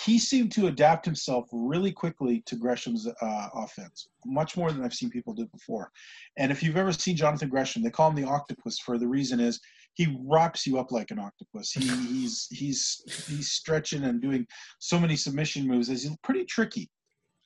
he 0.04 0.20
seemed 0.20 0.52
to 0.52 0.68
adapt 0.68 1.06
himself 1.06 1.48
really 1.52 1.92
quickly 1.92 2.42
to 2.48 2.56
Gresham's 2.56 3.08
uh, 3.08 3.50
offense, 3.54 4.10
much 4.26 4.58
more 4.58 4.72
than 4.72 4.84
I've 4.84 4.94
seen 4.94 5.10
people 5.10 5.34
do 5.34 5.46
before. 5.48 5.90
And 6.38 6.52
if 6.52 6.62
you've 6.62 6.76
ever 6.76 6.92
seen 6.92 7.16
Jonathan 7.16 7.50
Gresham, 7.50 7.82
they 7.82 7.90
call 7.90 8.10
him 8.10 8.16
the 8.16 8.28
octopus 8.28 8.78
for 8.80 8.98
the 8.98 9.08
reason 9.08 9.40
is 9.40 9.60
he 9.94 10.18
wraps 10.26 10.68
you 10.68 10.78
up 10.80 10.92
like 10.92 11.12
an 11.12 11.20
octopus. 11.20 11.72
He, 11.72 11.88
he's 12.08 12.48
he's 12.52 13.02
he's 13.28 13.52
stretching 13.52 14.04
and 14.04 14.22
doing 14.22 14.46
so 14.80 15.00
many 15.00 15.16
submission 15.16 15.66
moves. 15.66 15.88
He's 15.88 16.10
pretty 16.24 16.44
tricky, 16.44 16.90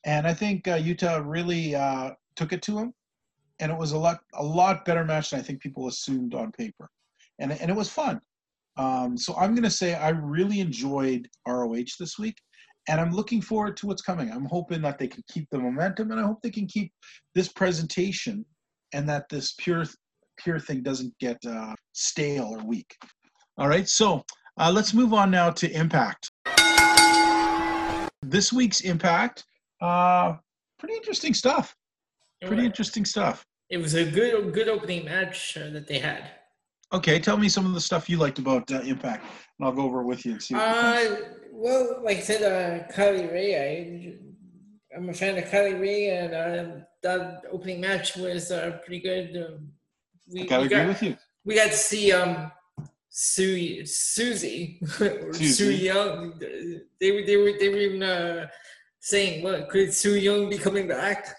and 0.05 0.25
I 0.25 0.33
think 0.33 0.67
uh, 0.67 0.79
Yuta 0.79 1.21
really 1.23 1.75
uh, 1.75 2.11
took 2.35 2.51
it 2.51 2.63
to 2.63 2.79
him, 2.79 2.93
and 3.59 3.71
it 3.71 3.77
was 3.77 3.91
a 3.91 3.97
lot 3.97 4.21
a 4.33 4.43
lot 4.43 4.85
better 4.85 5.05
match 5.05 5.29
than 5.29 5.39
I 5.39 5.43
think 5.43 5.61
people 5.61 5.87
assumed 5.87 6.33
on 6.33 6.51
paper, 6.51 6.89
and 7.37 7.51
and 7.51 7.69
it 7.69 7.75
was 7.75 7.89
fun. 7.89 8.19
Um, 8.77 9.17
so 9.17 9.35
I'm 9.35 9.53
going 9.53 9.63
to 9.63 9.69
say 9.69 9.95
I 9.95 10.09
really 10.09 10.59
enjoyed 10.59 11.27
ROH 11.47 11.95
this 11.99 12.17
week, 12.17 12.35
and 12.87 12.99
I'm 12.99 13.11
looking 13.11 13.41
forward 13.41 13.77
to 13.77 13.87
what's 13.87 14.01
coming. 14.01 14.31
I'm 14.31 14.45
hoping 14.45 14.81
that 14.83 14.97
they 14.97 15.07
can 15.07 15.23
keep 15.31 15.47
the 15.51 15.59
momentum, 15.59 16.11
and 16.11 16.19
I 16.19 16.23
hope 16.23 16.39
they 16.41 16.49
can 16.49 16.67
keep 16.67 16.91
this 17.35 17.49
presentation, 17.49 18.45
and 18.93 19.07
that 19.09 19.27
this 19.29 19.53
pure 19.59 19.85
pure 20.37 20.59
thing 20.59 20.81
doesn't 20.81 21.13
get 21.19 21.37
uh, 21.45 21.75
stale 21.91 22.45
or 22.45 22.63
weak. 22.65 22.95
All 23.57 23.67
right, 23.67 23.87
so 23.89 24.23
uh, 24.57 24.71
let's 24.71 24.93
move 24.93 25.13
on 25.13 25.29
now 25.29 25.49
to 25.51 25.69
Impact. 25.71 26.31
This 28.21 28.53
week's 28.53 28.81
Impact, 28.81 29.43
uh, 29.81 30.35
pretty 30.77 30.95
interesting 30.95 31.33
stuff. 31.33 31.75
Pretty 32.41 32.65
interesting 32.65 33.03
stuff. 33.03 33.45
It 33.69 33.77
was 33.77 33.95
a 33.95 34.09
good 34.09 34.53
good 34.53 34.69
opening 34.69 35.05
match 35.05 35.57
uh, 35.57 35.69
that 35.71 35.87
they 35.87 35.99
had. 35.99 36.31
Okay, 36.91 37.19
tell 37.19 37.37
me 37.37 37.49
some 37.49 37.65
of 37.65 37.73
the 37.73 37.81
stuff 37.81 38.09
you 38.09 38.17
liked 38.17 38.39
about 38.39 38.71
uh, 38.71 38.81
Impact, 38.81 39.23
and 39.23 39.67
I'll 39.67 39.71
go 39.71 39.83
over 39.83 40.01
it 40.01 40.05
with 40.05 40.25
you 40.25 40.33
and 40.33 40.41
see. 40.41 40.55
What. 40.55 40.63
Uh, 40.63 41.15
well, 41.51 42.01
like 42.03 42.17
I 42.17 42.21
said, 42.21 42.41
uh, 42.41 42.91
Kylie 42.91 43.31
Rae, 43.31 43.55
I, 43.55 44.97
I'm 44.97 45.09
a 45.09 45.13
fan 45.13 45.37
of 45.37 45.43
Kylie 45.45 45.79
Rae, 45.79 46.09
and 46.09 46.33
uh, 46.33 46.75
that 47.03 47.43
opening 47.51 47.81
match 47.81 48.15
was 48.15 48.49
uh, 48.51 48.79
pretty 48.83 49.01
good. 49.01 49.37
Um, 49.37 49.69
we, 50.33 50.41
I 50.41 50.45
gotta 50.45 50.61
we 50.61 50.65
agree 50.65 50.77
got, 50.77 50.87
with 50.87 51.03
you. 51.03 51.17
we 51.45 51.55
got 51.55 51.69
to 51.69 51.77
see 51.77 52.11
um, 52.11 52.51
Sue, 53.09 53.85
Susie, 53.85 54.79
or 54.99 55.33
Sue 55.33 55.45
Susie. 55.45 55.85
Young. 55.85 56.39
They 56.99 57.11
were 57.11 57.21
they 57.21 57.37
were 57.37 57.51
they 57.59 57.69
were 57.69 57.77
even 57.77 58.01
uh, 58.01 58.47
saying, 58.99 59.43
"What 59.43 59.69
could 59.69 59.93
Su 59.93 60.15
Yung 60.15 60.49
be 60.49 60.57
coming 60.57 60.87
back?" 60.87 61.35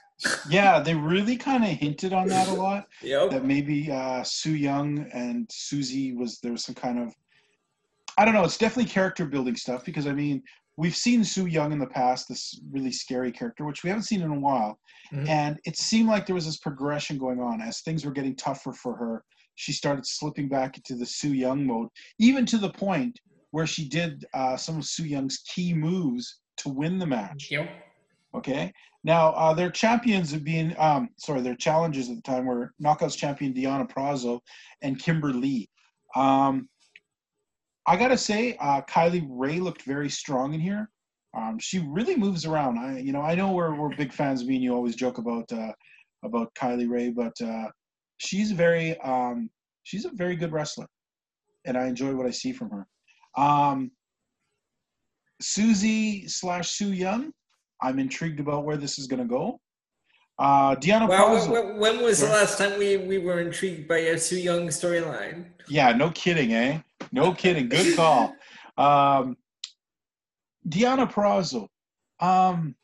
Yeah, 0.48 0.80
they 0.80 0.94
really 0.94 1.37
kind 1.37 1.64
of 1.64 1.70
hinted 1.70 2.12
on 2.12 2.28
that 2.28 2.48
a 2.48 2.52
lot. 2.52 2.87
Yep. 3.02 3.30
that 3.30 3.44
maybe 3.44 3.90
uh, 3.90 4.22
Su 4.22 4.52
Yung 4.54 5.09
and 5.12 5.46
Susie 5.50 6.12
was 6.14 6.38
there 6.40 6.52
was 6.52 6.64
some 6.64 6.74
kind 6.74 6.98
of 6.98 7.14
I 8.18 8.24
don't 8.24 8.35
know. 8.35 8.44
It's 8.44 8.59
definitely 8.59 8.90
character 8.90 9.24
building 9.24 9.56
stuff 9.56 9.85
because 9.85 10.06
I 10.06 10.12
mean 10.12 10.42
we've 10.76 10.96
seen 10.96 11.24
Su 11.24 11.46
Yung 11.46 11.72
in 11.72 11.78
the 11.78 11.87
past, 11.87 12.28
this 12.28 12.61
really 12.70 12.92
scary 12.92 13.33
character, 13.33 13.64
which 13.64 13.83
we 13.83 13.90
haven't 13.90 14.04
seen 14.04 14.22
in 14.22 14.30
a 14.30 14.38
while, 14.40 14.78
Mhm. 15.12 15.28
and 15.28 15.61
it 15.64 15.76
seemed 15.76 16.09
like 16.09 16.26
there 16.26 16.35
was 16.35 16.46
this 16.46 16.59
progression 16.59 17.18
going 17.18 17.40
on 17.40 17.61
as 17.61 17.80
things 17.80 18.04
were 18.04 18.12
getting 18.12 18.35
tougher 18.37 18.72
for 18.72 18.94
her. 18.96 19.24
She 19.56 19.72
started 19.72 20.06
slipping 20.06 20.48
back 20.48 20.76
into 20.76 20.94
the 20.94 21.04
Su 21.06 21.33
Yung 21.33 21.66
mode, 21.66 21.88
even 22.18 22.46
to 22.46 22.56
the 22.59 22.70
point 22.70 23.18
where 23.50 23.66
she 23.66 23.88
did 23.88 24.24
uh, 24.33 24.56
some 24.56 24.78
of 24.78 24.85
Su 24.87 25.04
Yung's 25.04 25.38
key 25.38 25.74
moves 25.74 26.40
to 26.59 26.68
win 26.68 26.98
the 26.98 27.06
match. 27.06 27.48
Yep. 27.50 27.68
Okay. 28.34 28.72
Now 29.02 29.30
uh, 29.30 29.54
their 29.54 29.70
champions 29.70 30.30
have 30.32 30.44
been, 30.44 30.74
um, 30.78 31.08
sorry, 31.16 31.40
their 31.40 31.56
challengers 31.56 32.08
at 32.10 32.16
the 32.16 32.22
time 32.22 32.46
were 32.46 32.72
Knockouts 32.82 33.16
champion 33.16 33.52
Deonna 33.52 33.90
Purrazzo 33.90 34.40
and 34.82 34.98
Kimber 34.98 35.32
Lee. 35.32 35.68
Um, 36.14 36.68
I 37.86 37.96
gotta 37.96 38.16
say, 38.16 38.56
uh, 38.60 38.82
Kylie 38.82 39.26
Rae 39.28 39.58
looked 39.58 39.82
very 39.82 40.10
strong 40.10 40.54
in 40.54 40.60
here. 40.60 40.90
Um, 41.36 41.58
she 41.58 41.78
really 41.78 42.16
moves 42.16 42.44
around. 42.44 42.78
I, 42.78 42.98
you 42.98 43.12
know, 43.12 43.22
I 43.22 43.34
know 43.34 43.52
we're 43.52 43.74
we're 43.74 43.94
big 43.96 44.12
fans. 44.12 44.44
Me 44.44 44.56
and 44.56 44.64
you 44.64 44.74
always 44.74 44.96
joke 44.96 45.18
about 45.18 45.50
uh, 45.52 45.72
about 46.24 46.54
Kylie 46.54 46.88
Rae, 46.88 47.10
but 47.10 47.32
uh, 47.40 47.68
she's 48.18 48.50
very 48.52 48.98
um, 49.00 49.48
she's 49.84 50.04
a 50.04 50.10
very 50.10 50.36
good 50.36 50.52
wrestler, 50.52 50.86
and 51.64 51.76
I 51.76 51.86
enjoy 51.86 52.14
what 52.14 52.26
I 52.26 52.30
see 52.30 52.52
from 52.52 52.70
her. 52.70 52.86
Um, 53.42 53.92
Susie 55.40 56.28
slash 56.28 56.70
Su 56.70 56.92
Yung. 56.92 57.32
I'm 57.82 57.98
intrigued 57.98 58.40
about 58.40 58.64
where 58.64 58.76
this 58.76 58.98
is 58.98 59.06
going 59.06 59.22
to 59.22 59.28
go. 59.28 59.60
Uh, 60.38 60.74
Deonna 60.76 61.08
Well, 61.08 61.78
when, 61.78 62.02
was 62.02 62.20
the 62.20 62.28
last 62.28 62.56
time 62.56 62.78
we, 62.78 62.96
we 62.96 63.18
were 63.18 63.40
intrigued 63.40 63.86
by 63.86 63.98
a 63.98 64.18
Su 64.18 64.36
Yung 64.36 64.68
storyline? 64.68 65.46
Yeah, 65.68 65.92
no 65.92 66.10
kidding, 66.10 66.54
eh? 66.54 66.80
No 67.12 67.34
kidding. 67.34 67.68
Good 67.68 67.96
call. 67.96 68.34
Um, 68.78 69.36
Deonna 70.68 71.10
Purrazzo. 71.10 71.68
Um, 72.20 72.74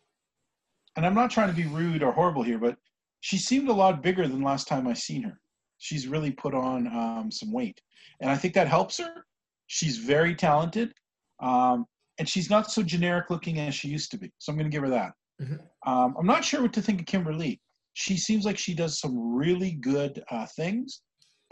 and 0.97 1.05
I'm 1.05 1.15
not 1.15 1.31
trying 1.31 1.49
to 1.49 1.55
be 1.55 1.67
rude 1.67 2.03
or 2.03 2.13
horrible 2.13 2.43
here, 2.43 2.59
but 2.59 2.77
she 3.21 3.39
seemed 3.39 3.69
a 3.69 3.73
lot 3.73 4.03
bigger 4.03 4.27
than 4.27 4.43
last 4.43 4.69
time 4.69 4.87
I 4.87 4.95
seen 4.95 5.23
her. 5.23 5.39
She's 5.79 6.09
really 6.09 6.31
put 6.31 6.55
on 6.55 6.87
um, 6.89 7.31
some 7.31 7.53
weight, 7.53 7.81
and 8.21 8.31
I 8.31 8.37
think 8.37 8.55
that 8.55 8.67
helps 8.67 8.99
her. 8.99 9.27
She's 9.67 9.99
very 9.99 10.35
talented, 10.35 10.93
um, 11.41 11.85
and 12.19 12.29
she's 12.29 12.51
not 12.51 12.71
so 12.71 12.83
generic 12.83 13.31
looking 13.31 13.59
as 13.61 13.75
she 13.75 13.89
used 13.89 14.11
to 14.11 14.19
be. 14.19 14.33
So 14.39 14.51
I'm 14.51 14.59
going 14.59 14.71
to 14.71 14.75
give 14.75 14.83
her 14.83 14.91
that. 14.91 15.13
Mhm. 15.41 15.61
Um, 15.87 16.15
I'm 16.19 16.27
not 16.27 16.45
sure 16.45 16.63
what 16.63 16.73
to 16.75 16.83
think 16.83 17.01
of 17.01 17.07
Kimber 17.07 17.35
Lee. 17.35 17.61
She 17.93 18.17
seems 18.17 18.45
like 18.45 18.59
she 18.59 18.75
does 18.75 18.99
some 19.01 19.35
really 19.35 19.73
good 19.73 20.23
uh, 20.31 20.47
things, 20.57 21.03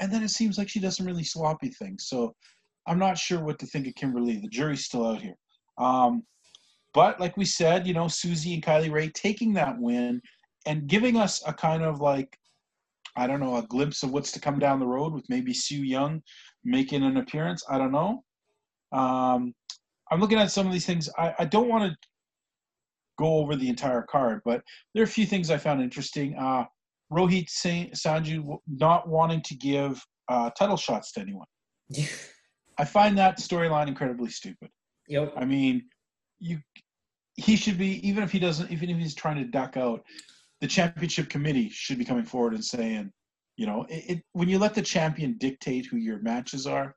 and 0.01 0.13
then 0.13 0.23
it 0.23 0.31
seems 0.31 0.59
like 0.59 0.69
she 0.69 0.81
does 0.81 0.97
some 0.97 1.07
really 1.07 1.25
sloppy 1.25 1.71
things. 1.71 2.07
So 2.09 2.35
I'm 2.87 2.99
not 2.99 3.19
sure 3.19 3.43
what 3.43 3.59
to 3.61 3.67
think 3.67 3.87
of 3.87 3.95
Kimber 3.95 4.21
Lee. 4.21 4.41
The 4.41 4.49
jury's 4.49 4.85
still 4.85 5.07
out 5.07 5.23
here. 5.23 5.37
Um, 5.79 6.23
but 6.93 7.19
like 7.21 7.37
we 7.37 7.45
said, 7.45 7.87
you 7.87 7.95
know, 7.95 8.09
Susie 8.09 8.55
and 8.55 8.63
Kylie 8.63 8.93
Rae 8.93 9.09
taking 9.11 9.53
that 9.55 9.79
win 9.79 10.21
and 10.67 10.87
giving 10.87 11.17
us 11.17 11.43
a 11.47 11.53
kind 11.53 11.83
of 11.83 12.01
like, 12.01 12.39
I 13.17 13.27
don't 13.27 13.41
know, 13.41 13.57
a 13.57 13.67
glimpse 13.67 14.03
of 14.03 14.13
what's 14.13 14.33
to 14.33 14.41
come 14.41 14.59
down 14.59 14.81
the 14.81 14.87
road 14.87 15.13
with 15.13 15.29
maybe 15.29 15.53
Su 15.53 15.77
Yung 15.77 16.23
making 16.65 17.03
an 17.03 17.17
appearance. 17.17 17.65
I 17.69 17.79
don't 17.79 17.93
know. 17.93 18.23
Um, 18.93 19.55
I'm 20.11 20.21
looking 20.21 20.39
at 20.39 20.51
some 20.51 20.67
of 20.67 20.73
these 20.73 20.87
things. 20.87 21.09
I, 21.19 21.35
I 21.41 21.45
don't 21.45 21.69
want 21.69 21.91
to 21.91 21.97
go 23.19 23.39
over 23.39 23.57
the 23.57 23.69
entire 23.69 24.03
card, 24.03 24.41
but 24.45 24.63
there 24.93 25.03
are 25.03 25.05
a 25.05 25.09
few 25.09 25.27
things 25.27 25.51
I 25.51 25.57
found 25.57 25.83
interesting. 25.83 26.35
Uh, 26.37 26.65
Rohit 27.13 27.49
Raju 27.51 28.59
not 28.67 29.09
wanting 29.09 29.43
to 29.43 29.55
give 29.55 30.05
uh, 30.29 30.51
title 30.51 30.77
shots 30.77 31.13
to 31.13 31.21
anyone. 31.21 31.47
I 32.79 32.85
find 32.85 33.17
that 33.19 33.39
storyline 33.39 33.89
incredibly 33.89 34.31
stupid. 34.31 34.69
Yep. 35.09 35.35
I 35.37 35.45
mean, 35.45 35.85
you 36.41 36.59
he 37.37 37.57
should 37.57 37.79
be 37.79 38.07
even 38.07 38.23
if 38.23 38.31
he 38.31 38.39
doesn't 38.39 38.71
even 38.71 38.91
if 38.91 38.99
he's 38.99 39.15
trying 39.15 39.37
to 39.37 39.45
duck 39.45 39.77
out, 39.77 40.05
the 40.61 40.67
championship 40.67 41.29
committee 41.29 41.69
should 41.69 41.99
be 41.99 42.05
coming 42.05 42.25
forward 42.25 42.55
and 42.55 42.65
saying, 42.65 43.11
you 43.57 43.67
know, 43.67 43.87
it, 43.89 44.05
it 44.11 44.23
when 44.33 44.49
you 44.49 44.59
let 44.59 44.75
the 44.75 44.83
champion 44.83 45.37
dictate 45.39 45.87
who 45.87 45.97
your 45.97 46.21
matches 46.21 46.67
are, 46.67 46.97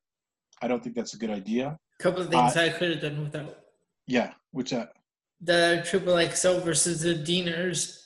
I 0.61 0.67
don't 0.67 0.83
think 0.83 0.95
that's 0.95 1.13
a 1.13 1.17
good 1.17 1.29
idea. 1.29 1.77
A 1.99 2.03
couple 2.03 2.21
of 2.21 2.29
things 2.29 2.55
uh, 2.55 2.61
I 2.61 2.69
could 2.69 2.91
have 2.91 3.01
done 3.01 3.23
without. 3.23 3.57
Yeah, 4.05 4.33
which 4.51 4.71
that? 4.71 4.93
The 5.41 5.83
triple 5.87 6.17
XL 6.17 6.59
versus 6.59 7.01
the 7.01 7.13
Deaners. 7.13 8.05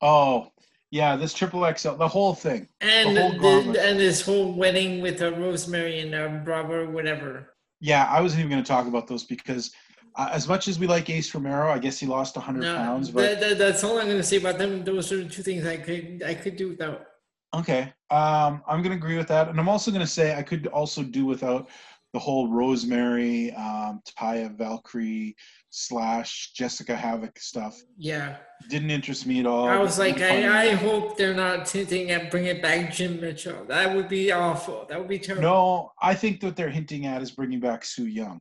Oh, 0.00 0.50
yeah, 0.90 1.16
this 1.16 1.32
triple 1.32 1.70
XL, 1.76 1.92
the 1.92 2.08
whole 2.08 2.34
thing, 2.34 2.68
and 2.80 3.16
the 3.16 3.28
whole 3.38 3.62
the, 3.62 3.80
and 3.80 3.98
this 3.98 4.20
whole 4.20 4.52
wedding 4.52 5.00
with 5.00 5.22
uh, 5.22 5.32
Rosemary 5.32 6.00
and 6.00 6.14
uh, 6.14 6.28
Bravo, 6.44 6.90
whatever. 6.90 7.54
Yeah, 7.80 8.06
I 8.06 8.20
wasn't 8.20 8.40
even 8.40 8.50
going 8.50 8.62
to 8.62 8.68
talk 8.68 8.86
about 8.86 9.06
those 9.06 9.24
because 9.24 9.72
uh, 10.16 10.30
as 10.32 10.48
much 10.48 10.66
as 10.66 10.78
we 10.78 10.86
like 10.86 11.08
Ace 11.08 11.32
Romero, 11.32 11.70
I 11.70 11.78
guess 11.78 11.98
he 11.98 12.06
lost 12.06 12.36
100 12.36 12.60
no, 12.60 12.76
pounds. 12.76 13.10
But 13.10 13.22
that, 13.22 13.40
that, 13.40 13.58
that's 13.58 13.84
all 13.84 13.98
I'm 13.98 14.06
going 14.06 14.16
to 14.16 14.22
say 14.24 14.38
about 14.38 14.58
them. 14.58 14.84
Those 14.84 15.12
are 15.12 15.22
the 15.22 15.28
two 15.28 15.42
things 15.42 15.64
I 15.64 15.76
could 15.76 16.24
I 16.26 16.34
could 16.34 16.56
do 16.56 16.70
without. 16.70 17.06
Okay, 17.54 17.92
um, 18.10 18.62
I'm 18.66 18.82
going 18.82 18.90
to 18.90 18.96
agree 18.96 19.16
with 19.16 19.28
that, 19.28 19.48
and 19.48 19.58
I'm 19.58 19.68
also 19.68 19.90
going 19.90 20.02
to 20.02 20.10
say 20.10 20.34
I 20.34 20.42
could 20.42 20.66
also 20.68 21.02
do 21.02 21.26
without 21.26 21.68
the 22.12 22.18
whole 22.18 22.48
Rosemary, 22.48 23.52
um, 23.52 24.00
Taya 24.18 24.56
Valkyrie 24.56 25.36
slash 25.70 26.52
Jessicka 26.58 26.96
Havok 26.96 27.38
stuff. 27.38 27.78
Yeah. 27.96 28.36
Didn't 28.68 28.90
interest 28.90 29.26
me 29.26 29.40
at 29.40 29.46
all. 29.46 29.68
I 29.68 29.78
was 29.78 29.98
like, 29.98 30.20
I, 30.20 30.64
I 30.64 30.74
hope 30.74 31.16
they're 31.16 31.34
not 31.34 31.68
hinting 31.68 32.10
at 32.10 32.30
bringing 32.30 32.60
back 32.60 32.92
Jim 32.92 33.20
Mitchell. 33.20 33.64
That 33.66 33.94
would 33.94 34.08
be 34.08 34.32
awful. 34.32 34.86
That 34.88 34.98
would 34.98 35.08
be 35.08 35.18
terrible. 35.18 35.42
No, 35.42 35.92
I 36.02 36.14
think 36.14 36.42
what 36.42 36.56
they're 36.56 36.68
hinting 36.68 37.06
at 37.06 37.22
is 37.22 37.30
bringing 37.30 37.60
back 37.60 37.84
Su 37.84 38.06
Yung. 38.06 38.40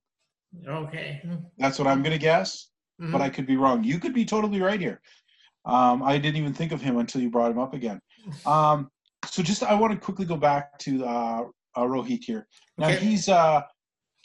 Okay. 0.68 1.22
That's 1.58 1.78
what 1.78 1.88
I'm 1.88 2.02
going 2.02 2.14
to 2.14 2.20
guess, 2.22 2.70
mm-hmm. 3.00 3.12
but 3.12 3.22
I 3.22 3.30
could 3.30 3.46
be 3.46 3.58
wrong. 3.58 3.84
You 3.84 4.00
could 4.00 4.14
be 4.14 4.26
totally 4.26 4.62
right 4.62 4.80
here. 4.80 5.00
Um, 5.66 6.02
I 6.02 6.18
didn't 6.18 6.38
even 6.38 6.54
think 6.54 6.72
of 6.72 6.82
him 6.82 6.98
until 6.98 7.22
you 7.22 7.30
brought 7.30 7.52
him 7.52 7.60
up 7.60 7.74
again. 7.74 8.00
Um, 8.46 8.92
so 9.26 9.42
just 9.42 9.64
I 9.64 9.74
want 9.74 9.94
to 9.94 10.00
quickly 10.00 10.26
go 10.26 10.38
back 10.38 10.78
to 10.80 11.06
uh, 11.06 11.44
uh, 11.76 11.84
Rohit 11.84 12.24
here. 12.24 12.48
Now 12.78 12.88
okay. 12.90 12.98
he's 12.98 13.30
uh, 13.30 13.62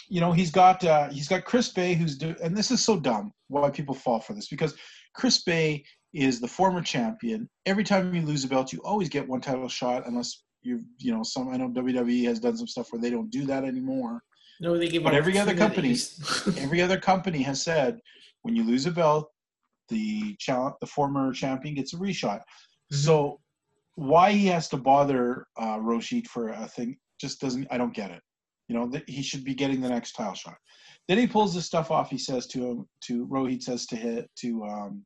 you 0.09 0.21
know 0.21 0.33
he's 0.33 0.51
got 0.51 0.85
uh, 0.85 1.09
he's 1.09 1.29
got 1.29 1.45
Chris 1.45 1.71
Bey 1.71 1.95
who's 1.95 2.17
do- 2.17 2.37
and 2.43 2.57
this 2.57 2.71
is 2.71 2.85
so 2.85 2.99
dumb 2.99 3.33
why 3.49 3.71
people 3.71 3.95
fall 3.95 4.21
for 4.21 4.35
this 4.35 4.49
because 4.49 4.75
Chris 5.15 5.43
Bey 5.43 5.85
is 6.13 6.41
the 6.41 6.49
former 6.49 6.83
champion. 6.83 7.49
Every 7.67 7.85
time 7.85 8.15
you 8.15 8.23
lose 8.23 8.45
a 8.45 8.49
belt, 8.49 8.73
you 8.73 8.81
always 8.81 9.09
get 9.09 9.29
one 9.29 9.41
title 9.41 9.69
shot 9.69 10.07
unless 10.07 10.43
you 10.63 10.81
you 10.99 11.13
know 11.13 11.23
some 11.23 11.49
I 11.49 11.57
know 11.57 11.69
WWE 11.69 12.25
has 12.25 12.41
done 12.41 12.57
some 12.57 12.67
stuff 12.67 12.93
where 12.93 13.01
they 13.01 13.11
don't 13.11 13.31
do 13.31 13.47
that 13.47 13.65
anymore. 13.65 14.23
No, 14.61 14.79
they 14.79 14.89
give. 14.89 15.03
But 15.03 15.15
every 15.15 15.39
other 15.39 15.55
company, 15.55 15.97
every 16.59 16.81
other 16.81 16.99
company 16.99 17.43
has 17.43 17.63
said 17.63 17.99
when 18.43 18.55
you 18.55 18.63
lose 18.63 18.87
a 18.87 18.91
belt, 18.91 19.31
the 19.89 20.37
challenge, 20.39 20.77
the 20.81 20.87
former 20.87 21.33
champion 21.33 21.75
gets 21.75 21.93
a 21.95 21.97
reshot. 21.97 22.41
Mm-hmm. 22.41 22.97
So 22.97 23.41
why 23.97 24.33
he 24.33 24.47
has 24.47 24.69
to 24.69 24.77
bother 24.77 25.47
uh, 25.57 25.79
Rohit 25.79 26.27
for 26.27 26.49
a 26.49 26.67
thing 26.67 26.97
just 27.25 27.41
doesn't. 27.41 27.67
I 27.71 27.79
don't 27.79 27.95
get 27.95 28.11
it. 28.11 28.21
You 28.69 28.77
know, 28.77 28.87
that 28.89 29.09
he 29.09 29.23
should 29.23 29.45
be 29.45 29.55
getting 29.55 29.81
the 29.81 29.89
next 29.89 30.13
tile 30.13 30.35
shot. 30.35 30.57
Then 31.09 31.19
he 31.19 31.27
pulls 31.27 31.55
this 31.55 31.67
stuff 31.67 31.91
off. 31.91 32.11
He 32.11 32.19
says 32.19 32.47
to 32.49 32.59
him, 32.59 32.87
to 33.05 33.27
Rohit 33.27 33.63
says 33.63 33.87
to 33.87 33.97
hit 33.97 34.31
to 34.41 34.65
um, 34.65 35.05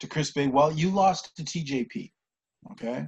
to 0.00 0.06
Chris 0.06 0.32
Bey. 0.32 0.48
Well, 0.48 0.72
you 0.72 0.90
lost 0.90 1.34
to 1.36 1.42
TJP. 1.42 2.10
Okay, 2.72 3.06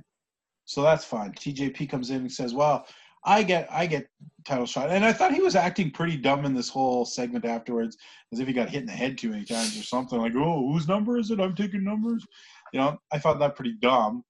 so 0.64 0.83
that's 0.83 1.05
fine. 1.05 1.33
TJP 1.33 1.88
comes 1.90 2.11
in 2.11 2.18
and 2.18 2.33
says, 2.33 2.55
"Well, 2.55 2.87
I 3.25 3.42
get 3.42 3.68
I 3.71 3.87
get 3.87 4.07
title 4.47 4.66
shot," 4.66 4.90
and 4.90 5.05
I 5.05 5.12
thought 5.12 5.35
he 5.35 5.40
was 5.40 5.57
acting 5.57 5.90
pretty 5.90 6.16
dumb 6.16 6.44
in 6.44 6.55
this 6.55 6.68
whole 6.68 7.05
segment 7.05 7.44
afterwards, 7.44 7.97
as 8.33 8.40
if 8.40 8.47
he 8.47 8.55
got 8.55 8.71
hit 8.71 8.81
in 8.81 8.87
the 8.87 8.92
head 8.92 9.18
too 9.18 9.31
many 9.31 9.44
times 9.44 9.79
or 9.79 9.83
something. 9.83 10.18
Like, 10.18 10.35
"Oh, 10.37 10.73
whose 10.73 10.88
number 10.88 11.18
is 11.18 11.31
it? 11.31 11.40
I'm 11.40 11.55
taking 11.55 11.85
numbers." 11.85 12.25
You 12.73 12.81
know, 12.81 12.99
I 13.12 13.18
found 13.18 13.40
that 13.40 13.57
pretty 13.57 13.75
dumb. 13.81 14.25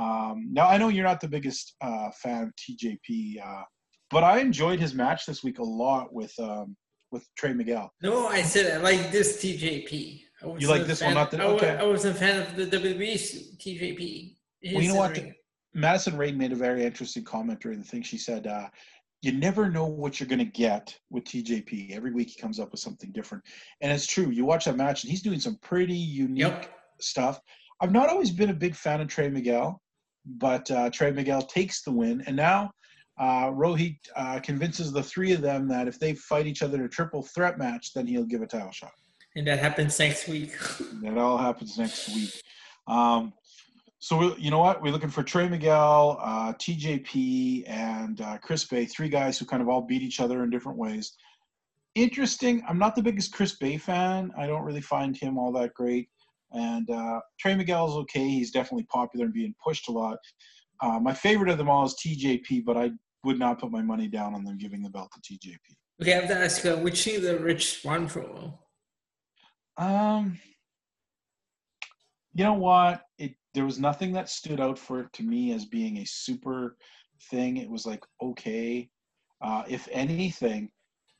Um, 0.00 0.48
now 0.50 0.66
I 0.66 0.78
know 0.78 0.88
you're 0.88 1.04
not 1.04 1.20
the 1.20 1.28
biggest 1.28 1.74
uh, 1.82 2.10
fan 2.22 2.44
of 2.44 2.50
TJP, 2.56 3.44
uh, 3.44 3.64
but 4.10 4.24
I 4.24 4.38
enjoyed 4.38 4.80
his 4.80 4.94
match 4.94 5.26
this 5.26 5.44
week 5.44 5.58
a 5.58 5.62
lot 5.62 6.12
with 6.12 6.32
um, 6.38 6.74
with 7.12 7.26
Trey 7.36 7.52
Miguel. 7.52 7.92
No, 8.02 8.28
I 8.28 8.42
said 8.42 8.72
I 8.72 8.82
like 8.82 9.12
this 9.12 9.42
TJP. 9.42 10.22
You 10.58 10.68
like 10.68 10.86
this 10.86 11.02
one, 11.02 11.14
not 11.14 11.30
the 11.30 11.42
okay. 11.42 11.76
I, 11.76 11.82
was 11.82 12.06
a 12.06 12.14
fan 12.14 12.40
of 12.40 12.56
the 12.56 12.64
WWE 12.64 13.58
TJP. 13.58 14.34
Well, 14.72 14.82
you 14.82 14.88
know 14.88 14.94
what? 14.94 15.18
Madison 15.74 16.16
Rayne 16.16 16.38
made 16.38 16.52
a 16.52 16.56
very 16.56 16.82
interesting 16.82 17.22
comment 17.22 17.60
during 17.60 17.78
the 17.78 17.84
thing. 17.84 18.02
She 18.02 18.16
said, 18.16 18.46
uh, 18.46 18.68
"You 19.20 19.32
never 19.32 19.70
know 19.70 19.84
what 19.84 20.18
you're 20.18 20.28
going 20.28 20.38
to 20.38 20.46
get 20.46 20.96
with 21.10 21.24
TJP. 21.24 21.94
Every 21.94 22.12
week 22.12 22.30
he 22.30 22.40
comes 22.40 22.58
up 22.58 22.70
with 22.72 22.80
something 22.80 23.12
different, 23.12 23.44
and 23.82 23.92
it's 23.92 24.06
true. 24.06 24.30
You 24.30 24.46
watch 24.46 24.64
that 24.64 24.76
match, 24.76 25.04
and 25.04 25.10
he's 25.10 25.22
doing 25.22 25.40
some 25.40 25.58
pretty 25.60 25.94
unique 25.94 26.40
yep. 26.40 26.74
stuff. 27.00 27.38
I've 27.82 27.92
not 27.92 28.08
always 28.08 28.30
been 28.30 28.50
a 28.50 28.54
big 28.54 28.74
fan 28.74 29.02
of 29.02 29.08
Trey 29.08 29.28
Miguel, 29.28 29.80
but 30.24 30.70
uh, 30.70 30.90
Trey 30.90 31.10
Miguel 31.12 31.42
takes 31.42 31.82
the 31.82 31.92
win, 31.92 32.22
and 32.26 32.36
now 32.36 32.70
uh, 33.18 33.50
Rohit 33.50 33.98
uh, 34.16 34.40
convinces 34.40 34.92
the 34.92 35.02
three 35.02 35.32
of 35.32 35.42
them 35.42 35.68
that 35.68 35.86
if 35.86 35.98
they 36.00 36.14
fight 36.14 36.46
each 36.46 36.62
other 36.62 36.78
in 36.78 36.84
a 36.84 36.88
triple 36.88 37.22
threat 37.22 37.58
match, 37.58 37.92
then 37.94 38.06
he'll 38.06 38.24
give 38.24 38.42
a 38.42 38.46
title 38.46 38.72
shot. 38.72 38.92
And 39.36 39.46
that 39.46 39.58
happens 39.58 39.98
next 39.98 40.26
week. 40.26 40.52
that 41.02 41.18
all 41.18 41.38
happens 41.38 41.78
next 41.78 42.08
week. 42.08 42.30
Um, 42.88 43.32
so 43.98 44.16
we, 44.16 44.34
you 44.38 44.50
know 44.50 44.58
what? 44.58 44.80
We're 44.80 44.92
looking 44.92 45.10
for 45.10 45.22
Trey 45.22 45.48
Miguel, 45.48 46.18
uh, 46.22 46.54
TJP, 46.54 47.64
and 47.68 48.20
uh, 48.22 48.38
Chris 48.38 48.64
Bey, 48.64 48.86
three 48.86 49.10
guys 49.10 49.38
who 49.38 49.44
kind 49.44 49.60
of 49.60 49.68
all 49.68 49.82
beat 49.82 50.00
each 50.00 50.20
other 50.20 50.42
in 50.42 50.48
different 50.48 50.78
ways. 50.78 51.12
Interesting. 51.94 52.62
I'm 52.66 52.78
not 52.78 52.94
the 52.96 53.02
biggest 53.02 53.34
Chris 53.34 53.56
Bey 53.56 53.76
fan. 53.76 54.32
I 54.38 54.46
don't 54.46 54.62
really 54.62 54.80
find 54.80 55.14
him 55.14 55.36
all 55.36 55.52
that 55.52 55.74
great. 55.74 56.08
And 56.52 56.88
uh, 56.90 57.20
Trey 57.38 57.54
Miguel 57.54 57.88
is 57.88 57.94
okay. 57.94 58.28
He's 58.28 58.50
definitely 58.50 58.84
popular 58.84 59.26
and 59.26 59.34
being 59.34 59.54
pushed 59.62 59.88
a 59.88 59.92
lot. 59.92 60.18
Uh, 60.80 60.98
my 60.98 61.12
favorite 61.12 61.50
of 61.50 61.58
them 61.58 61.68
all 61.68 61.84
is 61.84 61.94
TJP, 61.94 62.64
but 62.64 62.76
I 62.76 62.90
would 63.24 63.38
not 63.38 63.60
put 63.60 63.70
my 63.70 63.82
money 63.82 64.08
down 64.08 64.34
on 64.34 64.44
them 64.44 64.58
giving 64.58 64.82
the 64.82 64.90
belt 64.90 65.10
to 65.12 65.20
TJP. 65.20 65.58
Okay, 66.00 66.14
I 66.14 66.20
have 66.20 66.28
to 66.28 66.36
ask 66.36 66.64
you, 66.64 66.76
which 66.78 67.06
is 67.06 67.22
the 67.22 67.38
Rich 67.38 67.80
one 67.82 68.08
promo? 68.08 68.54
Um, 69.76 70.38
you 72.34 72.44
know 72.44 72.54
what? 72.54 73.02
It 73.18 73.34
there 73.54 73.64
was 73.64 73.78
nothing 73.78 74.12
that 74.12 74.28
stood 74.28 74.60
out 74.60 74.78
for 74.78 75.00
it 75.00 75.12
to 75.14 75.22
me 75.22 75.52
as 75.52 75.64
being 75.64 75.98
a 75.98 76.06
super 76.06 76.76
thing. 77.30 77.58
It 77.58 77.68
was 77.68 77.86
like 77.86 78.04
okay. 78.22 78.88
Uh, 79.42 79.64
if 79.68 79.88
anything, 79.90 80.70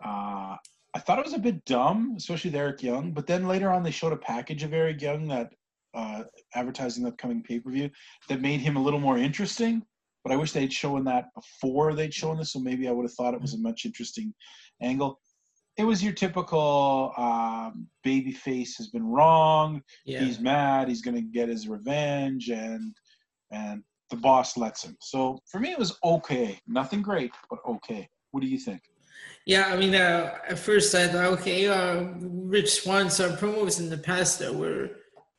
uh, 0.04 0.56
I 0.94 0.98
thought 0.98 1.18
it 1.18 1.24
was 1.24 1.34
a 1.34 1.38
bit 1.38 1.64
dumb, 1.64 2.14
especially 2.16 2.50
with 2.50 2.58
Eric 2.58 2.82
Young. 2.82 3.12
But 3.12 3.26
then 3.26 3.46
later 3.46 3.70
on, 3.70 3.82
they 3.82 3.90
showed 3.90 4.12
a 4.12 4.16
package 4.16 4.62
of 4.62 4.72
Eric 4.72 5.00
Young 5.00 5.28
that 5.28 5.52
uh, 5.94 6.24
advertising 6.54 7.04
the 7.04 7.10
upcoming 7.10 7.42
pay 7.42 7.60
per 7.60 7.70
view 7.70 7.90
that 8.28 8.40
made 8.40 8.60
him 8.60 8.76
a 8.76 8.82
little 8.82 9.00
more 9.00 9.18
interesting. 9.18 9.82
But 10.24 10.32
I 10.32 10.36
wish 10.36 10.52
they'd 10.52 10.72
shown 10.72 11.04
that 11.04 11.26
before 11.34 11.94
they'd 11.94 12.12
shown 12.12 12.38
this, 12.38 12.52
so 12.52 12.60
maybe 12.60 12.88
I 12.88 12.92
would 12.92 13.04
have 13.04 13.14
thought 13.14 13.34
it 13.34 13.40
was 13.40 13.54
a 13.54 13.58
much 13.58 13.86
interesting 13.86 14.34
angle. 14.82 15.18
It 15.78 15.84
was 15.84 16.04
your 16.04 16.12
typical 16.12 17.14
um, 17.16 17.86
baby 18.04 18.32
face 18.32 18.76
has 18.76 18.88
been 18.88 19.06
wrong. 19.06 19.80
Yeah. 20.04 20.20
He's 20.20 20.38
mad. 20.38 20.88
He's 20.88 21.00
going 21.00 21.14
to 21.14 21.22
get 21.22 21.48
his 21.48 21.68
revenge, 21.68 22.50
and 22.50 22.94
and 23.50 23.82
the 24.10 24.16
boss 24.16 24.56
lets 24.56 24.84
him. 24.84 24.96
So 25.00 25.38
for 25.50 25.58
me, 25.60 25.70
it 25.70 25.78
was 25.78 25.96
okay. 26.04 26.58
Nothing 26.66 27.00
great, 27.00 27.30
but 27.48 27.60
okay. 27.66 28.08
What 28.32 28.42
do 28.42 28.48
you 28.48 28.58
think? 28.58 28.82
Yeah, 29.46 29.66
I 29.66 29.76
mean, 29.76 29.94
uh, 29.94 30.38
at 30.48 30.58
first 30.58 30.94
I 30.94 31.08
thought, 31.08 31.38
okay, 31.38 31.66
uh, 31.66 32.12
Rich 32.20 32.82
Swann's 32.82 33.18
uh, 33.20 33.36
promos 33.36 33.80
in 33.80 33.88
the 33.88 33.98
past 33.98 34.42
uh, 34.42 34.52
were 34.52 34.90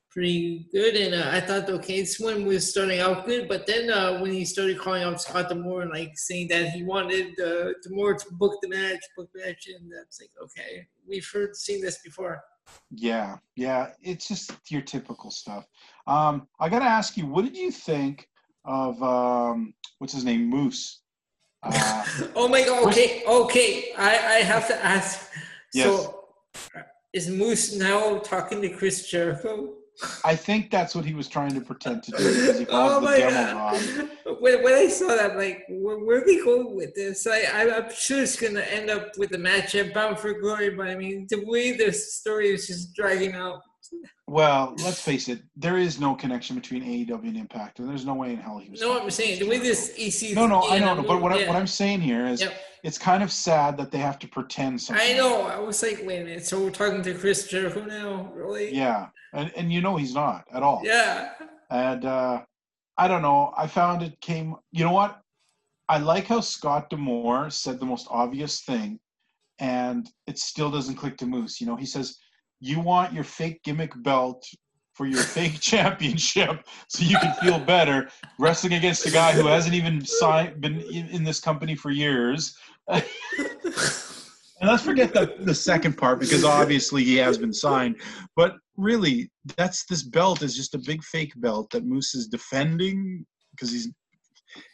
pretty 0.09 0.67
good, 0.71 0.95
and 0.95 1.15
uh, 1.15 1.29
I 1.31 1.39
thought, 1.39 1.69
okay, 1.69 2.01
this 2.01 2.19
one 2.19 2.45
was 2.45 2.69
starting 2.69 2.99
out 2.99 3.25
good, 3.25 3.47
but 3.47 3.67
then 3.67 3.89
uh, 3.89 4.19
when 4.19 4.31
he 4.31 4.43
started 4.43 4.79
calling 4.79 5.03
out 5.03 5.21
Scott 5.21 5.49
D'Amore 5.49 5.83
and 5.83 5.91
like 5.91 6.11
saying 6.15 6.47
that 6.49 6.69
he 6.69 6.83
wanted 6.83 7.39
uh, 7.39 7.73
D'Amore 7.83 8.15
to 8.15 8.25
book 8.33 8.57
the 8.61 8.69
match, 8.69 8.99
book 9.15 9.29
the 9.33 9.45
match, 9.45 9.67
and 9.67 9.91
that's 9.91 10.19
like, 10.19 10.31
okay, 10.43 10.87
we've 11.07 11.29
heard 11.31 11.55
seen 11.55 11.81
this 11.81 11.99
before. 12.03 12.41
Yeah, 12.89 13.37
yeah, 13.55 13.91
it's 14.01 14.27
just 14.27 14.51
your 14.69 14.81
typical 14.81 15.31
stuff. 15.31 15.65
Um, 16.07 16.47
I 16.59 16.69
got 16.69 16.79
to 16.79 16.85
ask 16.85 17.17
you, 17.17 17.27
what 17.27 17.45
did 17.45 17.55
you 17.55 17.71
think 17.71 18.27
of 18.65 19.01
um, 19.01 19.73
what's 19.99 20.13
his 20.13 20.25
name, 20.25 20.49
Moose. 20.49 21.00
Uh, 21.63 22.05
oh 22.35 22.47
my 22.47 22.63
god. 22.63 22.87
Okay, 22.87 23.23
okay. 23.27 23.93
I 23.97 24.11
I 24.11 24.39
have 24.43 24.67
to 24.67 24.85
ask. 24.85 25.29
Yes. 25.73 25.85
So, 25.85 26.25
is 27.13 27.29
Moose 27.29 27.75
now 27.75 28.19
talking 28.19 28.61
to 28.61 28.69
Chris 28.69 29.09
Jericho? 29.09 29.73
I 30.25 30.35
think 30.35 30.71
that's 30.71 30.95
what 30.95 31.05
he 31.05 31.13
was 31.13 31.27
trying 31.27 31.53
to 31.53 31.61
pretend 31.61 32.03
to 32.03 32.11
do 32.11 32.17
because 32.17 32.59
he 32.59 32.65
called 32.71 32.91
Oh 32.91 32.95
the 32.99 33.05
my 33.05 33.17
demo 33.17 33.53
god! 33.53 34.09
When, 34.39 34.63
when 34.63 34.73
I 34.73 34.87
saw 34.87 35.07
that, 35.09 35.37
like, 35.37 35.65
where, 35.69 35.99
where 35.99 36.21
are 36.21 36.25
they 36.25 36.37
going 36.37 36.75
with 36.75 36.95
this? 36.95 37.27
I, 37.27 37.43
I'm 37.53 37.93
sure 37.93 38.23
it's 38.23 38.39
gonna 38.39 38.61
end 38.61 38.89
up 38.89 39.09
with 39.17 39.35
a 39.35 39.37
match 39.37 39.75
at 39.75 39.93
Bound 39.93 40.17
for 40.17 40.33
Glory, 40.33 40.71
but 40.71 40.87
I 40.87 40.95
mean, 40.95 41.27
the 41.29 41.43
way 41.45 41.73
this 41.73 42.15
story 42.15 42.49
is 42.49 42.65
just 42.65 42.95
dragging 42.95 43.33
out. 43.33 43.61
Well, 44.27 44.75
let's 44.83 45.01
face 45.01 45.27
it, 45.27 45.41
there 45.57 45.77
is 45.77 45.99
no 45.99 46.15
connection 46.15 46.55
between 46.55 46.83
AEW 46.83 47.27
and 47.27 47.37
Impact, 47.37 47.79
and 47.79 47.89
there's 47.89 48.05
no 48.05 48.13
way 48.13 48.31
in 48.31 48.37
hell 48.37 48.59
he 48.59 48.69
was. 48.69 48.79
No, 48.79 48.89
talking 48.89 49.03
I'm 49.03 49.11
saying 49.11 49.39
the 49.39 49.47
way 49.47 49.57
this 49.57 49.93
EC. 49.97 50.33
No, 50.35 50.47
no, 50.47 50.69
I 50.69 50.79
know, 50.79 51.03
but 51.03 51.21
what, 51.21 51.33
I, 51.33 51.45
what 51.47 51.57
I'm 51.57 51.67
saying 51.67 51.99
here 51.99 52.25
is, 52.25 52.41
Yep. 52.41 52.53
it's 52.83 52.97
kind 52.97 53.23
of 53.23 53.31
sad 53.31 53.77
that 53.77 53.91
they 53.91 53.97
have 53.97 54.19
to 54.19 54.27
pretend 54.29 54.81
something. 54.81 55.05
I 55.05 55.17
know. 55.17 55.47
I 55.47 55.59
was 55.59 55.83
like, 55.83 56.01
wait 56.05 56.21
a 56.21 56.23
minute. 56.23 56.45
So 56.45 56.63
we're 56.63 56.69
talking 56.71 57.01
to 57.01 57.13
Chris 57.13 57.47
Jericho 57.47 57.83
now, 57.83 58.31
really? 58.33 58.73
Yeah, 58.73 59.07
and 59.33 59.51
and 59.57 59.71
you 59.73 59.81
know 59.81 59.97
he's 59.97 60.13
not 60.13 60.45
at 60.53 60.63
all. 60.63 60.81
Yeah. 60.83 61.33
And 61.69 62.05
uh, 62.05 62.43
I 62.97 63.07
don't 63.09 63.21
know. 63.21 63.53
I 63.57 63.67
found 63.67 64.01
it 64.01 64.19
came. 64.21 64.55
You 64.71 64.85
know 64.85 64.93
what? 64.93 65.19
I 65.89 65.97
like 65.97 66.27
how 66.27 66.39
Scott 66.39 66.89
D'Amore 66.89 67.49
said 67.49 67.79
the 67.79 67.85
most 67.85 68.07
obvious 68.09 68.61
thing, 68.61 68.97
and 69.59 70.09
it 70.25 70.39
still 70.39 70.71
doesn't 70.71 70.95
click 70.95 71.17
to 71.17 71.25
Moose. 71.25 71.59
You 71.59 71.67
know, 71.67 71.75
he 71.75 71.85
says, 71.85 72.17
"You 72.61 72.79
want 72.79 73.13
your 73.13 73.25
fake 73.25 73.61
gimmick 73.63 73.91
belt 74.03 74.45
for 74.93 75.05
your 75.05 75.21
fake 75.21 75.59
championship, 75.71 76.63
so 76.87 77.03
you 77.03 77.17
can 77.17 77.33
feel 77.41 77.59
better 77.59 78.09
wrestling 78.39 78.73
against 78.73 79.05
a 79.05 79.11
guy 79.11 79.33
who 79.33 79.47
hasn't 79.47 79.75
even 79.75 80.05
signed, 80.05 80.61
been 80.61 80.79
in, 80.79 81.23
this 81.25 81.41
company 81.41 81.75
for 81.75 81.91
years." 81.91 82.55
And 84.61 84.69
let's 84.69 84.83
forget 84.83 85.11
the, 85.11 85.33
the 85.39 85.55
second 85.55 85.97
part 85.97 86.19
because 86.19 86.45
obviously 86.45 87.03
he 87.03 87.15
has 87.17 87.35
been 87.35 87.51
signed. 87.51 87.99
But 88.35 88.53
really, 88.77 89.31
that's 89.57 89.85
this 89.85 90.03
belt 90.03 90.43
is 90.43 90.55
just 90.55 90.75
a 90.75 90.77
big 90.77 91.03
fake 91.03 91.33
belt 91.37 91.71
that 91.71 91.83
Moose 91.83 92.13
is 92.13 92.27
defending 92.27 93.25
because 93.51 93.71
he's. 93.71 93.89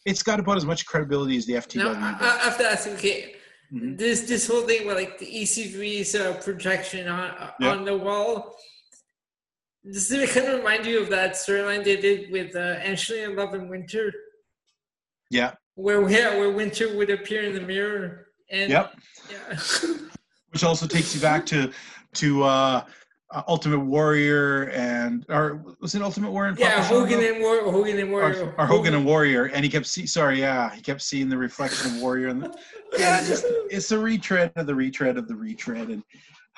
It's 0.05 0.23
got 0.23 0.39
about 0.39 0.57
as 0.57 0.65
much 0.65 0.85
credibility 0.85 1.37
as 1.37 1.45
the 1.45 1.53
FTW. 1.53 1.75
Now, 1.75 1.91
I, 1.91 2.19
does. 2.19 2.59
I 2.59 2.69
have 2.69 2.83
to. 2.83 2.93
Okay, 2.95 3.35
Mhm. 3.71 3.97
this 3.97 4.21
this 4.21 4.47
whole 4.47 4.61
thing 4.61 4.87
with 4.87 4.95
like 4.95 5.17
the 5.19 5.25
EC3's 5.25 6.15
uh, 6.15 6.33
projection 6.43 7.07
on 7.07 7.51
Yeah. 7.59 7.69
on 7.71 7.83
the 7.85 7.97
wall. 7.97 8.57
Does 9.85 10.11
it 10.11 10.29
kind 10.29 10.47
of 10.47 10.57
remind 10.59 10.85
you 10.85 11.01
of 11.01 11.09
that 11.09 11.33
storyline 11.33 11.83
they 11.83 11.95
did 11.97 12.31
with 12.31 12.55
uh, 12.55 12.59
Angelina 12.59 13.33
Love 13.33 13.53
in 13.55 13.67
Winter, 13.69 14.11
yeah. 15.29 15.53
where 15.75 16.01
where 16.01 16.37
where 16.39 16.51
Winter 16.51 16.95
would 16.97 17.09
appear 17.09 17.43
in 17.43 17.53
the 17.53 17.61
mirror 17.61 18.27
and 18.49 18.69
Yep. 18.71 18.93
yeah. 19.31 19.59
Which 20.51 20.63
also 20.63 20.87
takes 20.87 21.13
you 21.13 21.21
back 21.21 21.45
to 21.47 21.71
to 22.15 22.43
uh, 22.43 22.85
uh, 23.31 23.43
Ultimate 23.47 23.79
Warrior 23.79 24.69
and 24.69 25.25
or 25.29 25.61
was 25.81 25.95
it 25.95 26.01
Ultimate 26.01 26.31
Warrior? 26.31 26.51
and 26.51 26.59
Yeah, 26.59 26.83
Hogan 26.83 27.23
and 27.23 27.41
War, 27.41 27.71
Hogan 27.71 27.99
and 27.99 28.11
Warrior. 28.11 28.53
or 28.57 28.65
Hogan 28.65 28.93
and 28.93 29.05
Warrior, 29.05 29.45
and 29.45 29.63
he 29.65 29.69
kept 29.69 29.85
see. 29.85 30.05
Sorry, 30.05 30.39
yeah, 30.39 30.73
he 30.73 30.81
kept 30.81 31.01
seeing 31.01 31.27
the 31.29 31.37
reflection 31.37 31.95
of 31.95 32.01
Warrior, 32.01 32.29
and 32.29 32.43
yeah, 32.97 33.23
just, 33.25 33.45
it's 33.69 33.91
a 33.91 33.99
retread 33.99 34.51
of 34.55 34.65
the 34.65 34.75
retread 34.75 35.17
of 35.17 35.27
the 35.27 35.35
retread, 35.35 35.89
and 35.89 36.03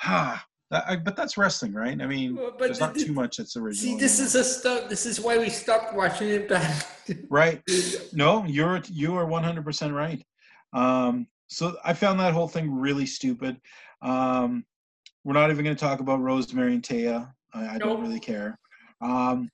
ah, 0.04 0.44
that, 0.70 0.84
I, 0.86 0.96
but 0.96 1.16
that's 1.16 1.36
wrestling, 1.36 1.72
right? 1.72 2.00
I 2.00 2.06
mean, 2.06 2.36
but 2.36 2.58
there's 2.58 2.78
not 2.80 2.94
the- 2.94 3.04
too 3.04 3.12
much 3.12 3.38
that's 3.38 3.56
original. 3.56 3.94
See, 3.94 3.98
this 4.00 4.20
is 4.20 4.36
a 4.36 4.44
stuff. 4.44 4.88
This 4.88 5.06
is 5.06 5.20
why 5.20 5.38
we 5.38 5.50
stopped 5.50 5.94
watching 5.94 6.28
it 6.28 6.48
back. 6.48 6.86
right. 7.28 7.60
No, 8.12 8.44
you're 8.44 8.80
you 8.92 9.16
are 9.16 9.26
100 9.26 9.64
percent 9.64 9.92
right. 9.92 10.24
Um, 10.72 11.26
so 11.48 11.76
I 11.84 11.94
found 11.94 12.20
that 12.20 12.32
whole 12.32 12.46
thing 12.46 12.72
really 12.72 13.06
stupid. 13.06 13.60
Um, 14.02 14.64
we're 15.24 15.34
not 15.34 15.50
even 15.50 15.64
going 15.64 15.76
to 15.76 15.80
talk 15.80 16.00
about 16.00 16.20
Rosemary 16.20 16.74
and 16.74 16.82
Taya. 16.82 17.32
I, 17.52 17.74
I 17.74 17.78
don't 17.78 18.00
really 18.00 18.20
care. 18.20 18.58
Um, 19.00 19.50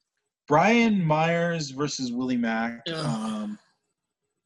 Brian 0.48 1.04
Myers 1.04 1.70
versus 1.70 2.12
Willie 2.12 2.36
Mack. 2.36 2.80
Um, 2.90 3.58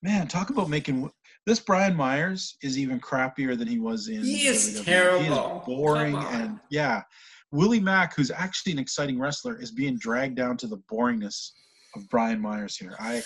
man, 0.03 0.29
talk 0.29 0.51
about 0.51 0.69
making 0.69 1.11
this 1.47 1.61
Brian 1.61 1.97
Myers 1.97 2.57
is 2.63 2.79
even 2.79 3.01
crappier 3.01 3.59
than 3.59 3.69
he 3.69 3.79
was 3.79 4.09
in. 4.09 4.25
He 4.25 4.47
is 4.47 4.77
WWE. 4.77 4.79
He 4.79 4.85
terrible. 4.85 5.61
is 5.61 5.67
boring 5.67 6.17
and 6.17 6.59
yeah. 6.71 7.03
Willie 7.53 7.81
Mack, 7.81 8.15
who's 8.15 8.31
actually 8.31 8.73
an 8.73 8.79
exciting 8.79 9.19
wrestler, 9.19 9.61
is 9.61 9.73
being 9.73 9.99
dragged 9.99 10.37
down 10.37 10.57
to 10.59 10.67
the 10.67 10.79
boringness 10.91 11.51
of 11.97 12.09
Brian 12.09 12.41
Myers 12.41 12.77
here. 12.77 12.95
I 13.01 13.23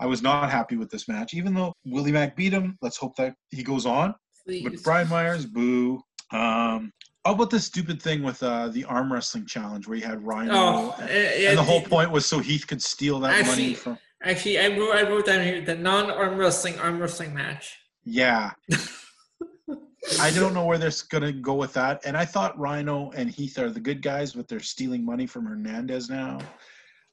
I 0.00 0.06
was 0.06 0.20
not 0.20 0.50
happy 0.50 0.76
with 0.76 0.90
this 0.90 1.06
match, 1.06 1.32
even 1.32 1.54
though 1.54 1.72
Willie 1.84 2.10
Mack 2.10 2.34
beat 2.34 2.52
him. 2.52 2.76
Let's 2.82 2.96
hope 2.96 3.14
that 3.16 3.34
he 3.50 3.62
goes 3.62 3.86
on. 3.86 4.14
But 4.46 4.82
Brian 4.82 5.08
Myers, 5.08 5.46
boo. 5.46 6.02
Um, 6.32 6.90
how 7.24 7.32
about 7.34 7.50
this 7.50 7.64
stupid 7.66 8.02
thing 8.02 8.22
with 8.22 8.42
uh, 8.42 8.68
the 8.68 8.84
arm 8.84 9.12
wrestling 9.12 9.46
challenge 9.46 9.86
where 9.86 9.96
you 9.96 10.04
had 10.04 10.24
Rhino, 10.26 10.52
Oh, 10.54 10.94
and, 11.00 11.10
uh, 11.10 11.12
yeah, 11.12 11.48
and 11.50 11.58
the 11.58 11.62
whole 11.62 11.80
point 11.82 12.10
was 12.10 12.26
so 12.26 12.38
Heath 12.40 12.66
could 12.66 12.82
steal 12.82 13.20
that 13.20 13.30
money 13.30 13.50
Actually- 13.50 13.74
from. 13.74 13.98
Actually, 14.24 14.60
I 14.60 14.68
wrote, 14.68 14.94
I 14.94 15.02
wrote 15.02 15.26
down 15.26 15.42
here 15.42 15.60
the 15.64 15.74
non-arm 15.74 16.36
wrestling 16.36 16.78
arm 16.78 17.00
wrestling 17.00 17.34
match. 17.34 17.76
Yeah. 18.04 18.52
I 20.20 20.30
don't 20.30 20.54
know 20.54 20.64
where 20.64 20.78
they're 20.78 20.92
going 21.10 21.22
to 21.22 21.32
go 21.32 21.54
with 21.54 21.72
that. 21.74 22.02
And 22.04 22.16
I 22.16 22.24
thought 22.24 22.58
Rhino 22.58 23.10
and 23.16 23.28
Heath 23.30 23.58
are 23.58 23.70
the 23.70 23.80
good 23.80 24.00
guys, 24.02 24.32
but 24.32 24.46
they're 24.46 24.60
stealing 24.60 25.04
money 25.04 25.26
from 25.26 25.46
Hernandez 25.46 26.08
now. 26.08 26.38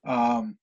Um, 0.06 0.58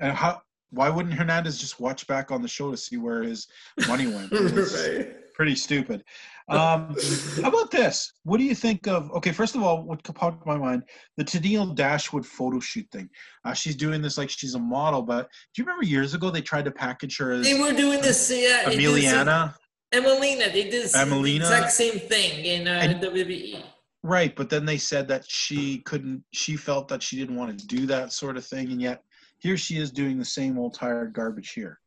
and 0.00 0.12
how? 0.12 0.42
Why 0.70 0.88
wouldn't 0.90 1.14
Hernandez 1.14 1.58
just 1.58 1.78
watch 1.78 2.06
back 2.08 2.32
on 2.32 2.42
the 2.42 2.48
show 2.48 2.72
to 2.72 2.76
see 2.76 2.96
where 2.96 3.22
his 3.22 3.46
money 3.86 4.06
went? 4.08 4.30
It's 4.32 5.08
pretty 5.34 5.54
stupid. 5.54 6.02
Um, 6.48 6.94
how 7.42 7.48
about 7.48 7.70
this? 7.70 8.12
What 8.24 8.36
do 8.36 8.44
you 8.44 8.54
think 8.54 8.86
of? 8.86 9.10
Okay, 9.12 9.32
first 9.32 9.54
of 9.56 9.62
all, 9.62 9.82
what 9.82 10.02
popped 10.14 10.46
my 10.46 10.58
mind 10.58 10.82
the 11.16 11.24
Tennille 11.24 11.74
Dashwood 11.74 12.26
photo 12.26 12.60
shoot 12.60 12.86
thing. 12.92 13.08
Uh, 13.44 13.54
she's 13.54 13.76
doing 13.76 14.02
this 14.02 14.18
like 14.18 14.28
she's 14.28 14.54
a 14.54 14.58
model, 14.58 15.00
but 15.02 15.28
do 15.54 15.62
you 15.62 15.64
remember 15.64 15.84
years 15.86 16.12
ago 16.12 16.30
they 16.30 16.42
tried 16.42 16.66
to 16.66 16.70
package 16.70 17.16
her 17.16 17.32
as 17.32 17.46
They 17.46 17.58
were 17.58 17.72
doing 17.72 18.02
this. 18.02 18.30
Yeah, 18.30 18.68
they 18.68 18.76
did 18.76 18.94
this- 18.94 19.04
Emiliana? 19.06 19.54
Emmalina. 19.94 20.52
They 20.52 20.64
did 20.70 20.84
the 20.90 20.98
Emmalina? 20.98 21.36
exact 21.36 21.72
same 21.72 21.98
thing 21.98 22.44
in 22.44 22.68
uh, 22.68 22.72
And- 22.82 23.02
WWE. 23.02 23.62
Right, 24.02 24.36
but 24.36 24.50
then 24.50 24.66
they 24.66 24.76
said 24.76 25.08
that 25.08 25.24
she 25.26 25.78
couldn't. 25.78 26.22
She 26.34 26.56
felt 26.58 26.88
that 26.88 27.02
she 27.02 27.16
didn't 27.16 27.36
want 27.36 27.58
to 27.58 27.66
do 27.66 27.86
that 27.86 28.12
sort 28.12 28.36
of 28.36 28.44
thing, 28.44 28.70
and 28.70 28.78
yet 28.82 29.02
here 29.38 29.56
she 29.56 29.78
is 29.78 29.90
doing 29.90 30.18
the 30.18 30.24
same 30.26 30.58
old 30.58 30.74
tired 30.74 31.14
garbage 31.14 31.52
here. 31.52 31.80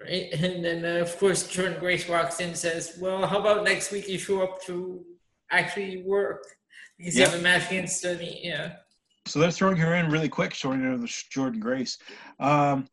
Right? 0.00 0.32
And 0.32 0.64
then, 0.64 0.84
uh, 0.84 1.02
of 1.02 1.16
course, 1.18 1.46
Jordynne 1.48 1.80
Grace 1.80 2.08
walks 2.08 2.40
in 2.40 2.48
and 2.48 2.56
says, 2.56 2.98
Well, 3.00 3.26
how 3.26 3.40
about 3.40 3.64
next 3.64 3.92
week 3.92 4.08
you 4.08 4.18
show 4.18 4.42
up 4.42 4.62
to 4.64 5.04
actually 5.50 6.02
work? 6.02 6.44
Because 6.98 7.16
you 7.16 7.24
have 7.24 7.34
a 7.34 7.42
match 7.42 7.66
against 7.66 8.04
uh. 8.04 8.16
Yeah. 8.20 8.76
So 9.26 9.40
they're 9.40 9.50
throwing 9.50 9.76
her 9.76 9.94
in 9.94 10.08
really 10.08 10.28
quick, 10.28 10.54
showing 10.54 10.80
her 10.80 10.96
the 10.96 11.06
Jordynne 11.06 11.60
Grace. 11.60 11.98
Um, 12.40 12.86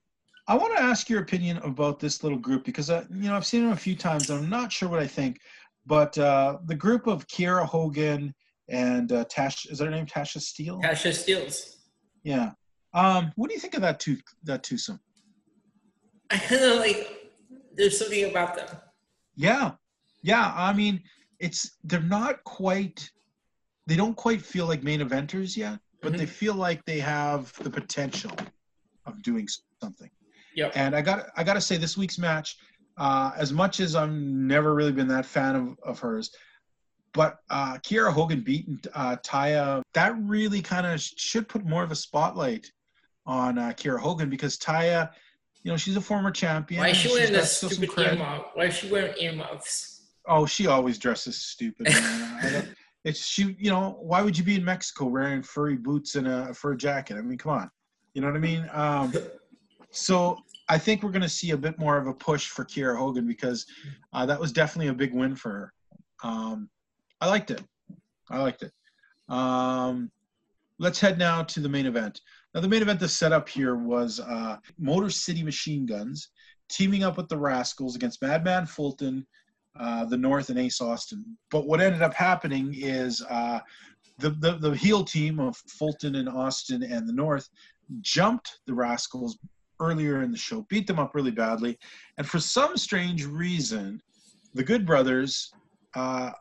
I 0.48 0.56
want 0.56 0.76
to 0.76 0.84
ask 0.84 1.10
your 1.10 1.22
opinion 1.22 1.58
about 1.58 2.00
this 2.00 2.22
little 2.24 2.38
group 2.38 2.66
because 2.66 2.90
uh, 2.90 3.06
you 3.10 3.30
know 3.30 3.36
I've 3.36 3.46
seen 3.46 3.64
them 3.64 3.72
a 3.72 3.78
few 3.78 3.96
times. 3.96 4.30
I'm 4.30 4.50
not 4.50 4.72
sure 4.72 4.90
what 4.90 5.00
I 5.00 5.08
think, 5.08 5.40
but 5.86 6.18
uh, 6.18 6.58
the 6.66 6.76
group 6.76 7.08
of 7.08 7.28
Kiera 7.28 7.66
Hogan 7.66 8.34
and 8.68 9.12
uh, 9.12 9.26
Tash 9.30 9.68
is 9.68 9.78
that 9.78 9.86
her 9.86 9.92
name 9.92 10.06
Tasha 10.06 10.42
Steele? 10.42 10.82
Tasha 10.82 11.12
Steelz. 11.12 11.78
Yeah. 12.24 12.52
Um, 12.94 13.32
what 13.36 13.50
do 13.50 13.54
you 13.54 13.60
think 13.60 13.76
of 13.76 13.82
that 13.82 14.00
two 14.00 14.18
that 14.44 14.64
twosome? 14.64 15.00
I 16.34 16.38
kind 16.38 16.64
of 16.64 16.80
like, 16.80 17.32
there's 17.76 17.98
something 17.98 18.30
about 18.30 18.56
them. 18.56 18.68
Yeah, 19.36 19.74
yeah. 20.24 20.52
I 20.56 20.74
mean, 20.74 21.02
it's 21.40 21.78
they're 21.84 22.02
not 22.02 22.44
quite. 22.44 23.10
They 23.86 23.96
don't 23.96 24.16
quite 24.16 24.42
feel 24.42 24.66
like 24.66 24.82
main 24.82 25.02
eventers 25.02 25.56
yet, 25.56 25.80
but 26.02 26.18
they 26.18 26.26
feel 26.26 26.56
like 26.56 26.84
they 26.86 27.00
have 27.00 27.54
the 27.64 27.70
potential 27.70 28.32
of 29.06 29.22
doing 29.22 29.48
something. 29.82 30.10
Yep. 30.56 30.72
And 30.76 30.96
I 30.96 31.02
got 31.02 31.28
I 31.36 31.44
got 31.44 31.54
to 31.54 31.62
say, 31.62 31.78
this 31.78 31.98
week's 31.98 32.18
match, 32.18 32.58
uh, 32.98 33.32
as 33.38 33.54
much 33.54 33.80
as 33.80 33.96
I've 33.96 34.12
never 34.12 34.74
really 34.74 34.92
been 34.92 35.08
that 35.10 35.26
fan 35.26 35.56
of, 35.56 35.78
of 35.84 36.00
hers, 36.00 36.32
but 37.14 37.38
uh, 37.52 37.78
Kiera 37.80 38.12
Hogan 38.12 38.42
beating 38.42 38.80
uh, 38.96 39.18
Taya, 39.18 39.84
that 39.94 40.16
really 40.20 40.62
kind 40.62 40.88
of 40.88 41.00
should 41.00 41.48
put 41.48 41.64
more 41.66 41.84
of 41.84 41.92
a 41.92 41.96
spotlight 41.96 42.72
on 43.26 43.58
uh, 43.58 43.74
Kiera 43.76 44.00
Hogan 44.00 44.30
because 44.30 44.58
Taya, 44.58 45.10
you 45.64 45.72
know, 45.72 45.78
she's 45.78 45.96
a 45.96 46.02
former 46.02 46.32
champion. 46.32 46.82
Why 46.82 46.90
is 46.90 46.98
she 46.98 47.10
wearing 47.10 47.34
that 47.34 47.46
stupid 47.46 47.90
earmuff? 47.90 48.46
Why 48.54 48.66
is 48.66 48.76
she 48.76 48.90
wearing 48.92 49.14
earmuffs? 49.20 50.02
Oh, 50.28 50.46
she 50.46 50.68
always 50.68 50.98
dresses 50.98 51.38
stupid. 51.38 51.88
Man. 51.90 52.40
I 52.44 52.50
don't- 52.52 52.76
it's 53.06 53.26
she. 53.26 53.56
You 53.60 53.70
know, 53.70 53.98
why 54.00 54.22
would 54.22 54.38
you 54.38 54.46
be 54.46 54.56
in 54.56 54.64
Mexico 54.64 55.06
wearing 55.06 55.42
furry 55.44 55.76
boots 55.76 56.16
and 56.16 56.26
a 56.26 56.54
fur 56.54 56.74
jacket? 56.74 57.18
I 57.18 57.22
mean, 57.22 57.38
come 57.38 57.52
on. 57.52 57.70
You 58.14 58.22
know 58.22 58.28
what 58.28 58.38
I 58.38 58.40
mean? 58.40 58.70
Um, 58.72 59.14
so 59.92 60.38
I 60.70 60.78
think 60.78 61.04
we're 61.04 61.12
going 61.12 61.22
to 61.22 61.28
see 61.30 61.52
a 61.52 61.58
bit 61.58 61.78
more 61.78 61.98
of 61.98 62.08
a 62.08 62.14
push 62.14 62.48
for 62.48 62.64
Kiera 62.64 62.98
Hogan 62.98 63.28
because 63.28 63.66
uh, 64.14 64.26
that 64.26 64.40
was 64.40 64.54
definitely 64.54 64.88
a 64.88 64.94
big 64.94 65.14
win 65.14 65.36
for 65.36 65.50
her. 65.50 65.74
Um, 66.24 66.70
I 67.20 67.28
liked 67.28 67.52
it. 67.52 67.62
I 68.30 68.40
liked 68.40 68.64
it. 68.64 68.72
Um, 69.28 70.10
let's 70.84 71.00
head 71.00 71.18
now 71.18 71.42
to 71.42 71.62
the 71.62 71.70
main 71.70 71.86
event. 71.86 72.20
Now, 72.54 72.60
the 72.60 72.68
main 72.68 72.82
event 72.82 73.00
the 73.00 73.08
setup 73.08 73.48
here 73.48 73.76
was 73.76 74.20
uh, 74.20 74.58
Motor 74.78 75.10
City 75.10 75.42
Machine 75.42 75.86
Guns 75.86 76.30
teaming 76.70 77.04
up 77.04 77.16
with 77.16 77.30
the 77.30 77.38
Rascals 77.38 77.96
against 77.96 78.22
Madman 78.22 78.66
Fulton, 78.66 79.26
uh, 79.80 80.04
the 80.06 80.18
North, 80.18 80.50
and 80.50 80.60
Ace 80.60 80.82
Austin. 80.82 81.24
But 81.50 81.68
what 81.68 81.80
ended 81.80 82.02
up 82.02 82.14
happening 82.14 82.76
is 82.78 83.24
uh, 83.30 83.60
the, 84.20 84.32
the 84.32 84.58
the 84.58 84.76
heel 84.76 85.06
team 85.06 85.40
of 85.40 85.56
Fulton 85.56 86.16
and 86.16 86.28
Austin 86.28 86.84
and 86.84 87.08
the 87.08 87.14
North 87.14 87.48
jumped 88.02 88.60
the 88.68 88.74
Rascals 88.74 89.40
earlier 89.80 90.22
in 90.22 90.32
the 90.32 90.38
show, 90.38 90.66
beat 90.70 90.86
them 90.86 91.00
up 91.00 91.16
really 91.16 91.32
badly, 91.32 91.80
and 92.18 92.28
for 92.28 92.40
some 92.40 92.76
strange 92.76 93.26
reason, 93.26 94.02
the 94.54 94.64
Good 94.64 94.86
Brothers 94.86 95.52
uh, 95.96 96.32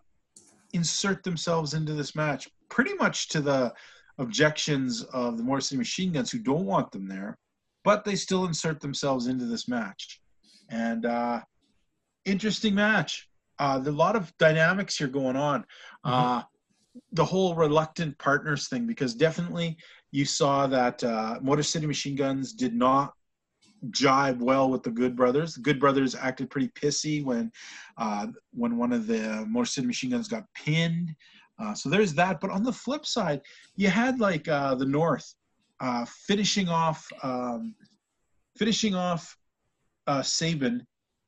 insert 0.72 1.22
themselves 1.22 1.74
into 1.74 1.94
this 1.94 2.14
match, 2.14 2.48
pretty 2.68 2.94
much 2.94 3.28
to 3.28 3.40
the 3.40 3.72
objections 4.18 5.02
of 5.12 5.36
the 5.36 5.42
Motor 5.42 5.60
City 5.60 5.78
Machine 5.78 6.12
Guns, 6.12 6.30
who 6.30 6.38
don't 6.38 6.66
want 6.66 6.90
them 6.92 7.06
there, 7.08 7.36
but 7.84 8.04
they 8.04 8.16
still 8.16 8.44
insert 8.44 8.80
themselves 8.80 9.26
into 9.26 9.44
this 9.44 9.68
match, 9.68 10.20
and 10.70 11.06
uh, 11.06 11.40
interesting 12.24 12.74
match. 12.74 13.28
Uh, 13.58 13.78
there's 13.78 13.94
a 13.94 13.98
lot 13.98 14.16
of 14.16 14.32
dynamics 14.38 14.96
here 14.96 15.08
going 15.08 15.36
on. 15.36 15.64
Uh, 16.04 16.42
the 17.12 17.24
whole 17.24 17.54
reluctant 17.54 18.16
partners 18.18 18.68
thing, 18.68 18.86
because 18.86 19.14
definitely 19.14 19.76
you 20.10 20.24
saw 20.24 20.66
that 20.66 21.02
uh, 21.04 21.38
Motor 21.40 21.62
City 21.62 21.86
Machine 21.86 22.16
Guns 22.16 22.52
did 22.52 22.74
not 22.74 23.12
jive 23.90 24.38
well 24.38 24.70
with 24.70 24.82
the 24.82 24.90
Good 24.90 25.16
Brothers. 25.16 25.54
The 25.54 25.62
Good 25.62 25.80
Brothers 25.80 26.14
acted 26.14 26.50
pretty 26.50 26.68
pissy 26.68 27.24
when 27.24 27.50
uh, 27.96 28.26
when 28.52 28.76
one 28.76 28.92
of 28.92 29.06
the 29.06 29.44
Motor 29.48 29.66
City 29.66 29.86
Machine 29.86 30.10
Guns 30.10 30.28
got 30.28 30.44
pinned. 30.54 31.14
Uh, 31.58 31.74
so 31.74 31.88
there's 31.88 32.14
that. 32.14 32.40
But 32.40 32.50
on 32.50 32.62
the 32.62 32.72
flip 32.72 33.06
side, 33.06 33.40
you 33.76 33.88
had 33.88 34.20
like 34.20 34.48
uh, 34.48 34.74
the 34.74 34.86
North 34.86 35.34
uh, 35.80 36.04
finishing 36.26 36.68
off 36.68 37.06
um, 37.22 37.74
finishing 38.56 38.94
off 38.94 39.36
uh, 40.06 40.22
Sabin 40.22 40.86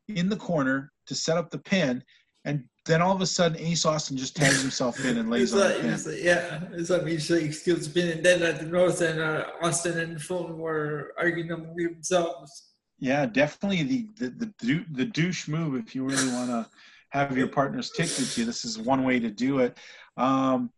in 0.08 0.28
the 0.28 0.36
corner 0.36 0.92
to 1.06 1.14
set 1.14 1.36
up 1.36 1.50
the 1.50 1.58
pin, 1.58 2.02
and 2.44 2.64
then 2.86 3.00
all 3.00 3.14
of 3.14 3.20
a 3.20 3.26
sudden 3.26 3.58
Ace 3.58 3.84
Austin 3.84 4.16
just 4.16 4.36
tags 4.36 4.60
himself 4.60 5.02
in 5.04 5.16
and 5.16 5.30
lays 5.30 5.54
on 5.54 5.60
like, 5.60 5.76
the 5.76 5.80
pin. 5.80 5.90
it's 5.90 6.06
like, 6.06 6.22
yeah, 6.22 6.60
it's 6.72 6.90
like 6.90 7.06
usually 7.06 7.44
excuse 7.44 7.88
been 7.88 8.10
and 8.10 8.24
then 8.24 8.42
at 8.42 8.60
the 8.60 8.66
north 8.66 9.00
and 9.00 9.20
uh, 9.20 9.44
Austin 9.62 9.98
and 9.98 10.20
Fulton 10.20 10.58
were 10.58 11.14
arguing 11.18 11.50
among 11.50 11.76
themselves. 11.76 12.70
Yeah, 12.98 13.26
definitely 13.26 13.82
the 13.82 14.08
the 14.18 14.52
the, 14.60 14.84
the 14.92 15.04
douche 15.04 15.48
move. 15.48 15.74
If 15.74 15.94
you 15.94 16.04
really 16.04 16.32
want 16.32 16.50
to 16.50 16.66
have 17.14 17.38
your 17.38 17.46
partners 17.46 17.90
ticked 17.90 18.20
at 18.20 18.36
you, 18.36 18.44
this 18.44 18.64
is 18.64 18.78
one 18.78 19.04
way 19.04 19.20
to 19.20 19.30
do 19.30 19.60
it. 19.60 19.78
Um, 20.16 20.70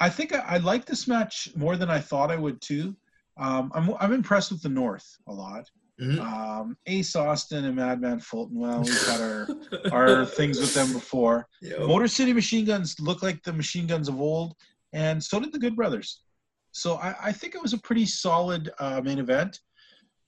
I 0.00 0.08
think 0.08 0.34
I, 0.34 0.38
I 0.38 0.56
like 0.56 0.86
this 0.86 1.06
match 1.06 1.50
more 1.54 1.76
than 1.76 1.90
I 1.90 2.00
thought 2.00 2.30
I 2.30 2.36
would 2.36 2.60
too. 2.62 2.96
Um, 3.36 3.70
I'm 3.74 3.94
I'm 4.00 4.12
impressed 4.12 4.50
with 4.50 4.62
the 4.62 4.68
North 4.68 5.06
a 5.28 5.32
lot. 5.32 5.70
Mhm. 6.00 6.18
Um, 6.18 6.76
Ace 6.86 7.14
Austin 7.14 7.66
and 7.66 7.76
Madman 7.76 8.20
Fulton. 8.20 8.58
Well, 8.58 8.82
we've 8.82 9.06
had 9.06 9.20
our 9.20 9.48
our 9.92 10.24
things 10.24 10.58
with 10.58 10.72
them 10.72 10.92
before. 10.94 11.46
Yo. 11.60 11.86
Motor 11.86 12.08
City 12.08 12.32
Machine 12.32 12.64
Guns 12.64 12.98
look 12.98 13.22
like 13.22 13.42
the 13.42 13.52
machine 13.52 13.86
guns 13.86 14.08
of 14.08 14.18
old, 14.18 14.54
and 14.94 15.22
so 15.22 15.38
did 15.38 15.52
the 15.52 15.58
Good 15.58 15.76
Brothers. 15.76 16.22
So 16.72 16.94
I, 16.96 17.14
I 17.24 17.32
think 17.32 17.54
it 17.54 17.60
was 17.60 17.74
a 17.74 17.78
pretty 17.78 18.06
solid 18.06 18.70
uh, 18.78 19.00
main 19.02 19.18
event. 19.18 19.58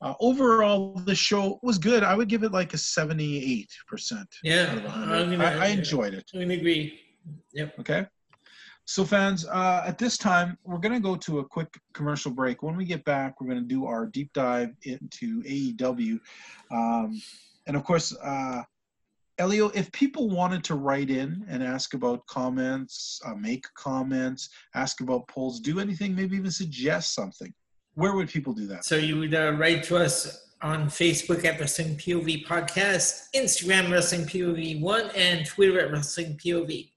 Uh, 0.02 0.14
overall, 0.18 0.94
the 1.06 1.14
show 1.14 1.60
was 1.62 1.78
good. 1.78 2.02
I 2.02 2.14
would 2.16 2.28
give 2.28 2.42
it 2.42 2.50
like 2.52 2.74
a 2.74 2.76
78%. 2.76 3.66
Yeah, 4.42 4.66
out 4.70 4.78
of 4.78 4.84
100. 4.84 5.14
I'm 5.14 5.30
gonna- 5.30 5.44
I, 5.44 5.66
I 5.66 5.68
enjoyed 5.68 6.12
it. 6.12 6.28
I'm 6.34 6.40
gonna 6.40 6.54
agree. 6.54 7.00
Yep. 7.52 7.78
Okay. 7.80 8.06
So, 8.84 9.04
fans, 9.04 9.46
uh, 9.46 9.84
at 9.86 9.96
this 9.96 10.18
time, 10.18 10.58
we're 10.64 10.78
going 10.78 10.92
to 10.94 11.00
go 11.00 11.14
to 11.14 11.38
a 11.38 11.44
quick 11.44 11.72
commercial 11.94 12.32
break. 12.32 12.64
When 12.64 12.76
we 12.76 12.84
get 12.84 13.04
back, 13.04 13.40
we're 13.40 13.46
going 13.46 13.62
to 13.62 13.64
do 13.64 13.86
our 13.86 14.06
deep 14.06 14.32
dive 14.32 14.70
into 14.82 15.40
AEW. 15.44 16.18
Um, 16.72 17.22
and 17.68 17.76
of 17.76 17.84
course, 17.84 18.12
uh, 18.16 18.62
Elio, 19.38 19.68
if 19.68 19.90
people 19.92 20.28
wanted 20.28 20.64
to 20.64 20.74
write 20.74 21.10
in 21.10 21.44
and 21.48 21.62
ask 21.62 21.94
about 21.94 22.26
comments, 22.26 23.20
uh, 23.24 23.34
make 23.34 23.72
comments, 23.74 24.50
ask 24.74 25.00
about 25.00 25.28
polls, 25.28 25.60
do 25.60 25.78
anything, 25.78 26.14
maybe 26.14 26.36
even 26.36 26.50
suggest 26.50 27.14
something, 27.14 27.54
where 27.94 28.14
would 28.14 28.28
people 28.28 28.52
do 28.52 28.66
that? 28.66 28.84
So 28.84 28.96
you 28.96 29.18
would 29.18 29.34
uh, 29.34 29.52
write 29.52 29.82
to 29.84 29.96
us 29.96 30.50
on 30.62 30.86
Facebook 30.86 31.44
at 31.44 31.58
Wrestling 31.58 31.96
POV 31.96 32.46
Podcast, 32.46 33.28
Instagram 33.34 33.90
Wrestling 33.90 34.22
POV 34.22 34.80
One, 34.80 35.10
and 35.16 35.44
Twitter 35.44 35.80
at 35.80 35.90
Wrestling 35.90 36.36
POV. 36.36 36.90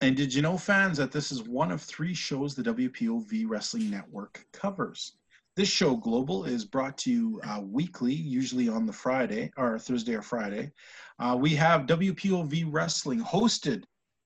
And 0.00 0.16
did 0.16 0.34
you 0.34 0.42
know, 0.42 0.58
fans, 0.58 0.98
that 0.98 1.12
this 1.12 1.30
is 1.30 1.44
one 1.44 1.70
of 1.70 1.80
three 1.80 2.14
shows 2.14 2.54
the 2.54 2.62
WPOV 2.62 3.44
Wrestling 3.48 3.90
Network 3.90 4.44
covers? 4.52 5.12
This 5.56 5.68
show, 5.68 5.96
Global, 5.96 6.44
is 6.44 6.64
brought 6.64 6.98
to 6.98 7.12
you 7.12 7.40
uh, 7.44 7.60
weekly, 7.62 8.12
usually 8.12 8.68
on 8.68 8.86
the 8.86 8.92
Friday 8.92 9.52
or 9.56 9.78
Thursday 9.78 10.14
or 10.14 10.22
Friday. 10.22 10.72
Uh, 11.20 11.36
we 11.40 11.50
have 11.50 11.86
WPOV 11.86 12.66
Wrestling 12.68 13.20
hosted 13.20 13.84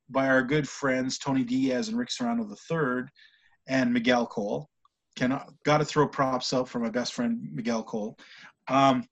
by 0.09 0.26
our 0.26 0.42
good 0.42 0.66
friends 0.66 1.18
Tony 1.18 1.44
Diaz 1.44 1.88
and 1.88 1.98
Rick 1.98 2.11
Serrano 2.11 2.48
III 2.48 3.04
and 3.66 3.92
Miguel 3.92 4.26
Cole. 4.26 4.70
Can 5.18 5.37
got 5.64 5.78
to 5.78 5.85
throw 5.85 6.07
props 6.07 6.52
up 6.52 6.68
for 6.68 6.78
my 6.78 6.90
best 6.90 7.12
friend 7.12 7.48
Miguel 7.52 7.83
Cole. 7.83 8.16
Um, 8.68 9.04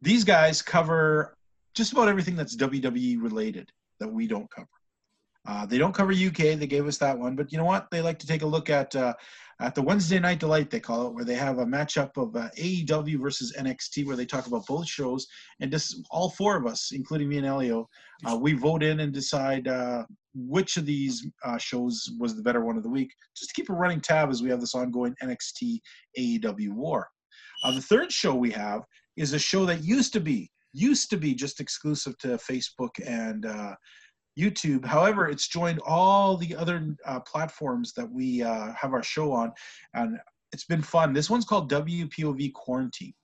these 0.00 0.22
guys 0.22 0.62
cover 0.62 1.36
just 1.74 1.92
about 1.92 2.08
everything 2.08 2.36
that's 2.36 2.56
WWE 2.56 3.20
related 3.20 3.72
that 3.98 4.08
we 4.08 4.28
don't 4.28 4.48
cover. 4.48 4.68
Uh, 5.48 5.66
they 5.66 5.76
don't 5.76 5.94
cover 5.94 6.12
UK. 6.12 6.56
They 6.56 6.68
gave 6.68 6.86
us 6.86 6.98
that 6.98 7.18
one, 7.18 7.34
but 7.34 7.50
you 7.50 7.58
know 7.58 7.64
what? 7.64 7.90
They 7.90 8.00
like 8.00 8.20
to 8.20 8.28
take 8.28 8.42
a 8.42 8.46
look 8.46 8.70
at 8.70 8.94
uh, 8.94 9.14
at 9.60 9.74
the 9.74 9.82
Wednesday 9.82 10.18
Night 10.18 10.40
Delight. 10.40 10.70
They 10.70 10.80
call 10.80 11.06
it, 11.06 11.14
where 11.14 11.24
they 11.24 11.34
have 11.34 11.58
a 11.58 11.66
matchup 11.66 12.16
of 12.16 12.34
uh, 12.34 12.48
AEW 12.58 13.20
versus 13.20 13.54
NXT, 13.58 14.06
where 14.06 14.16
they 14.16 14.24
talk 14.24 14.46
about 14.46 14.66
both 14.66 14.88
shows. 14.88 15.26
And 15.60 15.70
just 15.70 16.02
all 16.10 16.30
four 16.30 16.56
of 16.56 16.66
us, 16.66 16.90
including 16.92 17.28
me 17.28 17.38
and 17.38 17.46
Elio, 17.46 17.88
uh, 18.24 18.36
we 18.36 18.54
vote 18.54 18.82
in 18.82 19.00
and 19.00 19.12
decide 19.12 19.68
uh, 19.68 20.04
which 20.34 20.76
of 20.76 20.86
these 20.86 21.26
uh, 21.44 21.58
shows 21.58 22.10
was 22.18 22.34
the 22.34 22.42
better 22.42 22.64
one 22.64 22.76
of 22.76 22.82
the 22.82 22.88
week. 22.88 23.12
Just 23.36 23.50
to 23.50 23.60
keep 23.60 23.70
a 23.70 23.74
running 23.74 24.00
tab 24.00 24.30
as 24.30 24.42
we 24.42 24.50
have 24.50 24.60
this 24.60 24.74
ongoing 24.74 25.14
NXT 25.22 25.80
AEW 26.18 26.70
war. 26.70 27.08
Uh, 27.62 27.72
the 27.72 27.82
third 27.82 28.10
show 28.10 28.34
we 28.34 28.50
have 28.50 28.82
is 29.16 29.34
a 29.34 29.38
show 29.38 29.66
that 29.66 29.84
used 29.84 30.12
to 30.14 30.20
be 30.20 30.50
used 30.72 31.10
to 31.10 31.16
be 31.16 31.34
just 31.34 31.60
exclusive 31.60 32.16
to 32.18 32.28
Facebook 32.28 32.90
and 33.04 33.44
uh, 33.44 33.74
YouTube. 34.38 34.84
However, 34.84 35.28
it's 35.28 35.48
joined 35.48 35.80
all 35.86 36.36
the 36.36 36.54
other 36.56 36.96
uh, 37.06 37.20
platforms 37.20 37.92
that 37.94 38.10
we 38.10 38.42
uh, 38.42 38.72
have 38.72 38.92
our 38.92 39.02
show 39.02 39.32
on, 39.32 39.52
and 39.94 40.18
it's 40.52 40.64
been 40.64 40.82
fun. 40.82 41.12
This 41.12 41.30
one's 41.30 41.44
called 41.44 41.70
WPOV 41.70 42.52
Quarantine, 42.52 43.14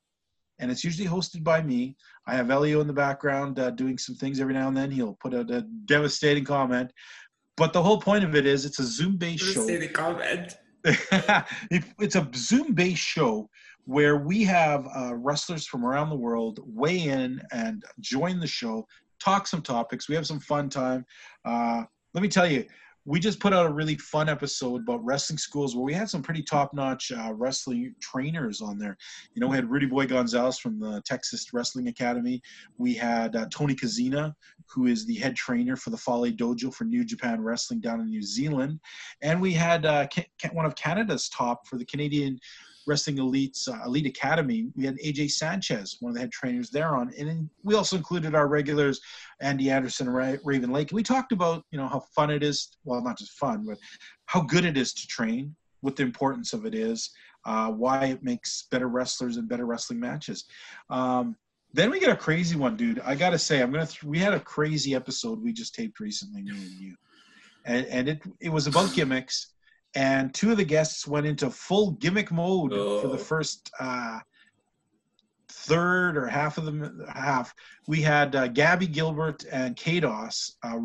and 0.58 0.70
it's 0.70 0.84
usually 0.84 1.08
hosted 1.08 1.42
by 1.42 1.62
me. 1.62 1.96
I 2.26 2.34
have 2.34 2.50
Elio 2.50 2.80
in 2.80 2.86
the 2.86 2.92
background 2.92 3.58
uh, 3.58 3.70
doing 3.70 3.98
some 3.98 4.16
things 4.16 4.40
every 4.40 4.54
now 4.54 4.68
and 4.68 4.76
then. 4.76 4.90
He'll 4.90 5.18
put 5.20 5.34
out 5.34 5.50
a 5.50 5.62
devastating 5.86 6.44
comment, 6.44 6.92
but 7.56 7.72
the 7.72 7.82
whole 7.82 8.00
point 8.00 8.24
of 8.24 8.34
it 8.34 8.46
is 8.46 8.64
it's 8.64 8.78
a 8.78 8.86
Zoom-based 8.86 9.44
show 9.44 9.66
the 9.66 9.88
comment. 9.88 10.56
it's 10.84 12.14
a 12.14 12.28
Zoom 12.34 12.74
based 12.74 13.02
show 13.02 13.48
where 13.86 14.16
we 14.18 14.42
have 14.42 14.86
uh, 14.96 15.14
wrestlers 15.14 15.66
from 15.66 15.84
around 15.84 16.10
the 16.10 16.16
world 16.16 16.60
weigh 16.64 17.02
in 17.02 17.40
and 17.52 17.84
join 18.00 18.40
the 18.40 18.46
show, 18.46 18.86
talk 19.20 19.46
some 19.46 19.62
topics. 19.62 20.08
We 20.08 20.14
have 20.14 20.26
some 20.26 20.40
fun 20.40 20.68
time. 20.68 21.04
Uh, 21.44 21.84
let 22.14 22.22
me 22.22 22.28
tell 22.28 22.46
you, 22.46 22.64
we 23.06 23.20
just 23.20 23.38
put 23.38 23.52
out 23.52 23.66
a 23.66 23.72
really 23.72 23.94
fun 23.96 24.28
episode 24.28 24.80
about 24.80 25.04
wrestling 25.04 25.38
schools 25.38 25.76
where 25.76 25.84
we 25.84 25.94
had 25.94 26.10
some 26.10 26.22
pretty 26.22 26.42
top 26.42 26.74
notch 26.74 27.12
uh, 27.12 27.32
wrestling 27.32 27.94
trainers 28.00 28.60
on 28.60 28.78
there. 28.78 28.96
You 29.32 29.40
know, 29.40 29.46
we 29.46 29.54
had 29.54 29.70
Rudy 29.70 29.86
Boy 29.86 30.06
Gonzalez 30.06 30.58
from 30.58 30.80
the 30.80 31.00
Texas 31.04 31.46
Wrestling 31.52 31.86
Academy. 31.86 32.42
We 32.78 32.94
had 32.94 33.36
uh, 33.36 33.46
Tony 33.48 33.76
Kazina, 33.76 34.34
who 34.68 34.86
is 34.86 35.06
the 35.06 35.14
head 35.14 35.36
trainer 35.36 35.76
for 35.76 35.90
the 35.90 35.96
Fale 35.96 36.32
Dojo 36.32 36.74
for 36.74 36.82
New 36.84 37.04
Japan 37.04 37.40
Wrestling 37.40 37.80
down 37.80 38.00
in 38.00 38.10
New 38.10 38.22
Zealand. 38.22 38.80
And 39.22 39.40
we 39.40 39.52
had 39.52 39.86
uh, 39.86 40.08
one 40.52 40.66
of 40.66 40.74
Canada's 40.74 41.28
top 41.28 41.68
for 41.68 41.78
the 41.78 41.86
Canadian 41.86 42.40
Wrestling 42.86 43.16
Elites 43.16 43.68
uh, 43.68 43.84
Elite 43.84 44.06
Academy. 44.06 44.68
We 44.76 44.84
had 44.84 44.96
AJ 44.98 45.32
Sanchez, 45.32 45.96
one 46.00 46.10
of 46.10 46.14
the 46.14 46.20
head 46.20 46.32
trainers 46.32 46.70
there 46.70 46.96
on, 46.96 47.12
and 47.18 47.28
then 47.28 47.50
we 47.64 47.74
also 47.74 47.96
included 47.96 48.34
our 48.34 48.48
regulars, 48.48 49.00
Andy 49.40 49.70
Anderson 49.70 50.06
and 50.06 50.16
Ra- 50.16 50.36
Raven 50.44 50.72
Lake. 50.72 50.90
We 50.92 51.02
talked 51.02 51.32
about 51.32 51.64
you 51.70 51.78
know 51.78 51.88
how 51.88 52.00
fun 52.14 52.30
it 52.30 52.42
is. 52.42 52.76
Well, 52.84 53.02
not 53.02 53.18
just 53.18 53.32
fun, 53.32 53.64
but 53.66 53.78
how 54.26 54.42
good 54.42 54.64
it 54.64 54.76
is 54.76 54.92
to 54.94 55.06
train, 55.06 55.54
what 55.80 55.96
the 55.96 56.02
importance 56.02 56.52
of 56.52 56.64
it 56.64 56.74
is, 56.74 57.10
uh, 57.44 57.70
why 57.70 58.06
it 58.06 58.22
makes 58.22 58.66
better 58.70 58.88
wrestlers 58.88 59.36
and 59.36 59.48
better 59.48 59.66
wrestling 59.66 60.00
matches. 60.00 60.44
Um, 60.90 61.36
then 61.72 61.90
we 61.90 62.00
get 62.00 62.10
a 62.10 62.16
crazy 62.16 62.56
one, 62.56 62.76
dude. 62.76 63.00
I 63.00 63.14
gotta 63.14 63.38
say, 63.38 63.60
I'm 63.60 63.72
gonna. 63.72 63.86
Th- 63.86 64.04
we 64.04 64.18
had 64.18 64.32
a 64.32 64.40
crazy 64.40 64.94
episode 64.94 65.42
we 65.42 65.52
just 65.52 65.74
taped 65.74 66.00
recently, 66.00 66.42
me 66.42 66.52
and 66.52 66.80
you, 66.80 66.94
and, 67.64 67.86
and 67.86 68.08
it 68.08 68.22
it 68.40 68.48
was 68.48 68.66
about 68.66 68.94
gimmicks 68.94 69.54
and 69.94 70.32
two 70.34 70.50
of 70.50 70.56
the 70.56 70.64
guests 70.64 71.06
went 71.06 71.26
into 71.26 71.48
full 71.50 71.92
gimmick 71.92 72.30
mode 72.32 72.72
for 72.72 72.78
Oh. 72.78 73.08
the 73.08 73.18
first 73.18 73.70
uh, 73.80 74.18
third 75.48 76.16
or 76.16 76.26
half 76.26 76.58
of 76.58 76.64
the 76.66 77.06
half. 77.14 77.54
We 77.86 78.00
had 78.02 78.34
uh, 78.36 78.48
Gabby 78.48 78.86
Gilbert 78.86 79.44
and 79.50 79.76
Kados. 79.76 80.52
Uh, 80.62 80.78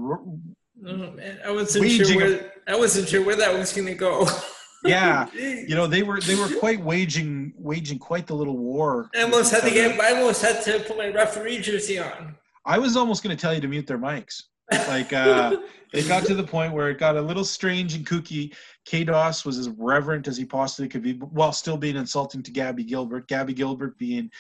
Oh 0.84 1.12
man, 1.12 1.38
I 1.46 1.52
wasn't 1.52 1.92
sure 1.92 2.16
where 2.18 2.54
I 2.68 2.76
wasn't 2.76 3.08
sure 3.08 3.24
where 3.24 3.36
that 3.36 3.54
was 3.54 3.72
gonna 3.74 3.94
go. 3.96 4.28
Yeah, 4.84 5.28
you 5.36 5.76
know 5.76 5.86
they 5.86 6.02
were 6.02 6.20
they 6.22 6.34
were 6.34 6.50
quite 6.60 6.82
waging 6.84 7.54
waging 7.56 8.00
quite 8.00 8.26
the 8.26 8.34
little 8.34 8.58
war. 8.58 9.12
I 9.16 9.22
almost 9.22 9.52
had 9.52 9.62
to 9.62 9.70
get. 9.70 10.00
I 10.00 10.14
almost 10.20 10.42
had 10.42 10.64
to 10.64 10.80
put 10.80 10.98
my 10.98 11.10
referee 11.10 11.60
jersey 11.62 12.00
on. 12.00 12.36
I 12.66 12.80
was 12.80 12.98
almost 12.98 13.22
going 13.22 13.38
to 13.38 13.40
tell 13.40 13.54
you 13.54 13.62
to 13.62 13.68
mute 13.68 13.86
their 13.86 14.00
mics. 14.00 14.46
Like 14.72 15.14
uh, 15.26 15.58
it 15.94 16.08
got 16.08 16.26
to 16.26 16.36
the 16.36 16.44
point 16.44 16.74
where 16.74 16.90
it 16.90 16.98
got 16.98 17.18
a 17.18 17.22
little 17.22 17.44
strange 17.44 17.96
and 17.96 18.06
kooky. 18.06 18.54
K 18.86 19.04
Doss 19.04 19.46
was 19.46 19.58
as 19.58 19.70
reverent 19.70 20.28
as 20.28 20.38
he 20.38 20.46
possibly 20.46 20.88
could 20.88 21.04
be, 21.04 21.14
while 21.14 21.52
still 21.52 21.78
being 21.78 21.98
insulting 21.98 22.42
to 22.44 22.52
Gabby 22.52 22.84
Gilbert. 22.84 23.28
Gabby 23.28 23.54
Gilbert 23.54 23.98
being 23.98 24.32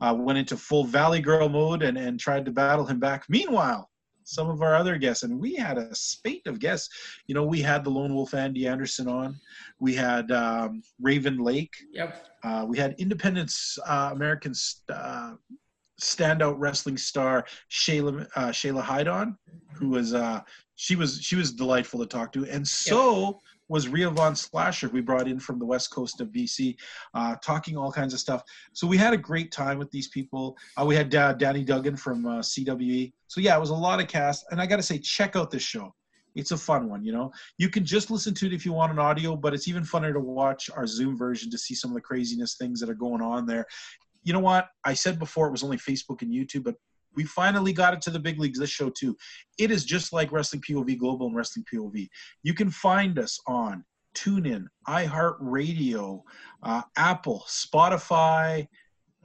uh, 0.00 0.14
went 0.18 0.38
into 0.38 0.56
full 0.56 0.84
Valley 0.84 1.20
Girl 1.20 1.48
mode 1.48 1.82
and, 1.82 1.96
and 1.96 2.18
tried 2.18 2.44
to 2.44 2.50
battle 2.50 2.84
him 2.84 2.98
back. 2.98 3.24
Meanwhile, 3.28 3.88
some 4.24 4.50
of 4.50 4.60
our 4.60 4.74
other 4.74 4.98
guests, 4.98 5.22
and 5.22 5.38
we 5.38 5.54
had 5.54 5.78
a 5.78 5.94
spate 5.94 6.46
of 6.46 6.58
guests. 6.58 6.88
You 7.26 7.34
know, 7.34 7.44
we 7.44 7.62
had 7.62 7.84
the 7.84 7.90
Lone 7.90 8.12
Wolf 8.12 8.34
Andy 8.34 8.66
Anderson 8.66 9.08
on. 9.08 9.36
We 9.78 9.94
had 9.94 10.32
um, 10.32 10.82
Raven 11.00 11.38
Lake. 11.38 11.76
Yep. 11.92 12.26
Uh, 12.42 12.66
we 12.68 12.76
had 12.76 12.96
Independence 12.98 13.78
uh, 13.86 14.10
American 14.12 14.52
uh, 14.92 15.34
standout 16.00 16.54
wrestling 16.58 16.96
star 16.96 17.46
Shayla 17.70 18.26
uh, 18.36 18.48
Shayla 18.48 18.82
Hyde 18.82 19.08
on, 19.08 19.36
who 19.74 19.90
was 19.90 20.14
uh, 20.14 20.40
she 20.76 20.96
was 20.96 21.20
she 21.22 21.36
was 21.36 21.52
delightful 21.52 22.00
to 22.00 22.06
talk 22.06 22.32
to, 22.32 22.44
and 22.46 22.66
so 22.66 23.40
was 23.68 23.88
Rhea 23.88 24.10
Von 24.10 24.36
Slasher. 24.36 24.88
We 24.88 25.00
brought 25.00 25.26
in 25.26 25.40
from 25.40 25.58
the 25.58 25.64
west 25.64 25.90
coast 25.90 26.20
of 26.20 26.28
BC, 26.28 26.76
uh, 27.14 27.36
talking 27.42 27.76
all 27.76 27.90
kinds 27.90 28.14
of 28.14 28.20
stuff. 28.20 28.42
So 28.72 28.86
we 28.86 28.96
had 28.96 29.12
a 29.12 29.16
great 29.16 29.50
time 29.50 29.78
with 29.78 29.90
these 29.90 30.08
people. 30.08 30.56
Uh, 30.80 30.84
we 30.84 30.94
had 30.94 31.14
uh, 31.14 31.32
Danny 31.32 31.64
Duggan 31.64 31.96
from 31.96 32.26
uh, 32.26 32.38
CWE. 32.38 33.12
So 33.26 33.40
yeah, 33.40 33.56
it 33.56 33.60
was 33.60 33.70
a 33.70 33.74
lot 33.74 34.00
of 34.00 34.08
cast, 34.08 34.44
and 34.50 34.60
I 34.60 34.66
got 34.66 34.76
to 34.76 34.82
say, 34.82 34.98
check 34.98 35.36
out 35.36 35.50
this 35.50 35.62
show. 35.62 35.94
It's 36.36 36.50
a 36.50 36.56
fun 36.56 36.90
one, 36.90 37.02
you 37.02 37.12
know. 37.12 37.32
You 37.56 37.70
can 37.70 37.84
just 37.84 38.10
listen 38.10 38.34
to 38.34 38.46
it 38.46 38.52
if 38.52 38.66
you 38.66 38.72
want 38.74 38.92
an 38.92 38.98
audio, 38.98 39.36
but 39.36 39.54
it's 39.54 39.68
even 39.68 39.82
funner 39.82 40.12
to 40.12 40.20
watch 40.20 40.68
our 40.68 40.86
Zoom 40.86 41.16
version 41.16 41.50
to 41.50 41.56
see 41.56 41.74
some 41.74 41.90
of 41.90 41.94
the 41.94 42.02
craziness 42.02 42.56
things 42.56 42.78
that 42.80 42.90
are 42.90 42.94
going 42.94 43.22
on 43.22 43.46
there 43.46 43.66
you 44.26 44.32
know 44.32 44.40
what? 44.40 44.66
I 44.84 44.92
said 44.92 45.20
before 45.20 45.46
it 45.46 45.52
was 45.52 45.62
only 45.62 45.76
Facebook 45.76 46.20
and 46.20 46.32
YouTube, 46.32 46.64
but 46.64 46.74
we 47.14 47.22
finally 47.22 47.72
got 47.72 47.94
it 47.94 48.02
to 48.02 48.10
the 48.10 48.18
big 48.18 48.40
leagues 48.40 48.58
this 48.58 48.70
show 48.70 48.90
too. 48.90 49.16
It 49.56 49.70
is 49.70 49.84
just 49.84 50.12
like 50.12 50.32
Wrestling 50.32 50.62
POV 50.68 50.98
Global 50.98 51.28
and 51.28 51.36
Wrestling 51.36 51.64
POV. 51.72 52.08
You 52.42 52.52
can 52.52 52.68
find 52.68 53.20
us 53.20 53.38
on 53.46 53.84
TuneIn, 54.16 54.64
iHeartRadio, 54.88 56.22
uh, 56.64 56.82
Apple, 56.96 57.44
Spotify, 57.46 58.66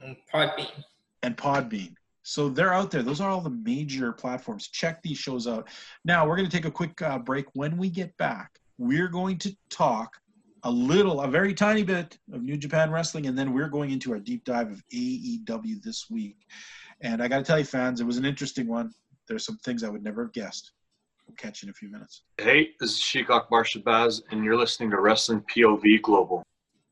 and 0.00 0.16
Podbean. 0.32 0.84
And 1.24 1.36
Podbean. 1.36 1.94
So 2.22 2.48
they're 2.48 2.72
out 2.72 2.92
there. 2.92 3.02
Those 3.02 3.20
are 3.20 3.28
all 3.28 3.40
the 3.40 3.50
major 3.50 4.12
platforms. 4.12 4.68
Check 4.68 5.02
these 5.02 5.18
shows 5.18 5.48
out. 5.48 5.68
Now 6.04 6.28
we're 6.28 6.36
going 6.36 6.48
to 6.48 6.56
take 6.56 6.64
a 6.64 6.70
quick 6.70 7.02
uh, 7.02 7.18
break. 7.18 7.46
When 7.54 7.76
we 7.76 7.90
get 7.90 8.16
back, 8.18 8.52
we're 8.78 9.08
going 9.08 9.38
to 9.38 9.52
talk 9.68 10.12
a 10.64 10.70
little, 10.70 11.20
a 11.20 11.28
very 11.28 11.54
tiny 11.54 11.82
bit 11.82 12.18
of 12.32 12.42
New 12.42 12.56
Japan 12.56 12.90
Wrestling, 12.90 13.26
and 13.26 13.36
then 13.36 13.52
we're 13.52 13.68
going 13.68 13.90
into 13.90 14.12
our 14.12 14.18
deep 14.18 14.44
dive 14.44 14.70
of 14.70 14.82
AEW 14.92 15.82
this 15.82 16.08
week. 16.08 16.46
And 17.00 17.22
I 17.22 17.28
got 17.28 17.38
to 17.38 17.44
tell 17.44 17.58
you, 17.58 17.64
fans, 17.64 18.00
it 18.00 18.04
was 18.04 18.16
an 18.16 18.24
interesting 18.24 18.68
one. 18.68 18.92
There's 19.26 19.44
some 19.44 19.58
things 19.58 19.82
I 19.82 19.88
would 19.88 20.04
never 20.04 20.24
have 20.24 20.32
guessed. 20.32 20.72
We'll 21.26 21.36
catch 21.36 21.62
you 21.62 21.66
in 21.66 21.70
a 21.70 21.74
few 21.74 21.90
minutes. 21.90 22.22
Hey, 22.38 22.70
this 22.78 22.92
is 22.92 23.00
Sheik 23.00 23.30
Akbar 23.30 23.64
Shabazz, 23.64 24.22
and 24.30 24.44
you're 24.44 24.56
listening 24.56 24.90
to 24.90 25.00
Wrestling 25.00 25.44
POV 25.54 26.02
Global. 26.02 26.42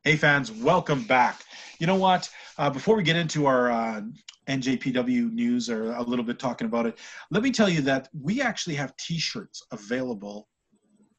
Hey, 0.03 0.16
fans, 0.16 0.51
welcome 0.51 1.05
back. 1.05 1.43
You 1.79 1.87
know 1.87 1.97
what? 1.97 2.29
Uh, 2.59 2.71
before 2.71 2.97
we 2.97 3.03
get 3.03 3.16
into 3.16 3.47
our 3.47 3.71
uh, 3.71 4.01
NJPW 4.49 5.33
news 5.33 5.71
or 5.71 5.93
a 5.93 6.03
little 6.03 6.25
bit 6.25 6.39
talking 6.39 6.66
about 6.66 6.87
it, 6.87 6.99
let 7.31 7.43
me 7.43 7.51
tell 7.51 7.68
you 7.68 7.83
that 7.83 8.09
we 8.18 8.41
actually 8.41 8.75
have 8.77 8.97
t 8.97 9.18
shirts 9.18 9.62
available 9.71 10.49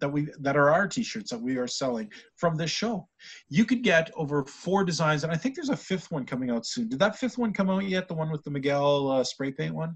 that 0.02 0.10
we 0.10 0.28
that 0.40 0.58
are 0.58 0.70
our 0.70 0.88
t-shirts 0.88 1.32
that 1.32 1.40
we 1.40 1.58
are 1.58 1.68
selling 1.68 2.12
from 2.36 2.56
this 2.56 2.70
show. 2.70 3.08
You 3.50 3.64
could 3.64 3.84
get 3.84 4.12
over 4.16 4.44
four 4.44 4.84
designs, 4.84 5.24
and 5.24 5.32
I 5.32 5.38
think 5.38 5.56
there's 5.56 5.70
a 5.70 5.78
fifth 5.78 6.12
one 6.12 6.26
coming 6.26 6.50
out 6.50 6.66
soon. 6.66 6.90
Did 6.90 7.00
that 7.00 7.16
fifth 7.16 7.38
one 7.38 7.54
come 7.54 7.70
out 7.70 7.86
yet? 7.86 8.08
The 8.08 8.14
one 8.14 8.30
with 8.30 8.44
the 8.44 8.52
Miguel 8.52 9.10
uh, 9.10 9.24
spray 9.24 9.52
paint 9.52 9.74
one? 9.74 9.96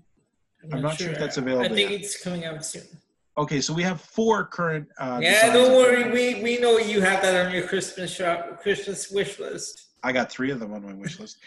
I'm, 0.64 0.74
I'm 0.74 0.82
not, 0.82 0.90
not 0.90 0.98
sure. 0.98 1.08
sure. 1.08 1.14
if 1.14 1.20
that's 1.20 1.38
available. 1.38 1.66
I 1.66 1.76
think 1.76 1.92
yet. 1.92 2.00
it's 2.00 2.24
coming 2.24 2.46
out 2.46 2.64
soon. 2.64 2.84
Okay, 3.38 3.60
so 3.60 3.74
we 3.74 3.84
have 3.84 4.00
four 4.00 4.46
current. 4.46 4.88
Uh, 4.98 5.20
yeah, 5.22 5.52
don't 5.52 5.74
worry. 5.74 6.10
We 6.12 6.42
we 6.42 6.58
know 6.60 6.78
you 6.78 7.02
have 7.02 7.22
that 7.22 7.46
on 7.46 7.54
your 7.54 7.68
Christmas 7.68 8.16
shop, 8.16 8.62
Christmas 8.62 9.12
wish 9.12 9.40
list. 9.40 9.88
I 10.04 10.14
got 10.14 10.32
three 10.32 10.52
of 10.52 10.60
them 10.60 10.74
on 10.74 10.86
my 10.86 10.94
wish 10.94 11.20
list. 11.20 11.40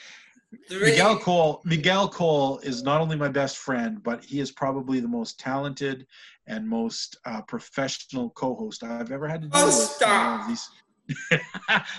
Miguel 0.70 1.18
Cole. 1.18 1.60
Miguel 1.64 2.08
Cole 2.08 2.58
is 2.60 2.82
not 2.82 3.00
only 3.00 3.16
my 3.16 3.28
best 3.28 3.58
friend, 3.58 4.02
but 4.02 4.24
he 4.24 4.40
is 4.40 4.50
probably 4.50 5.00
the 5.00 5.08
most 5.08 5.38
talented 5.38 6.06
and 6.46 6.66
most 6.66 7.18
uh, 7.26 7.42
professional 7.42 8.30
co-host 8.30 8.82
I've 8.82 9.12
ever 9.12 9.28
had 9.28 9.42
to 9.42 9.48
deal 9.48 9.60
oh, 9.60 9.66
with. 9.66 9.74
Stop. 9.74 10.50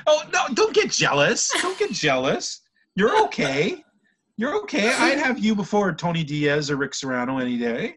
Oh 0.06 0.22
no! 0.32 0.54
Don't 0.54 0.74
get 0.74 0.92
jealous. 0.92 1.50
Don't 1.64 1.78
get 1.80 1.92
jealous. 1.92 2.62
You're 2.96 3.24
okay. 3.24 3.84
You're 4.38 4.56
okay. 4.62 4.94
I'd 4.94 5.18
have 5.18 5.40
you 5.40 5.56
before 5.56 5.94
Tony 5.94 6.24
Diaz 6.24 6.70
or 6.70 6.76
Rick 6.76 6.94
Serrano 6.94 7.40
any 7.40 7.58
day, 7.58 7.96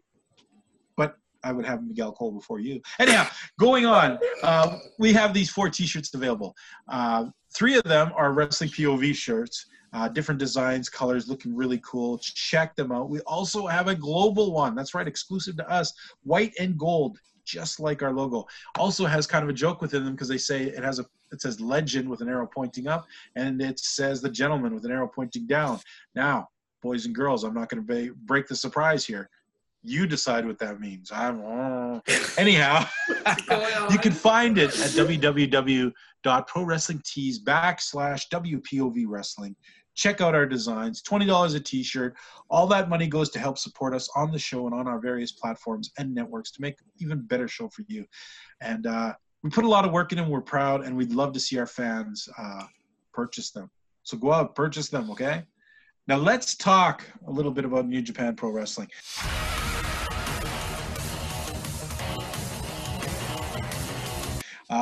but 0.97 1.17
I 1.45 1.53
would 1.53 1.67
have 1.67 1.83
Miguel 1.83 2.13
Cole 2.13 2.33
before 2.33 2.61
you. 2.61 2.81
Anyhow, 2.99 3.27
going 3.59 3.85
on. 3.85 4.19
Uh, 4.43 4.79
we 4.99 5.13
have 5.13 5.35
these 5.35 5.51
four 5.51 5.69
T-shirts 5.69 6.15
available. 6.15 6.55
Uh, 6.89 7.27
three 7.55 7.77
of 7.77 7.85
them 7.85 8.11
are 8.17 8.33
wrestling 8.33 8.71
POV 8.71 9.15
shirts 9.15 9.67
uh, 9.93 10.09
different 10.09 10.39
designs, 10.39 10.89
colors, 10.89 11.29
looking 11.29 11.55
really 11.55 11.81
cool. 11.85 12.19
Check 12.19 12.75
them 12.77 12.93
out. 12.93 13.11
We 13.11 13.21
also 13.21 13.67
have 13.67 13.89
a 13.89 13.95
global 13.95 14.53
one. 14.53 14.75
That's 14.75 14.95
right, 14.95 15.07
exclusive 15.07 15.57
to 15.59 15.71
us, 15.71 15.93
white 16.23 16.55
and 16.59 16.79
gold, 16.79 17.19
just 17.45 17.81
like 17.81 18.03
our 18.03 18.13
logo. 18.13 18.47
Also 18.79 19.05
has 19.05 19.27
kind 19.27 19.43
of 19.43 19.51
a 19.51 19.55
joke 19.55 19.83
within 19.83 20.05
them 20.05 20.15
because 20.15 20.29
they 20.29 20.39
say 20.39 20.65
it 20.65 20.83
has 20.83 20.99
a 20.99 21.05
it 21.33 21.41
says 21.41 21.61
legend 21.61 22.09
with 22.09 22.21
an 22.21 22.29
arrow 22.29 22.47
pointing 22.47 22.87
up, 22.89 23.07
and 23.37 23.63
it 23.63 23.79
says 23.79 24.21
the 24.21 24.29
gentleman 24.29 24.75
with 24.75 24.85
an 24.85 24.93
arrow 24.93 25.09
pointing 25.09 25.47
down. 25.47 25.81
Now, 26.15 26.49
boys 26.83 27.07
and 27.07 27.15
girls, 27.15 27.45
I'm 27.45 27.55
not 27.55 27.71
going 27.71 27.87
to 27.87 28.15
break 28.25 28.49
the 28.49 28.57
surprise 28.57 29.07
here. 29.07 29.31
You 29.85 30.07
decide 30.07 30.47
what 30.47 30.61
that 30.61 30.79
means. 30.79 31.11
I'm 31.11 32.01
anyhow. 32.39 32.87
you 33.91 33.99
can 33.99 34.13
find 34.13 34.57
it 34.59 34.71
at 34.79 34.91
www.prowrestlingtees 34.91 37.43
backslash 37.43 38.29
WPOV 38.29 39.07
wrestling 39.09 39.57
check 39.95 40.21
out 40.21 40.35
our 40.35 40.47
designs 40.47 41.03
$20 41.03 41.55
a 41.55 41.61
t-shirt. 41.61 42.15
All 42.51 42.67
that 42.69 42.89
money 42.89 43.07
goes 43.07 43.31
to 43.31 43.39
help 43.39 43.59
support 43.59 43.95
us 43.95 44.09
on 44.17 44.31
the 44.31 44.39
show 44.39 44.67
and 44.67 44.75
on 44.75 44.87
our 44.87 44.99
various 44.99 45.33
platforms 45.33 45.91
and 45.99 46.15
networks 46.15 46.51
to 46.53 46.61
make 46.61 46.77
even 46.99 47.23
better 47.23 47.49
show 47.49 47.69
for 47.69 47.83
you. 47.89 48.05
And 48.61 48.87
uh, 48.87 49.15
we 49.43 49.51
put 49.51 49.65
a 49.65 49.69
lot 49.69 49.85
of 49.85 49.93
work 49.93 50.13
in 50.13 50.19
and 50.19 50.31
we're 50.31 50.41
proud 50.41 50.85
and 50.85 50.97
we'd 50.97 51.13
love 51.13 51.33
to 51.33 51.41
see 51.41 51.59
our 51.59 51.67
fans 51.67 52.29
uh, 52.39 52.65
purchase 53.13 53.51
them. 53.51 53.71
So 54.03 54.17
go 54.17 54.33
out 54.33 54.55
purchase 54.55 54.89
them 54.89 55.11
okay? 55.11 55.43
Now 56.09 56.17
let's 56.17 56.57
talk 56.57 57.05
a 57.27 57.31
little 57.31 57.53
bit 57.53 57.65
about 57.65 57.87
new 57.87 58.03
japan 58.03 58.35
pro 58.35 58.51
wrestling 58.51 58.89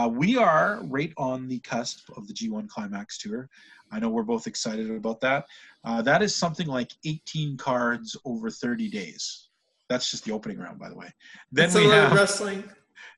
Uh, 0.01 0.09
we 0.09 0.37
are 0.37 0.81
right 0.85 1.13
on 1.19 1.47
the 1.47 1.59
cusp 1.59 2.09
of 2.17 2.27
the 2.27 2.33
G1 2.33 2.69
Climax 2.69 3.19
Tour. 3.19 3.51
I 3.93 3.99
know 3.99 4.09
we're 4.09 4.23
both 4.23 4.47
excited 4.47 4.91
about 4.91 5.21
that. 5.21 5.45
Uh, 5.85 6.01
that 6.03 6.23
is 6.23 6.35
something 6.35 6.67
like 6.67 6.93
18 7.05 7.59
cards 7.59 8.17
over 8.25 8.49
30 8.49 8.89
days. 8.89 9.49
That's 9.91 10.11
just 10.11 10.25
the 10.25 10.33
opening 10.33 10.59
round, 10.59 10.79
by 10.79 10.89
the 10.89 10.95
way. 10.95 11.13
Then 11.53 11.67
it's 11.67 11.75
we 11.75 11.85
have 11.87 12.13
wrestling. 12.13 12.65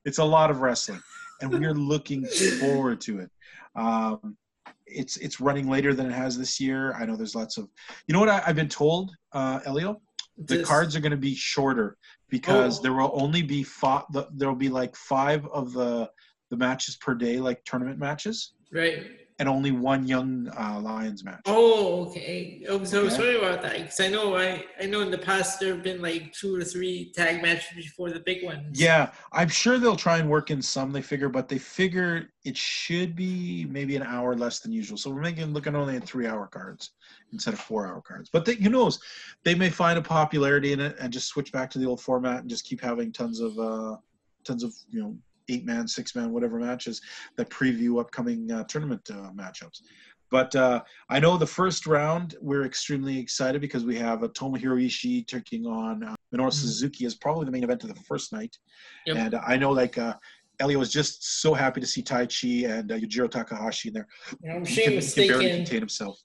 It's 0.03 0.17
a 0.17 0.23
lot 0.23 0.51
of 0.51 0.59
wrestling, 0.59 1.01
and 1.39 1.53
we're 1.53 1.73
looking 1.93 2.25
forward 2.25 2.99
to 3.01 3.19
it. 3.19 3.31
Um, 3.75 4.35
it's 4.85 5.15
it's 5.17 5.39
running 5.39 5.69
later 5.69 5.93
than 5.93 6.07
it 6.07 6.13
has 6.13 6.37
this 6.37 6.59
year. 6.59 6.93
I 6.95 7.05
know 7.05 7.15
there's 7.15 7.35
lots 7.35 7.57
of. 7.57 7.69
You 8.07 8.13
know 8.13 8.19
what 8.19 8.29
I, 8.29 8.39
have 8.39 8.55
been 8.55 8.67
told, 8.67 9.15
uh, 9.31 9.59
Elio? 9.65 10.01
The 10.37 10.57
this. 10.57 10.67
cards 10.67 10.95
are 10.95 10.99
going 10.99 11.11
to 11.11 11.17
be 11.17 11.35
shorter 11.35 11.95
because 12.29 12.79
oh. 12.79 12.81
there 12.81 12.93
will 12.93 13.11
only 13.13 13.43
be 13.43 13.63
five. 13.63 14.03
There 14.33 14.49
will 14.49 14.55
be 14.55 14.69
like 14.69 14.95
five 14.95 15.45
of 15.47 15.71
the 15.71 16.09
the 16.53 16.57
matches 16.57 16.95
per 16.95 17.15
day, 17.15 17.39
like 17.39 17.63
tournament 17.65 17.97
matches. 17.97 18.53
Right 18.71 19.03
and 19.39 19.49
only 19.49 19.71
one 19.71 20.07
young 20.07 20.49
uh, 20.57 20.79
Lions 20.79 21.23
match. 21.23 21.41
Oh, 21.45 22.05
okay. 22.07 22.63
Oh, 22.69 22.83
so 22.83 23.01
okay. 23.01 23.09
sorry 23.09 23.37
about 23.37 23.61
that 23.63 23.77
because 23.77 23.99
I 23.99 24.07
know 24.07 24.37
I 24.37 24.63
I 24.79 24.85
know 24.85 25.01
in 25.01 25.11
the 25.11 25.17
past 25.17 25.59
there 25.59 25.73
have 25.73 25.83
been 25.83 26.01
like 26.01 26.31
two 26.33 26.55
or 26.55 26.63
three 26.63 27.11
tag 27.15 27.41
matches 27.41 27.75
before 27.75 28.11
the 28.11 28.19
big 28.19 28.43
ones. 28.43 28.79
Yeah, 28.79 29.11
I'm 29.31 29.49
sure 29.49 29.79
they'll 29.79 29.95
try 29.95 30.19
and 30.19 30.29
work 30.29 30.51
in 30.51 30.61
some. 30.61 30.91
They 30.91 31.01
figure, 31.01 31.29
but 31.29 31.49
they 31.49 31.57
figure 31.57 32.29
it 32.45 32.55
should 32.55 33.15
be 33.15 33.65
maybe 33.69 33.95
an 33.95 34.03
hour 34.03 34.35
less 34.35 34.59
than 34.59 34.71
usual. 34.71 34.97
So 34.97 35.09
we're 35.09 35.21
making 35.21 35.51
looking 35.53 35.75
only 35.75 35.95
at 35.95 36.05
three 36.05 36.27
hour 36.27 36.47
cards 36.47 36.91
instead 37.31 37.53
of 37.53 37.59
four 37.59 37.87
hour 37.87 38.01
cards. 38.01 38.29
But 38.31 38.45
they, 38.45 38.55
who 38.55 38.69
knows? 38.69 38.99
They 39.43 39.55
may 39.55 39.69
find 39.69 39.97
a 39.97 40.01
popularity 40.01 40.73
in 40.73 40.79
it 40.79 40.95
and 40.99 41.11
just 41.11 41.27
switch 41.27 41.51
back 41.51 41.69
to 41.71 41.79
the 41.79 41.85
old 41.85 42.01
format 42.01 42.41
and 42.41 42.49
just 42.49 42.65
keep 42.65 42.81
having 42.81 43.11
tons 43.11 43.39
of 43.39 43.57
uh, 43.57 43.97
tons 44.45 44.63
of 44.63 44.73
you 44.89 45.01
know 45.01 45.17
eight 45.49 45.65
man, 45.65 45.87
six 45.87 46.15
man, 46.15 46.31
whatever 46.31 46.59
matches 46.59 47.01
that 47.37 47.49
preview 47.49 47.99
upcoming 47.99 48.51
uh, 48.51 48.63
tournament 48.65 49.01
uh, 49.11 49.31
matchups. 49.35 49.81
But 50.31 50.55
uh, 50.55 50.81
I 51.09 51.19
know 51.19 51.37
the 51.37 51.45
first 51.45 51.85
round 51.85 52.35
we're 52.41 52.65
extremely 52.65 53.19
excited 53.19 53.61
because 53.61 53.85
we 53.85 53.95
have 53.97 54.23
a 54.23 54.29
Tomohiro 54.29 54.83
Ishii 54.83 55.27
taking 55.27 55.67
on 55.67 56.03
uh, 56.03 56.15
Minoru 56.33 56.47
mm-hmm. 56.47 56.49
Suzuki 56.49 57.05
as 57.05 57.13
probably 57.13 57.45
the 57.45 57.51
main 57.51 57.63
event 57.63 57.83
of 57.83 57.93
the 57.93 58.01
first 58.01 58.33
night. 58.33 58.57
Yep. 59.05 59.15
And 59.15 59.35
I 59.35 59.57
know 59.57 59.69
like 59.69 59.99
uh, 59.99 60.15
Elio 60.59 60.79
was 60.79 60.91
just 60.91 61.41
so 61.41 61.53
happy 61.53 61.81
to 61.81 61.87
see 61.87 62.01
Taichi 62.01 62.67
and 62.67 62.91
uh, 62.91 62.95
Yujiro 62.95 63.29
Takahashi 63.29 63.89
in 63.89 63.93
there. 63.93 64.07
I'm 64.49 64.65
He 64.65 64.83
can, 64.83 64.99
shame 64.99 65.01
he 65.01 65.11
can 65.11 65.27
barely 65.27 65.49
contain 65.57 65.79
himself. 65.79 66.19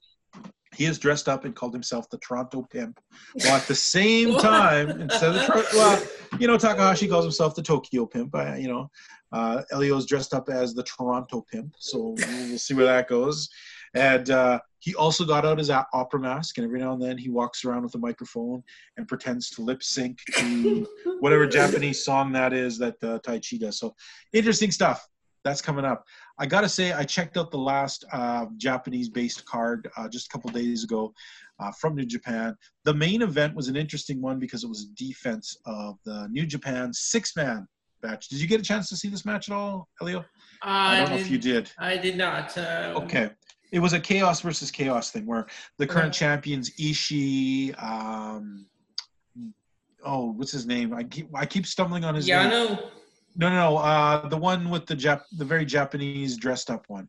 He 0.75 0.85
is 0.85 0.99
dressed 0.99 1.27
up 1.27 1.45
and 1.45 1.55
called 1.55 1.73
himself 1.73 2.09
the 2.09 2.19
Toronto 2.19 2.61
Pimp. 2.61 2.99
While 3.33 3.55
at 3.55 3.67
the 3.67 3.75
same 3.75 4.37
time, 4.37 4.89
instead 4.89 5.35
of 5.35 5.41
the 5.41 5.45
Tor- 5.45 5.63
well, 5.73 6.03
you 6.39 6.47
know, 6.47 6.57
Takahashi 6.57 7.07
calls 7.07 7.25
himself 7.25 7.55
the 7.55 7.63
Tokyo 7.63 8.05
Pimp. 8.05 8.35
I, 8.35 8.57
you 8.57 8.67
know, 8.67 8.89
uh, 9.31 9.63
Elio's 9.71 10.05
dressed 10.05 10.33
up 10.33 10.47
as 10.49 10.73
the 10.73 10.83
Toronto 10.83 11.45
Pimp, 11.51 11.73
so 11.77 12.15
we'll 12.17 12.57
see 12.57 12.73
where 12.73 12.85
that 12.85 13.07
goes. 13.07 13.49
And 13.95 14.29
uh, 14.29 14.59
he 14.79 14.93
also 14.95 15.25
got 15.25 15.45
out 15.45 15.57
his 15.57 15.69
opera 15.71 16.19
mask, 16.19 16.57
and 16.57 16.65
every 16.65 16.79
now 16.79 16.93
and 16.93 17.01
then 17.01 17.17
he 17.17 17.29
walks 17.29 17.65
around 17.65 17.83
with 17.83 17.95
a 17.95 17.99
microphone 17.99 18.63
and 18.97 19.07
pretends 19.07 19.49
to 19.51 19.61
lip 19.63 19.81
sync 19.81 20.19
to 20.35 20.87
whatever 21.19 21.47
Japanese 21.47 22.05
song 22.05 22.31
that 22.33 22.53
is 22.53 22.77
that 22.77 22.95
uh, 23.03 23.19
Taichi 23.19 23.59
does. 23.59 23.79
So 23.79 23.95
interesting 24.33 24.71
stuff. 24.71 25.07
That's 25.43 25.61
coming 25.61 25.85
up. 25.85 26.05
I 26.37 26.45
gotta 26.45 26.69
say, 26.69 26.91
I 26.91 27.03
checked 27.03 27.37
out 27.37 27.51
the 27.51 27.57
last 27.57 28.05
uh, 28.11 28.47
Japanese-based 28.57 29.45
card 29.45 29.89
uh, 29.97 30.09
just 30.09 30.27
a 30.27 30.29
couple 30.29 30.49
days 30.51 30.83
ago 30.83 31.13
uh, 31.59 31.71
from 31.71 31.95
New 31.95 32.05
Japan. 32.05 32.55
The 32.83 32.93
main 32.93 33.21
event 33.21 33.55
was 33.55 33.67
an 33.67 33.75
interesting 33.75 34.21
one 34.21 34.39
because 34.39 34.63
it 34.63 34.67
was 34.69 34.83
a 34.83 34.95
defense 34.95 35.57
of 35.65 35.97
the 36.05 36.27
New 36.29 36.45
Japan 36.45 36.93
six-man 36.93 37.67
match. 38.03 38.27
Did 38.29 38.41
you 38.41 38.47
get 38.47 38.59
a 38.59 38.63
chance 38.63 38.89
to 38.89 38.97
see 38.97 39.07
this 39.09 39.25
match 39.25 39.49
at 39.49 39.55
all, 39.55 39.87
Elio? 40.01 40.25
I 40.61 40.99
don't 40.99 41.09
know 41.11 41.15
if 41.17 41.29
you 41.29 41.37
did. 41.37 41.71
I 41.77 41.97
did 41.97 42.17
not. 42.17 42.57
Uh, 42.57 42.93
Okay. 42.97 43.31
It 43.71 43.79
was 43.79 43.93
a 43.93 43.99
chaos 43.99 44.41
versus 44.41 44.71
chaos 44.71 45.11
thing 45.11 45.27
where 45.27 45.45
the 45.77 45.85
current 45.85 46.11
champions 46.11 46.71
Ishii, 46.71 47.81
um, 47.81 48.65
oh, 50.03 50.31
what's 50.31 50.51
his 50.51 50.65
name? 50.65 50.91
I 50.91 51.03
keep 51.03 51.29
I 51.35 51.45
keep 51.45 51.67
stumbling 51.67 52.03
on 52.03 52.15
his 52.15 52.27
name. 52.27 52.35
Yeah, 52.35 52.47
I 52.47 52.49
name. 52.49 52.79
No, 53.35 53.49
no. 53.49 53.77
Uh, 53.77 54.27
the 54.27 54.37
one 54.37 54.69
with 54.69 54.85
the 54.85 54.95
Jap- 54.95 55.23
the 55.37 55.45
very 55.45 55.65
Japanese 55.65 56.35
dressed 56.37 56.69
up 56.69 56.85
one. 56.87 57.07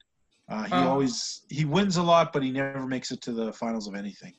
Uh, 0.48 0.64
he 0.64 0.74
Oh. 0.74 0.88
always 0.90 1.42
he 1.48 1.64
wins 1.64 1.96
a 1.96 2.02
lot, 2.02 2.32
but 2.32 2.42
he 2.42 2.50
never 2.50 2.86
makes 2.86 3.10
it 3.12 3.20
to 3.22 3.32
the 3.32 3.52
finals 3.52 3.86
of 3.88 3.94
anything. 3.94 4.34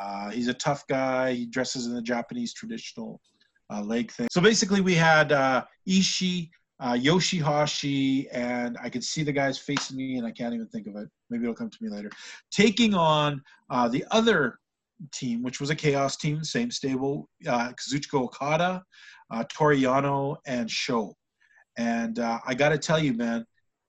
Uh, 0.00 0.30
he's 0.30 0.48
a 0.48 0.54
tough 0.54 0.86
guy. 0.88 1.32
He 1.32 1.46
dresses 1.46 1.86
in 1.86 1.94
the 1.94 2.02
Japanese 2.02 2.52
traditional 2.54 3.20
uh, 3.72 3.82
leg 3.82 4.10
thing. 4.12 4.28
So 4.30 4.40
basically, 4.40 4.80
we 4.80 4.94
had 4.94 5.32
uh, 5.32 5.64
Ishii, 5.88 6.50
uh, 6.80 6.92
YOSHI-HASHI, 6.92 8.28
and 8.32 8.76
I 8.82 8.88
could 8.88 9.02
see 9.04 9.22
the 9.22 9.32
guys 9.32 9.58
facing 9.58 9.96
me, 9.96 10.16
and 10.18 10.26
I 10.26 10.30
can't 10.30 10.54
even 10.54 10.68
think 10.68 10.86
of 10.86 10.96
it. 10.96 11.08
Maybe 11.30 11.44
it'll 11.44 11.54
come 11.54 11.70
to 11.70 11.78
me 11.80 11.88
later. 11.90 12.10
Taking 12.50 12.94
on 12.94 13.42
uh, 13.70 13.88
the 13.88 14.04
other 14.10 14.58
team, 15.12 15.42
which 15.42 15.60
was 15.60 15.70
a 15.70 15.74
chaos 15.74 16.16
team, 16.16 16.44
same 16.44 16.70
stable, 16.70 17.28
uh, 17.48 17.72
Kazuchika 17.72 18.20
Okada, 18.22 18.82
uh, 19.32 19.44
Toru 19.48 19.76
Yano, 19.76 20.36
and 20.46 20.70
Sho. 20.70 21.16
And 21.76 22.18
uh, 22.18 22.38
I 22.46 22.54
got 22.54 22.68
to 22.68 22.78
tell 22.78 22.98
you, 22.98 23.14
man, 23.14 23.46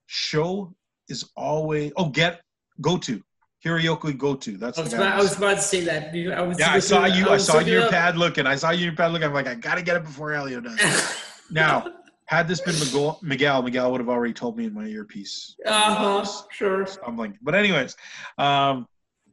Sho 0.07 0.73
is 1.09 1.29
always 1.35 1.91
oh 1.97 2.09
get 2.09 2.41
go 2.81 2.97
to 2.97 3.21
Hirooki 3.63 4.17
Goto. 4.17 4.51
That's 4.51 4.77
I 4.77 4.81
was, 4.81 4.93
about, 4.93 5.13
I 5.13 5.17
was 5.17 5.37
about 5.37 5.55
to 5.55 5.61
say 5.61 5.81
that. 5.81 6.13
I 6.37 6.41
was 6.41 6.59
yeah, 6.59 6.71
I 6.71 6.79
saw 6.79 7.05
you. 7.05 7.27
I 7.27 7.33
was 7.33 7.45
saw 7.45 7.59
your 7.59 7.89
pad 7.89 8.17
looking. 8.17 8.45
I 8.45 8.55
saw 8.55 8.71
your 8.71 8.93
pad 8.93 9.11
looking. 9.11 9.27
I'm 9.27 9.33
like, 9.33 9.47
I 9.47 9.55
gotta 9.55 9.81
get 9.81 9.95
it 9.95 10.03
before 10.03 10.33
Elio 10.33 10.59
does. 10.59 11.23
now, 11.51 11.85
had 12.25 12.47
this 12.47 12.59
been 12.61 12.77
Miguel, 12.79 13.19
Miguel, 13.21 13.61
Miguel 13.61 13.91
would 13.91 14.01
have 14.01 14.09
already 14.09 14.33
told 14.33 14.57
me 14.57 14.65
in 14.65 14.73
my 14.73 14.85
earpiece. 14.85 15.55
Uh 15.65 15.95
huh. 15.95 16.45
Sure. 16.51 16.87
I'm 17.05 17.17
like, 17.17 17.33
but 17.41 17.55
anyways, 17.55 17.95
um, 18.37 18.85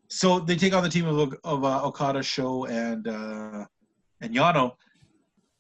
so 0.09 0.39
they 0.41 0.57
take 0.57 0.75
on 0.75 0.83
the 0.83 0.89
team 0.89 1.07
of 1.07 1.35
of 1.45 1.65
uh, 1.65 1.85
Okada, 1.85 2.23
Sho, 2.23 2.67
and 2.67 3.09
uh, 3.09 3.65
and 4.21 4.35
Yano. 4.35 4.73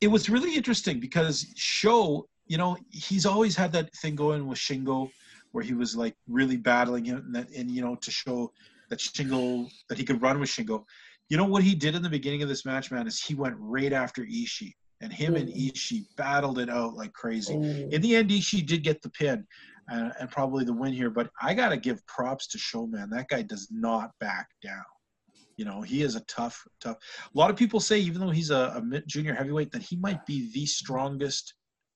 It 0.01 0.09
was 0.09 0.29
really 0.31 0.57
interesting 0.57 1.01
because 1.01 1.47
Sho, 1.57 2.27
you 2.47 2.57
know, 2.59 2.77
he's 2.91 3.27
always 3.27 3.55
had 3.55 3.73
that 3.73 3.95
thing 3.97 4.15
going 4.15 4.47
with 4.47 4.59
Shingo, 4.59 5.11
where 5.53 5.65
he 5.65 5.75
was 5.75 5.97
like 5.97 6.15
really 6.29 6.57
battling 6.57 7.05
him, 7.05 7.19
and, 7.19 7.35
that, 7.35 7.51
and 7.51 7.71
you 7.71 7.83
know, 7.83 7.97
to 7.97 8.11
show 8.11 8.53
that 8.89 8.99
Shingo 8.99 9.71
that 9.89 9.99
he 9.99 10.05
could 10.05 10.23
run 10.23 10.41
with 10.41 10.49
Shingo. 10.49 10.85
You 11.29 11.37
know 11.37 11.45
what 11.45 11.63
he 11.63 11.75
did 11.75 11.95
in 11.95 12.03
the 12.03 12.09
beginning 12.09 12.43
of 12.43 12.49
this 12.49 12.65
match, 12.65 12.91
man, 12.91 13.07
is 13.07 13.23
he 13.23 13.35
went 13.35 13.55
right 13.59 13.93
after 13.93 14.23
Ishii, 14.23 14.73
and 15.01 15.13
him 15.13 15.37
and 15.37 15.49
Mm. 15.49 15.73
Ishii 15.73 16.05
battled 16.17 16.59
it 16.59 16.69
out 16.71 16.95
like 16.95 17.13
crazy. 17.13 17.55
Oh. 17.55 17.89
In 17.95 18.01
the 18.01 18.17
end, 18.17 18.31
Ishii 18.31 18.67
did 18.67 18.83
get 18.83 19.03
the 19.03 19.11
pin 19.11 19.47
uh, 19.91 20.11
and 20.19 20.31
probably 20.31 20.65
the 20.65 20.73
win 20.73 20.93
here. 20.93 21.11
But 21.11 21.31
I 21.41 21.55
got 21.55 21.71
to 21.71 21.77
give 21.77 22.05
props 22.07 22.47
to 22.49 22.59
Showman. 22.59 23.11
That 23.11 23.29
guy 23.29 23.43
does 23.43 23.69
not 23.71 24.11
back 24.19 24.49
down. 24.63 24.85
You 25.61 25.67
know, 25.67 25.83
he 25.83 26.01
is 26.01 26.17
a 26.17 26.21
tough, 26.21 26.67
tough. 26.81 26.97
A 27.23 27.39
lot 27.39 27.51
of 27.51 27.57
people 27.57 27.81
say, 27.81 27.99
even 27.99 28.19
though 28.19 28.31
he's 28.31 28.49
a, 28.49 28.83
a 28.83 29.01
junior 29.07 29.35
heavyweight, 29.35 29.71
that 29.73 29.83
he 29.83 29.95
might 29.97 30.25
be 30.25 30.51
the 30.55 30.65
strongest 30.65 31.53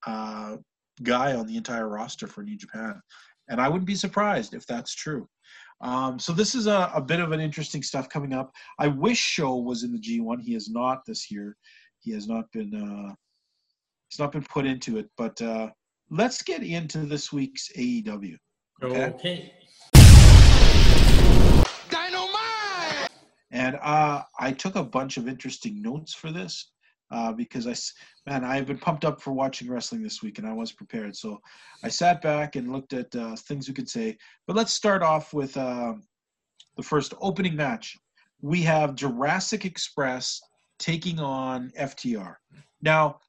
uh, 0.07 0.57
guy 1.03 1.35
on 1.35 1.47
the 1.47 1.57
entire 1.57 1.89
roster 1.89 2.27
for 2.27 2.43
New 2.43 2.59
Japan. 2.59 3.01
And 3.49 3.63
I 3.63 3.71
wouldn't 3.71 3.87
be 3.87 3.95
surprised 3.95 4.53
if 4.53 4.67
that's 4.67 4.95
true. 4.95 5.27
Um, 5.81 6.19
so 6.19 6.35
this 6.35 6.55
is 6.55 6.67
a, 6.67 6.91
a 6.95 7.01
bit 7.01 7.21
of 7.21 7.33
an 7.33 7.41
interesting 7.41 7.83
stuff 7.83 8.11
coming 8.11 8.35
up. 8.35 8.53
I 8.79 8.89
wish 8.89 9.17
Sho 9.17 9.57
was 9.57 9.83
in 9.83 9.93
the 9.93 9.99
G1. 9.99 10.43
He 10.43 10.55
is 10.55 10.69
not 10.69 10.99
this 11.07 11.31
year. 11.31 11.57
He 12.01 12.13
has 12.13 12.29
not 12.29 12.45
been. 12.53 12.75
Uh, 12.75 13.15
he's 14.11 14.19
not 14.19 14.33
been 14.33 14.45
put 14.45 14.67
into 14.67 14.99
it. 14.99 15.09
But 15.17 15.41
uh, 15.41 15.71
let's 16.11 16.43
get 16.43 16.63
into 16.63 17.07
this 17.07 17.33
week's 17.33 17.71
AEW. 17.79 18.37
Okay. 18.83 19.05
Okay. 19.07 19.55
And 23.55 23.79
uh, 23.83 24.23
I 24.39 24.51
took 24.51 24.75
a 24.75 24.83
bunch 24.83 25.17
of 25.17 25.29
interesting 25.29 25.81
notes 25.81 26.13
for 26.13 26.33
this 26.33 26.73
uh, 27.13 27.33
because 27.33 27.69
I, 27.69 27.75
man, 28.29 28.45
I've 28.45 28.67
been 28.67 28.79
pumped 28.79 29.05
up 29.05 29.23
for 29.23 29.33
watching 29.33 29.71
wrestling 29.71 30.03
this 30.03 30.23
week, 30.25 30.39
and 30.39 30.47
I 30.47 30.53
was 30.53 30.73
prepared. 30.73 31.15
So 31.15 31.41
I 31.85 31.89
sat 31.89 32.21
back 32.21 32.57
and 32.57 32.73
looked 32.73 32.93
at 32.93 33.15
uh, 33.15 33.37
things 33.37 33.69
we 33.69 33.75
could 33.75 33.89
say. 33.89 34.19
But 34.49 34.57
let's 34.57 34.73
start 34.73 35.03
off 35.03 35.33
with 35.33 35.57
um 35.57 36.03
the 36.77 36.83
first 36.83 37.15
opening 37.21 37.55
match. 37.55 37.97
We 38.43 38.61
have 38.63 38.97
Jurassic 38.97 39.65
Express 39.65 40.41
taking 40.81 41.21
on 41.21 41.71
FTR. 41.79 42.35
Now, 42.83 43.21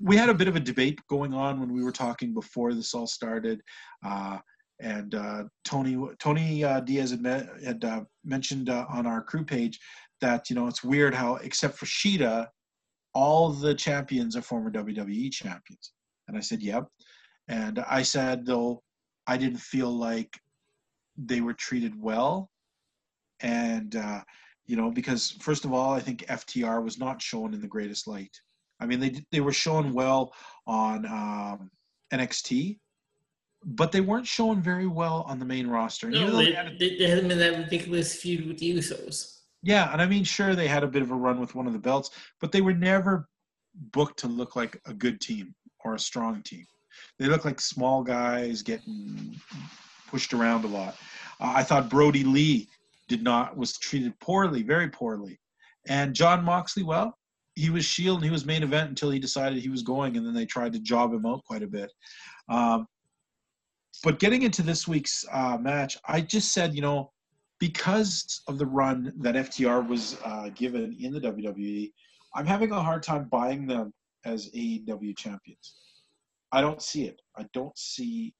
we 0.00 0.16
had 0.16 0.28
a 0.28 0.34
bit 0.34 0.48
of 0.48 0.56
a 0.56 0.60
debate 0.60 0.98
going 1.08 1.32
on 1.32 1.60
when 1.60 1.72
we 1.72 1.84
were 1.84 1.92
talking 1.92 2.34
before 2.34 2.74
this 2.74 2.94
all 2.94 3.06
started. 3.06 3.62
Uh, 4.04 4.38
and 4.82 5.14
uh, 5.14 5.44
Tony 5.64 5.96
Tony 6.18 6.64
uh, 6.64 6.80
Diaz 6.80 7.12
had, 7.12 7.22
met, 7.22 7.48
had 7.64 7.84
uh, 7.84 8.00
mentioned 8.24 8.68
on 8.68 9.06
our 9.06 9.22
crew 9.22 9.44
page 9.44 9.78
that 10.20 10.50
you 10.50 10.56
know 10.56 10.66
it's 10.66 10.84
weird 10.84 11.14
how 11.14 11.36
except 11.36 11.78
for 11.78 11.86
Shida, 11.86 12.48
all 13.14 13.50
the 13.50 13.74
champions 13.74 14.36
are 14.36 14.42
former 14.42 14.70
WWE 14.70 15.30
champions. 15.32 15.92
And 16.28 16.36
I 16.36 16.40
said, 16.40 16.62
yep. 16.62 16.86
And 17.48 17.78
I 17.88 18.02
said 18.02 18.44
though 18.44 18.82
I 19.26 19.36
didn't 19.36 19.60
feel 19.60 19.90
like 19.90 20.36
they 21.16 21.40
were 21.40 21.54
treated 21.54 21.94
well, 22.00 22.50
and 23.40 23.94
uh, 23.94 24.20
you 24.66 24.76
know 24.76 24.90
because 24.90 25.30
first 25.40 25.64
of 25.64 25.72
all 25.72 25.92
I 25.92 26.00
think 26.00 26.26
FTR 26.26 26.82
was 26.82 26.98
not 26.98 27.22
shown 27.22 27.54
in 27.54 27.60
the 27.60 27.68
greatest 27.68 28.08
light. 28.08 28.34
I 28.80 28.86
mean 28.86 28.98
they 28.98 29.22
they 29.30 29.40
were 29.40 29.52
shown 29.52 29.92
well 29.92 30.32
on 30.66 31.06
um, 31.06 31.70
NXT 32.12 32.78
but 33.64 33.92
they 33.92 34.00
weren't 34.00 34.26
showing 34.26 34.60
very 34.60 34.86
well 34.86 35.24
on 35.28 35.38
the 35.38 35.44
main 35.44 35.66
roster. 35.66 36.10
No, 36.10 36.36
they, 36.36 36.46
they 36.46 36.52
had 36.52 36.66
a- 36.68 36.76
they, 36.78 36.96
they 36.96 37.08
had 37.08 37.26
been 37.28 37.38
that 37.38 37.56
ridiculous 37.58 38.14
feud 38.14 38.46
with 38.46 38.58
the 38.58 38.74
Usos. 38.74 39.38
yeah, 39.62 39.92
and 39.92 40.02
I 40.02 40.06
mean, 40.06 40.24
sure, 40.24 40.54
they 40.54 40.68
had 40.68 40.82
a 40.82 40.88
bit 40.88 41.02
of 41.02 41.10
a 41.10 41.14
run 41.14 41.40
with 41.40 41.54
one 41.54 41.66
of 41.66 41.72
the 41.72 41.78
belts, 41.78 42.10
but 42.40 42.50
they 42.52 42.60
were 42.60 42.74
never 42.74 43.28
booked 43.92 44.18
to 44.20 44.26
look 44.28 44.56
like 44.56 44.80
a 44.86 44.92
good 44.92 45.20
team 45.20 45.54
or 45.84 45.94
a 45.94 45.98
strong 45.98 46.42
team. 46.42 46.66
They 47.18 47.26
look 47.26 47.44
like 47.44 47.60
small 47.60 48.02
guys 48.02 48.62
getting 48.62 49.36
pushed 50.08 50.32
around 50.34 50.64
a 50.64 50.68
lot. 50.68 50.96
Uh, 51.40 51.52
I 51.56 51.62
thought 51.62 51.88
Brodie 51.88 52.24
Lee 52.24 52.68
did 53.08 53.22
not 53.22 53.56
was 53.56 53.78
treated 53.78 54.18
poorly, 54.20 54.62
very 54.62 54.88
poorly, 54.88 55.38
and 55.86 56.14
John 56.14 56.44
Moxley, 56.44 56.82
well, 56.82 57.16
he 57.54 57.68
was 57.70 57.84
Shield 57.84 58.18
and 58.18 58.24
he 58.24 58.30
was 58.30 58.44
main 58.46 58.62
event 58.62 58.88
until 58.88 59.10
he 59.10 59.18
decided 59.18 59.58
he 59.62 59.68
was 59.68 59.82
going, 59.82 60.16
and 60.16 60.26
then 60.26 60.34
they 60.34 60.46
tried 60.46 60.72
to 60.72 60.78
job 60.80 61.12
him 61.12 61.26
out 61.26 61.44
quite 61.44 61.62
a 61.62 61.66
bit. 61.66 61.90
Um, 62.48 62.86
but 64.02 64.18
getting 64.18 64.42
into 64.42 64.62
this 64.62 64.88
week's 64.88 65.24
uh, 65.32 65.56
match, 65.60 65.96
I 66.06 66.20
just 66.20 66.52
said, 66.52 66.74
you 66.74 66.82
know, 66.82 67.12
because 67.58 68.42
of 68.48 68.58
the 68.58 68.66
run 68.66 69.12
that 69.18 69.36
FTR 69.36 69.86
was 69.86 70.18
uh, 70.24 70.48
given 70.54 70.96
in 70.98 71.12
the 71.12 71.20
WWE, 71.20 71.92
I'm 72.34 72.46
having 72.46 72.72
a 72.72 72.82
hard 72.82 73.02
time 73.02 73.28
buying 73.30 73.66
them 73.66 73.92
as 74.24 74.50
AEW 74.50 75.16
champions. 75.16 75.76
I 76.50 76.60
don't 76.60 76.82
see 76.82 77.04
it. 77.04 77.20
I 77.36 77.46
don't 77.52 77.76
see 77.78 78.34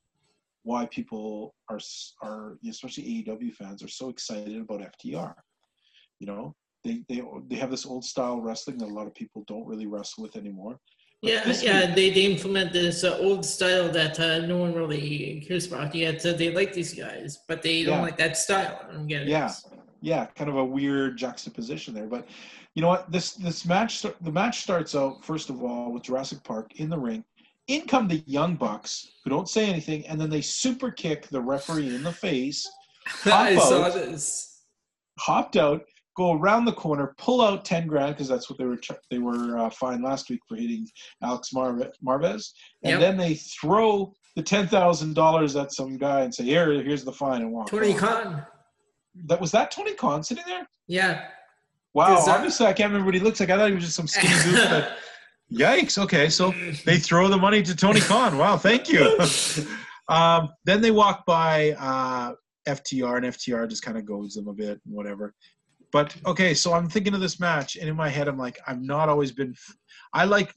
why 0.65 0.87
people 0.87 1.55
are 1.69 1.81
are 2.23 2.59
especially 2.69 3.05
AEW 3.05 3.55
fans 3.55 3.83
are 3.83 3.89
so 3.89 4.09
excited 4.09 4.61
about 4.61 4.81
FTR. 4.81 5.35
You 6.19 6.27
know, 6.27 6.55
they 6.85 7.05
they 7.09 7.23
they 7.49 7.57
have 7.57 7.71
this 7.71 7.87
old 7.87 8.05
style 8.05 8.41
wrestling 8.41 8.79
that 8.79 8.89
a 8.89 8.95
lot 8.95 9.07
of 9.07 9.15
people 9.15 9.45
don't 9.47 9.67
really 9.67 9.87
wrestle 9.87 10.23
with 10.23 10.37
anymore. 10.37 10.79
Yeah, 11.23 11.47
yeah, 11.61 11.95
they, 11.95 12.11
they 12.11 12.23
implement 12.23 12.73
this 12.73 13.05
uh, 13.05 13.17
old 13.21 13.45
style 13.45 13.89
that 13.93 14.19
uh, 14.19 14.41
no 14.45 14.57
one 14.59 14.75
really 14.75 15.45
cares 15.47 15.69
about. 15.69 15.95
Yet 15.95 16.27
uh, 16.27 16.33
they 16.33 16.51
like 16.51 16.73
these 16.73 16.93
guys, 16.95 17.39
but 17.47 17.63
they 17.63 17.85
don't 17.85 17.99
Yeah. 17.99 18.03
like 18.03 18.17
that 18.19 18.37
style. 18.37 18.81
I 18.89 18.93
don't 18.93 19.07
get 19.07 19.23
it. 19.23 19.29
Yeah. 19.29 19.53
yeah, 20.01 20.27
kind 20.35 20.51
of 20.51 20.57
a 20.57 20.65
weird 20.65 21.17
juxtaposition 21.17 21.95
there. 21.95 22.07
But 22.09 22.27
you 22.75 22.83
know 22.83 22.89
what? 22.89 23.13
This 23.13 23.35
this 23.35 23.65
match 23.65 24.03
the 24.03 24.33
match 24.33 24.63
starts 24.63 24.97
out 24.97 25.25
first 25.25 25.49
of 25.49 25.63
all 25.63 25.93
with 25.93 26.03
Jurassic 26.03 26.43
Park 26.43 26.73
in 26.81 26.91
the 26.91 26.99
ring, 26.99 27.25
in 27.69 27.83
come 27.87 28.09
the 28.09 28.25
Young 28.27 28.57
Bucks, 28.57 29.13
who 29.23 29.31
don't 29.31 29.49
say 29.49 29.69
anything, 29.69 30.05
and 30.09 30.21
then 30.21 30.29
they 30.29 30.41
super 30.41 30.91
kick 30.91 31.29
the 31.29 31.41
referee 31.41 31.95
in 31.95 32.03
the 32.03 32.13
face, 32.13 32.69
I 33.27 33.55
saw 33.57 33.85
out. 33.85 33.95
this. 33.95 34.63
hopped 35.21 35.57
out, 35.57 35.85
go 36.17 36.33
around 36.33 36.65
the 36.65 36.73
corner, 36.73 37.15
pull 37.19 37.41
out 37.41 37.65
ten 37.65 37.87
grand 37.87 38.15
because 38.15 38.29
that's 38.29 38.49
what 38.51 38.59
they 38.59 38.65
were 38.65 38.79
they 39.11 39.19
were 39.19 39.59
uh, 39.59 39.71
fined 39.71 40.03
last 40.05 40.29
week 40.31 40.41
for 40.49 40.57
hitting 40.57 40.87
Alex 41.23 41.53
Marve- 41.53 41.91
Marvez, 42.05 42.51
and 42.83 42.93
Yep. 42.93 43.01
then 43.01 43.17
they 43.17 43.35
throw 43.35 44.13
the 44.37 44.43
ten 44.43 44.67
thousand 44.69 45.15
dollars 45.15 45.57
at 45.57 45.73
some 45.73 45.97
guy 45.97 46.21
and 46.23 46.35
say, 46.35 46.45
"Here, 46.45 46.73
here's 46.83 47.05
the 47.05 47.13
fine," 47.13 47.43
and 47.43 47.53
walk. 47.53 47.69
Tony. 47.71 47.95
Khan. 47.95 48.45
That 49.27 49.41
was 49.41 49.51
that 49.53 49.71
Tony 49.71 49.95
Khan 49.95 50.23
sitting 50.23 50.45
there. 50.47 50.67
Yeah. 50.87 51.27
Wow, 51.95 52.25
that- 52.25 52.35
obviously 52.37 52.67
I 52.67 52.73
can't 52.73 52.89
remember 52.89 53.07
what 53.07 53.15
he 53.15 53.21
looks 53.21 53.41
like. 53.41 53.51
I 53.51 53.57
thought 53.59 53.69
he 53.69 53.75
was 53.75 53.85
just 53.85 53.97
some 53.97 54.07
skinny 54.09 54.33
goof. 54.45 54.55
That, 54.55 54.97
yikes. 55.53 55.99
Okay, 55.99 56.29
so 56.31 56.55
they 56.87 56.99
throw 56.99 57.29
the 57.29 57.37
money 57.37 57.63
to 57.63 57.77
Tony 57.77 58.01
Khan. 58.01 58.39
Wow, 58.39 58.57
thank 58.57 58.89
you. 58.89 59.19
um, 60.09 60.49
then 60.65 60.81
they 60.81 60.91
walk 60.91 61.27
by 61.27 61.73
uh, 61.73 62.33
FTR, 62.67 63.19
and 63.19 63.27
FTR 63.27 63.69
just 63.69 63.83
kind 63.83 63.99
of 63.99 64.07
goads 64.07 64.35
them 64.35 64.49
a 64.49 64.55
bit 64.55 64.81
and 64.87 64.95
whatever. 64.95 65.35
But 65.93 66.17
okay, 66.27 66.55
so 66.55 66.73
I'm 66.73 66.89
thinking 66.89 67.15
of 67.15 67.21
this 67.21 67.39
match, 67.39 67.77
and 67.77 67.89
in 67.89 67.95
my 67.95 68.09
head, 68.09 68.27
I'm 68.27 68.39
like, 68.39 68.59
I've 68.67 68.81
not 68.81 69.09
always 69.11 69.31
been. 69.31 69.55
I 70.15 70.25
like 70.25 70.53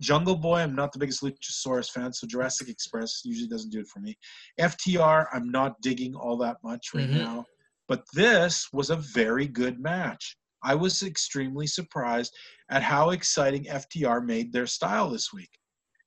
Jungle 0.00 0.36
Boy. 0.36 0.58
I'm 0.60 0.74
not 0.74 0.92
the 0.92 0.98
biggest 0.98 1.22
Luchasaurus 1.22 1.90
fan, 1.90 2.12
so 2.12 2.26
Jurassic 2.26 2.68
Express 2.68 3.22
usually 3.24 3.48
doesn't 3.48 3.70
do 3.70 3.80
it 3.80 3.86
for 3.86 4.00
me. 4.00 4.18
FTR, 4.58 5.26
I'm 5.32 5.50
not 5.50 5.80
digging 5.80 6.14
all 6.16 6.36
that 6.38 6.56
much 6.64 6.92
right 6.92 7.08
Mhm. 7.08 7.18
now. 7.18 7.46
But 7.86 8.04
this 8.14 8.72
was 8.72 8.90
a 8.90 8.96
very 8.96 9.46
good 9.46 9.78
match. 9.80 10.36
I 10.62 10.74
was 10.74 11.02
extremely 11.02 11.66
surprised 11.66 12.36
at 12.70 12.82
how 12.82 13.10
exciting 13.10 13.66
FTR 13.68 14.20
made 14.20 14.52
their 14.52 14.66
style 14.66 15.08
this 15.10 15.32
week. 15.32 15.50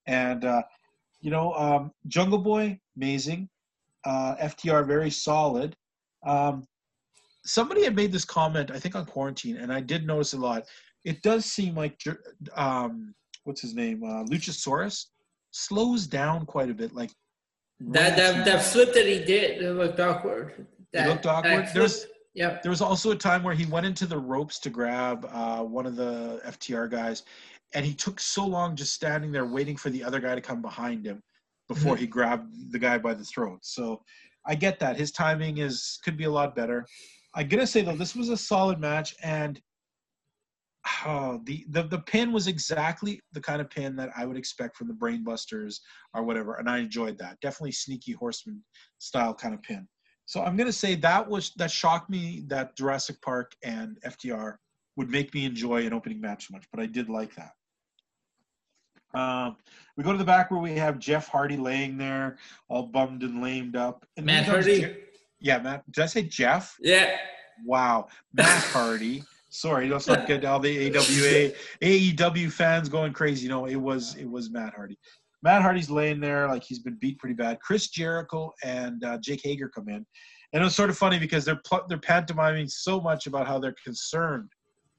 And, 0.07 0.45
uh, 0.45 0.63
you 1.21 1.31
know, 1.31 1.53
um, 1.53 1.91
Jungle 2.07 2.39
Boy, 2.39 2.79
amazing. 2.95 3.49
Uh, 4.05 4.35
FTR, 4.39 4.83
very 4.83 5.09
solid. 5.09 5.75
Um, 6.25 6.65
somebody 7.45 7.83
had 7.83 7.95
made 7.95 8.11
this 8.11 8.25
comment, 8.25 8.71
I 8.71 8.79
think 8.79 8.95
on 8.95 9.05
quarantine, 9.05 9.57
and 9.57 9.71
I 9.71 9.79
did 9.81 10.05
notice 10.05 10.33
a 10.33 10.37
lot. 10.37 10.63
It 11.03 11.21
does 11.21 11.45
seem 11.45 11.75
like, 11.75 11.99
um, 12.55 13.13
what's 13.43 13.61
his 13.61 13.73
name? 13.75 14.03
Uh, 14.03 14.23
Luchasaurus 14.23 15.05
slows 15.51 16.07
down 16.07 16.45
quite 16.45 16.69
a 16.69 16.73
bit. 16.73 16.93
Like, 16.93 17.11
That 17.79 18.15
that 18.15 18.45
that 18.45 18.63
flip 18.63 18.93
that 18.93 19.05
he 19.05 19.19
did 19.23 19.61
it 19.61 19.73
looked 19.73 19.99
awkward. 19.99 20.65
That, 20.93 21.09
looked 21.09 21.25
awkward? 21.25 21.67
There's- 21.73 22.05
yep. 22.33 22.61
There 22.63 22.69
was 22.69 22.81
also 22.81 23.11
a 23.11 23.15
time 23.15 23.43
where 23.43 23.53
he 23.55 23.65
went 23.65 23.85
into 23.85 24.05
the 24.05 24.17
ropes 24.17 24.59
to 24.59 24.69
grab 24.69 25.27
uh, 25.31 25.63
one 25.63 25.85
of 25.85 25.95
the 25.95 26.41
FTR 26.45 26.89
guys, 26.89 27.23
and 27.73 27.85
he 27.85 27.93
took 27.93 28.19
so 28.19 28.45
long 28.45 28.75
just 28.75 28.93
standing 28.93 29.31
there 29.31 29.45
waiting 29.45 29.75
for 29.75 29.89
the 29.89 30.03
other 30.03 30.19
guy 30.21 30.33
to 30.35 30.41
come 30.41 30.61
behind 30.61 31.05
him 31.05 31.21
before 31.67 31.95
he 31.97 32.07
grabbed 32.07 32.71
the 32.71 32.79
guy 32.79 32.97
by 32.97 33.13
the 33.13 33.23
throat. 33.25 33.59
So 33.63 34.01
I 34.45 34.55
get 34.55 34.79
that 34.79 34.95
his 34.97 35.11
timing 35.11 35.57
is 35.57 35.99
could 36.03 36.15
be 36.17 36.25
a 36.25 36.31
lot 36.31 36.55
better. 36.55 36.85
I'm 37.35 37.47
gonna 37.47 37.67
say 37.67 37.81
though 37.81 37.95
this 37.95 38.15
was 38.15 38.29
a 38.29 38.37
solid 38.37 38.79
match, 38.79 39.15
and 39.23 39.59
oh, 41.05 41.41
the, 41.45 41.65
the 41.69 41.83
the 41.83 41.99
pin 41.99 42.31
was 42.31 42.47
exactly 42.47 43.19
the 43.31 43.41
kind 43.41 43.61
of 43.61 43.69
pin 43.69 43.95
that 43.95 44.09
I 44.15 44.25
would 44.25 44.37
expect 44.37 44.77
from 44.77 44.87
the 44.87 44.93
Brainbusters 44.93 45.77
or 46.13 46.23
whatever, 46.23 46.55
and 46.55 46.69
I 46.69 46.79
enjoyed 46.79 47.17
that. 47.19 47.39
Definitely 47.41 47.71
sneaky 47.71 48.13
horseman 48.13 48.63
style 48.99 49.33
kind 49.33 49.53
of 49.53 49.61
pin. 49.63 49.87
So 50.25 50.43
I'm 50.43 50.55
gonna 50.55 50.71
say 50.71 50.95
that 50.95 51.27
was 51.27 51.51
that 51.57 51.71
shocked 51.71 52.09
me 52.09 52.43
that 52.47 52.77
Jurassic 52.77 53.21
Park 53.21 53.53
and 53.63 53.97
FTR 54.05 54.55
would 54.95 55.09
make 55.09 55.33
me 55.33 55.45
enjoy 55.45 55.85
an 55.85 55.93
opening 55.93 56.21
match 56.21 56.47
so 56.47 56.53
much, 56.53 56.65
but 56.71 56.79
I 56.79 56.85
did 56.85 57.09
like 57.09 57.33
that. 57.35 57.51
Um, 59.15 59.57
we 59.95 60.03
go 60.03 60.11
to 60.11 60.17
the 60.17 60.23
back 60.23 60.49
where 60.49 60.59
we 60.59 60.73
have 60.73 60.97
Jeff 60.97 61.27
Hardy 61.27 61.57
laying 61.57 61.97
there, 61.97 62.37
all 62.67 62.87
bummed 62.87 63.23
and 63.23 63.41
lamed 63.41 63.75
up. 63.75 64.05
And 64.17 64.25
Matt 64.25 64.45
Hardy. 64.45 64.97
Yeah, 65.43 65.59
Matt. 65.59 65.83
Did 65.91 66.03
I 66.03 66.07
say 66.07 66.23
Jeff? 66.23 66.75
Yeah. 66.79 67.17
Wow, 67.65 68.07
Matt 68.33 68.63
Hardy. 68.73 69.23
Sorry, 69.49 69.87
let's 69.87 70.07
not 70.07 70.25
get 70.25 70.43
all 70.45 70.59
the 70.59 70.87
AWA 70.87 71.51
AEW 71.83 72.51
fans 72.51 72.89
going 72.89 73.13
crazy. 73.13 73.47
No, 73.47 73.67
it 73.67 73.75
was 73.75 74.15
it 74.15 74.27
was 74.27 74.49
Matt 74.49 74.73
Hardy. 74.73 74.97
Matt 75.43 75.61
Hardy's 75.61 75.89
laying 75.89 76.19
there 76.19 76.47
like 76.47 76.63
he's 76.63 76.79
been 76.79 76.97
beat 76.99 77.19
pretty 77.19 77.35
bad. 77.35 77.59
Chris 77.59 77.89
Jericho 77.89 78.51
and 78.63 79.03
uh, 79.03 79.19
Jake 79.21 79.41
Hager 79.43 79.69
come 79.69 79.89
in, 79.89 80.03
and 80.53 80.61
it 80.61 80.63
was 80.63 80.75
sort 80.75 80.89
of 80.89 80.97
funny 80.97 81.19
because 81.19 81.45
they're 81.45 81.61
pl- 81.67 81.85
they're 81.87 81.99
pantomiming 81.99 82.67
so 82.67 82.99
much 82.99 83.27
about 83.27 83.45
how 83.45 83.59
they're 83.59 83.75
concerned 83.83 84.49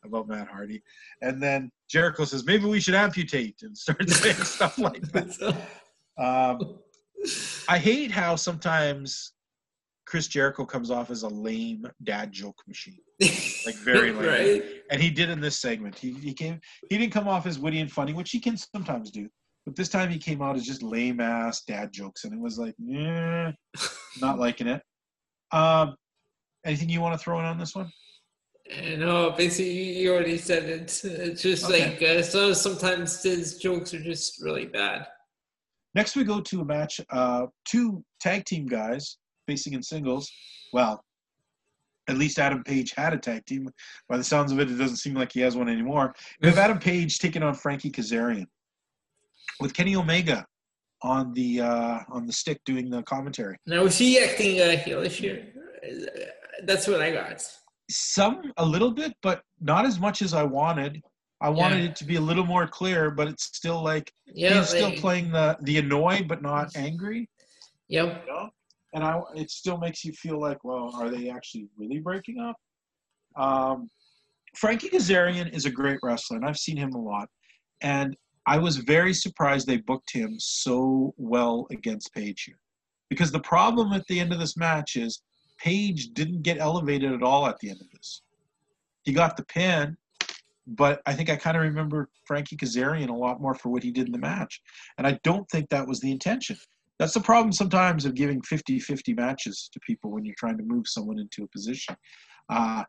about 0.04 0.28
Matt 0.28 0.46
Hardy, 0.46 0.82
and 1.22 1.42
then 1.42 1.70
Jericho 1.88 2.24
says 2.24 2.44
maybe 2.44 2.66
we 2.66 2.78
should 2.80 2.94
amputate 2.94 3.56
and 3.62 3.76
starts 3.76 4.16
saying 4.20 4.36
stuff 4.36 4.78
like 4.78 5.02
that. 5.12 5.56
Um, 6.16 6.78
I 7.68 7.76
hate 7.76 8.12
how 8.12 8.36
sometimes 8.36 9.32
Chris 10.06 10.26
Jericho 10.28 10.64
comes 10.64 10.90
off 10.90 11.10
as 11.10 11.22
a 11.22 11.28
lame 11.28 11.86
dad 12.02 12.30
joke 12.32 12.60
machine. 12.68 12.98
Like, 13.64 13.74
very 13.84 14.12
lame. 14.12 14.26
right. 14.26 14.62
and 14.90 15.00
he 15.00 15.10
did 15.10 15.30
in 15.30 15.40
this 15.40 15.60
segment. 15.60 15.96
He 15.98 16.12
he 16.12 16.32
came 16.34 16.60
he 16.90 16.98
didn't 16.98 17.12
come 17.12 17.28
off 17.28 17.46
as 17.46 17.58
witty 17.58 17.80
and 17.80 17.90
funny, 17.90 18.12
which 18.12 18.30
he 18.30 18.40
can 18.40 18.56
sometimes 18.56 19.10
do. 19.10 19.28
But 19.64 19.76
this 19.76 19.88
time 19.88 20.10
he 20.10 20.18
came 20.18 20.42
out 20.42 20.56
as 20.56 20.64
just 20.66 20.82
lame 20.82 21.20
ass 21.20 21.62
dad 21.62 21.90
jokes, 21.92 22.24
and 22.24 22.34
it 22.34 22.38
was 22.38 22.58
like, 22.58 22.74
eh, 22.92 23.50
not 24.20 24.38
liking 24.38 24.66
it. 24.66 24.82
Um, 25.52 25.94
anything 26.66 26.90
you 26.90 27.00
want 27.00 27.14
to 27.18 27.18
throw 27.18 27.38
in 27.38 27.46
on 27.46 27.56
this 27.58 27.74
one? 27.74 27.90
Uh, 28.70 28.96
No, 28.96 29.30
basically 29.30 29.72
you 30.00 30.12
already 30.12 30.36
said 30.36 30.64
it. 30.64 31.00
It's 31.04 31.40
just 31.42 31.64
Okay. 31.64 31.90
like 31.92 32.02
uh, 32.02 32.22
so. 32.22 32.52
Sometimes 32.52 33.22
his 33.22 33.56
jokes 33.56 33.94
are 33.94 34.00
just 34.02 34.42
really 34.42 34.66
bad. 34.66 35.06
Next, 35.94 36.14
we 36.16 36.24
go 36.24 36.40
to 36.40 36.60
a 36.60 36.64
match. 36.64 37.00
Uh, 37.10 37.46
two 37.64 38.04
tag 38.20 38.44
team 38.44 38.66
guys 38.66 39.16
facing 39.46 39.72
in 39.74 39.82
singles. 39.82 40.30
Well, 40.72 41.02
at 42.08 42.16
least 42.18 42.38
Adam 42.38 42.62
Page 42.64 42.92
had 42.96 43.14
a 43.14 43.18
tag 43.18 43.44
team. 43.46 43.68
By 44.08 44.18
the 44.18 44.24
sounds 44.24 44.52
of 44.52 44.60
it, 44.60 44.70
it 44.70 44.74
doesn't 44.76 44.98
seem 44.98 45.14
like 45.14 45.32
he 45.32 45.40
has 45.40 45.56
one 45.56 45.68
anymore. 45.68 46.14
We 46.42 46.48
have 46.48 46.58
Adam 46.58 46.78
Page 46.78 47.18
taking 47.18 47.42
on 47.42 47.54
Frankie 47.54 47.90
Kazarian 47.90 48.46
with 49.60 49.72
Kenny 49.74 49.96
Omega 49.96 50.44
on 51.02 51.32
the 51.34 51.60
uh, 51.60 51.98
on 52.10 52.26
the 52.26 52.32
stick 52.32 52.58
doing 52.64 52.90
the 52.90 53.02
commentary. 53.04 53.56
Now 53.66 53.84
is 53.84 53.96
he 53.98 54.18
acting 54.18 54.60
uh, 54.60 54.76
heelish 54.84 55.12
here? 55.12 55.46
Uh, 55.86 56.06
That's 56.64 56.86
what 56.86 57.00
I 57.00 57.10
got. 57.12 57.42
Some 57.90 58.52
a 58.56 58.64
little 58.64 58.90
bit, 58.90 59.12
but 59.22 59.42
not 59.60 59.84
as 59.84 59.98
much 60.00 60.22
as 60.22 60.32
I 60.34 60.42
wanted. 60.42 61.00
I 61.42 61.50
wanted 61.50 61.80
Yeah. 61.82 61.90
it 61.90 61.96
to 61.96 62.04
be 62.04 62.16
a 62.16 62.20
little 62.20 62.46
more 62.46 62.66
clear, 62.66 63.10
but 63.10 63.28
it's 63.28 63.44
still 63.44 63.82
like 63.82 64.10
Yeah. 64.26 64.58
he's 64.60 64.68
still 64.68 64.92
playing 64.92 65.30
the 65.30 65.56
the 65.62 65.78
annoyed 65.78 66.26
but 66.28 66.42
not 66.42 66.74
angry. 66.76 67.28
Yep. 67.88 68.24
you 68.26 68.32
know? 68.32 68.50
And 68.94 69.02
I, 69.04 69.20
it 69.34 69.50
still 69.50 69.76
makes 69.76 70.04
you 70.04 70.12
feel 70.12 70.40
like, 70.40 70.64
well, 70.64 70.92
are 70.94 71.10
they 71.10 71.28
actually 71.28 71.68
really 71.76 71.98
breaking 71.98 72.38
up? 72.38 72.56
Um, 73.36 73.90
Frankie 74.56 74.88
Kazarian 74.88 75.52
is 75.52 75.66
a 75.66 75.70
great 75.70 75.98
wrestler, 76.02 76.36
and 76.36 76.46
I've 76.46 76.58
seen 76.58 76.76
him 76.76 76.92
a 76.92 77.02
lot. 77.02 77.28
And 77.80 78.16
I 78.46 78.58
was 78.58 78.76
very 78.76 79.12
surprised 79.12 79.66
they 79.66 79.78
booked 79.78 80.12
him 80.12 80.36
so 80.38 81.12
well 81.16 81.66
against 81.70 82.14
Page 82.14 82.44
here. 82.44 82.58
Because 83.10 83.32
the 83.32 83.40
problem 83.40 83.92
at 83.92 84.06
the 84.06 84.20
end 84.20 84.32
of 84.32 84.38
this 84.38 84.56
match 84.56 84.96
is 84.96 85.22
Page 85.58 86.10
didn't 86.12 86.42
get 86.42 86.58
elevated 86.58 87.12
at 87.12 87.22
all 87.22 87.46
at 87.46 87.58
the 87.58 87.70
end 87.70 87.80
of 87.80 87.90
this. 87.90 88.22
He 89.02 89.12
got 89.12 89.36
the 89.36 89.44
pin, 89.44 89.96
but 90.66 91.02
I 91.04 91.14
think 91.14 91.30
I 91.30 91.36
kind 91.36 91.56
of 91.56 91.62
remember 91.62 92.08
Frankie 92.26 92.56
Kazarian 92.56 93.08
a 93.08 93.14
lot 93.14 93.40
more 93.40 93.54
for 93.54 93.70
what 93.70 93.82
he 93.82 93.90
did 93.90 94.06
in 94.06 94.12
the 94.12 94.18
match. 94.18 94.60
And 94.98 95.06
I 95.06 95.18
don't 95.24 95.48
think 95.50 95.68
that 95.68 95.86
was 95.86 96.00
the 96.00 96.10
intention 96.10 96.56
that's 96.98 97.14
the 97.14 97.20
problem 97.20 97.52
sometimes 97.52 98.04
of 98.04 98.14
giving 98.14 98.40
50-50 98.42 99.16
matches 99.16 99.68
to 99.72 99.80
people 99.80 100.10
when 100.10 100.24
you're 100.24 100.34
trying 100.38 100.58
to 100.58 100.64
move 100.64 100.86
someone 100.86 101.18
into 101.18 101.42
a 101.42 101.48
position. 101.48 101.96
Uh, 102.48 102.84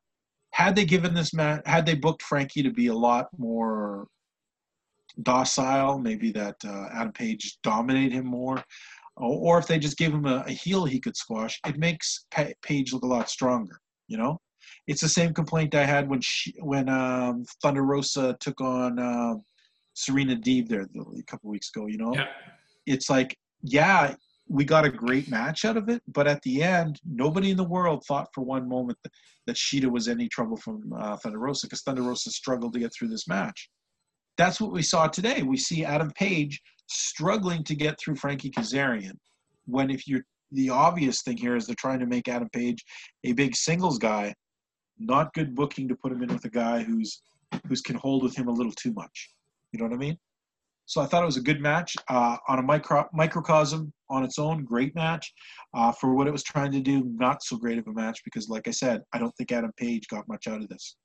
had 0.55 0.73
they 0.73 0.85
given 0.85 1.13
this 1.13 1.33
match 1.33 1.61
had 1.65 1.85
they 1.85 1.95
booked 1.95 2.21
frankie 2.21 2.63
to 2.63 2.71
be 2.71 2.87
a 2.87 2.93
lot 2.93 3.27
more 3.37 4.07
docile 5.23 5.99
maybe 5.99 6.31
that 6.31 6.55
uh, 6.65 6.87
adam 6.93 7.11
page 7.11 7.57
dominate 7.61 8.11
him 8.11 8.25
more 8.25 8.63
or, 9.17 9.55
or 9.55 9.59
if 9.59 9.67
they 9.67 9.77
just 9.77 9.97
gave 9.97 10.13
him 10.13 10.25
a, 10.25 10.43
a 10.47 10.51
heel 10.51 10.85
he 10.85 10.99
could 10.99 11.15
squash 11.15 11.59
it 11.67 11.77
makes 11.77 12.25
pa- 12.31 12.55
page 12.61 12.93
look 12.93 13.03
a 13.03 13.07
lot 13.07 13.29
stronger 13.29 13.79
you 14.07 14.17
know? 14.17 14.39
It's 14.87 15.01
the 15.01 15.09
same 15.09 15.33
complaint 15.33 15.75
i 15.75 15.83
had 15.83 16.09
when 16.09 16.21
she 16.21 16.53
when 16.59 16.89
um, 16.89 17.43
thunder 17.61 17.83
rosa 17.83 18.37
took 18.39 18.61
on 18.61 18.97
uh, 18.97 19.35
serena 19.93 20.35
deeb 20.35 20.69
there 20.69 20.81
a 20.83 21.23
couple 21.23 21.49
weeks 21.49 21.69
ago 21.75 21.87
you 21.87 21.97
know? 21.97 22.13
Yeah. 22.13 22.27
it's 22.85 23.09
like, 23.09 23.35
yeah, 23.65 24.15
we 24.47 24.63
got 24.63 24.85
a 24.85 24.91
great 24.91 25.29
match 25.29 25.65
out 25.65 25.77
of 25.77 25.89
it, 25.89 26.01
but 26.07 26.27
at 26.27 26.41
the 26.43 26.61
end, 26.61 26.99
nobody 27.03 27.51
in 27.51 27.57
the 27.57 27.63
world 27.63 28.03
thought 28.07 28.27
for 28.33 28.41
one 28.41 28.69
moment 28.69 28.97
that, 29.03 29.11
that 29.47 29.55
Shida 29.55 29.91
was 29.91 30.07
any 30.07 30.29
trouble 30.29 30.57
from 30.57 30.93
uh, 30.97 31.17
Thunder 31.17 31.39
Rosa 31.39 31.65
because 31.67 31.81
Thunder 31.81 32.03
Rosa 32.03 32.29
struggled 32.29 32.73
to 32.73 32.79
get 32.79 32.93
through 32.93 33.07
this 33.07 33.27
match. 33.27 33.69
That's 34.37 34.61
what 34.61 34.71
we 34.71 34.83
saw 34.83 35.07
today. 35.07 35.41
We 35.41 35.57
see 35.57 35.83
Adam 35.83 36.11
Page 36.11 36.61
struggling 36.87 37.63
to 37.63 37.75
get 37.75 37.99
through 37.99 38.15
Frankie 38.17 38.51
Kazarian. 38.51 39.17
When 39.65 39.89
if 39.89 40.07
you're 40.07 40.23
the 40.51 40.69
obvious 40.69 41.23
thing 41.23 41.37
here 41.37 41.55
is 41.55 41.65
they're 41.65 41.75
trying 41.79 41.99
to 41.99 42.05
make 42.05 42.27
Adam 42.27 42.49
Page 42.49 42.83
a 43.23 43.33
big 43.33 43.55
singles 43.55 43.97
guy, 43.97 44.33
not 44.99 45.33
good 45.33 45.55
booking 45.55 45.87
to 45.87 45.95
put 45.95 46.11
him 46.11 46.21
in 46.21 46.31
with 46.31 46.45
a 46.45 46.49
guy 46.49 46.83
who's 46.83 47.21
who's 47.67 47.81
can 47.81 47.95
hold 47.95 48.21
with 48.21 48.35
him 48.35 48.47
a 48.47 48.53
little 48.53 48.73
too 48.73 48.93
much. 48.93 49.29
You 49.71 49.79
know 49.79 49.85
what 49.85 49.95
I 49.95 49.97
mean? 49.97 50.17
So 50.87 51.01
I 51.01 51.05
thought 51.05 51.23
it 51.23 51.25
was 51.25 51.37
a 51.37 51.41
good 51.41 51.61
match 51.61 51.95
uh, 52.09 52.37
on 52.47 52.59
a 52.59 52.61
micro 52.61 53.05
microcosm 53.13 53.91
on 54.09 54.23
its 54.23 54.37
own. 54.37 54.63
Great 54.63 54.93
match 54.95 55.33
uh, 55.73 55.91
for 55.91 56.13
what 56.13 56.27
it 56.27 56.31
was 56.31 56.43
trying 56.43 56.71
to 56.73 56.79
do. 56.79 57.03
Not 57.15 57.43
so 57.43 57.57
great 57.57 57.77
of 57.77 57.87
a 57.87 57.93
match 57.93 58.21
because, 58.23 58.49
like 58.49 58.67
I 58.67 58.71
said, 58.71 59.01
I 59.11 59.17
don't 59.17 59.35
think 59.35 59.51
Adam 59.51 59.71
Page 59.77 60.07
got 60.07 60.27
much 60.27 60.47
out 60.47 60.61
of 60.61 60.69
this. 60.69 60.95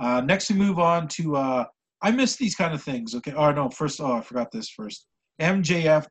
Uh, 0.00 0.20
next, 0.22 0.50
we 0.50 0.56
move 0.56 0.78
on 0.78 1.06
to. 1.08 1.36
Uh, 1.36 1.64
I 2.02 2.10
miss 2.10 2.36
these 2.36 2.54
kind 2.54 2.74
of 2.74 2.82
things. 2.82 3.14
Okay. 3.14 3.32
Oh 3.32 3.52
no. 3.52 3.68
First, 3.70 4.00
oh 4.00 4.12
I 4.12 4.20
forgot 4.22 4.50
this 4.50 4.70
first. 4.70 5.06
MJF 5.40 6.06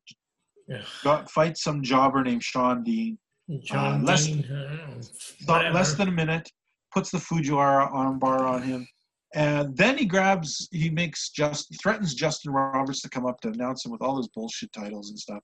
Ugh. 0.73 0.81
got 1.03 1.29
fights 1.29 1.63
some 1.63 1.83
jobber 1.83 2.23
named 2.23 2.43
Sean 2.43 2.83
Dean. 2.83 3.17
John 3.63 4.05
less- 4.05 4.27
Dean, 4.27 4.45
uh, 4.51 5.71
less 5.73 5.95
than 5.95 6.07
a 6.07 6.11
minute, 6.11 6.47
puts 6.93 7.09
the 7.09 7.17
Fujiwara 7.17 7.91
armbar 7.91 8.41
on 8.41 8.61
him, 8.61 8.87
and 9.35 9.77
then 9.77 9.97
he 9.97 10.05
grabs, 10.05 10.67
he 10.71 10.89
makes 10.89 11.29
just 11.29 11.79
threatens 11.81 12.15
Justin 12.15 12.51
Roberts 12.51 13.01
to 13.01 13.09
come 13.09 13.25
up 13.27 13.39
to 13.41 13.49
announce 13.49 13.85
him 13.85 13.91
with 13.91 14.01
all 14.01 14.17
his 14.17 14.27
bullshit 14.29 14.73
titles 14.73 15.09
and 15.11 15.19
stuff. 15.19 15.43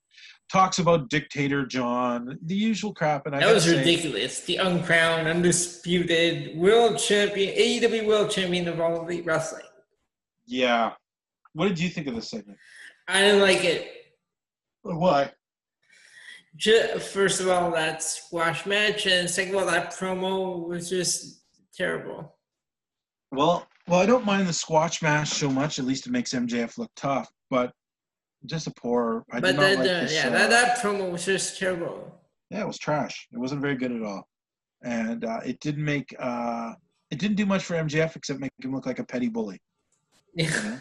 Talks 0.51 0.79
about 0.79 1.09
Dictator 1.09 1.65
John, 1.67 2.37
the 2.43 2.55
usual 2.55 2.93
crap, 2.93 3.27
and 3.27 3.35
I 3.35 3.39
That 3.41 3.53
was 3.53 3.65
say, 3.65 3.77
ridiculous. 3.77 4.41
The 4.41 4.57
uncrowned, 4.57 5.27
undisputed 5.27 6.57
world 6.57 6.97
champion, 6.97 7.55
AEW 7.55 8.07
world 8.07 8.31
champion 8.31 8.67
of 8.67 8.79
all 8.79 9.01
elite 9.01 9.25
wrestling. 9.25 9.65
Yeah. 10.47 10.93
What 11.53 11.67
did 11.67 11.79
you 11.79 11.89
think 11.89 12.07
of 12.07 12.15
this 12.15 12.29
segment? 12.29 12.57
I 13.07 13.21
didn't 13.21 13.41
like 13.41 13.63
it. 13.63 13.91
Why? 14.81 15.31
Ju- 16.55 16.99
First 16.99 17.39
of 17.41 17.49
all, 17.49 17.71
that 17.71 18.01
squash 18.01 18.65
match, 18.65 19.05
and 19.05 19.29
second 19.29 19.53
of 19.55 19.61
all, 19.61 19.67
that 19.67 19.91
promo 19.93 20.67
was 20.67 20.89
just 20.89 21.43
terrible. 21.75 22.35
Well, 23.31 23.67
well, 23.87 23.99
I 23.99 24.05
don't 24.05 24.25
mind 24.25 24.47
the 24.47 24.53
squash 24.53 25.01
match 25.01 25.29
so 25.29 25.49
much. 25.49 25.79
At 25.79 25.85
least 25.85 26.07
it 26.07 26.11
makes 26.11 26.33
MJF 26.33 26.77
look 26.77 26.91
tough, 26.95 27.29
but 27.49 27.71
just 28.45 28.67
a 28.67 28.71
poor. 28.71 29.23
I 29.31 29.39
but 29.39 29.47
did 29.47 29.55
not 29.55 29.61
then, 29.61 29.79
like 29.79 29.87
uh, 29.87 30.01
this. 30.01 30.13
yeah, 30.13 30.27
uh, 30.27 30.31
that, 30.31 30.49
that 30.49 30.77
promo 30.79 31.11
was 31.11 31.25
just 31.25 31.59
terrible. 31.59 32.11
yeah, 32.49 32.61
it 32.61 32.67
was 32.67 32.77
trash. 32.77 33.27
It 33.31 33.37
wasn't 33.37 33.61
very 33.61 33.75
good 33.75 33.91
at 33.91 34.01
all, 34.01 34.27
and 34.83 35.23
uh, 35.25 35.39
it 35.45 35.59
didn't 35.59 35.85
make 35.85 36.15
uh, 36.19 36.73
it 37.11 37.19
didn't 37.19 37.37
do 37.37 37.45
much 37.45 37.63
for 37.63 37.75
MJF 37.75 38.15
except 38.15 38.39
make 38.39 38.51
him 38.61 38.73
look 38.73 38.85
like 38.85 38.99
a 38.99 39.05
petty 39.05 39.29
bully. 39.29 39.59
You 40.37 40.49
know? 40.49 40.79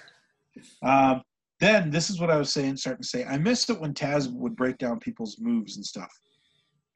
um, 0.82 1.22
then 1.60 1.90
this 1.90 2.10
is 2.10 2.20
what 2.20 2.30
I 2.30 2.36
was 2.36 2.52
saying, 2.52 2.76
starting 2.76 3.02
to 3.02 3.08
say. 3.08 3.24
I 3.24 3.38
missed 3.38 3.70
it 3.70 3.80
when 3.80 3.94
Taz 3.94 4.32
would 4.32 4.56
break 4.56 4.78
down 4.78 4.98
people's 4.98 5.36
moves 5.40 5.76
and 5.76 5.84
stuff. 5.86 6.12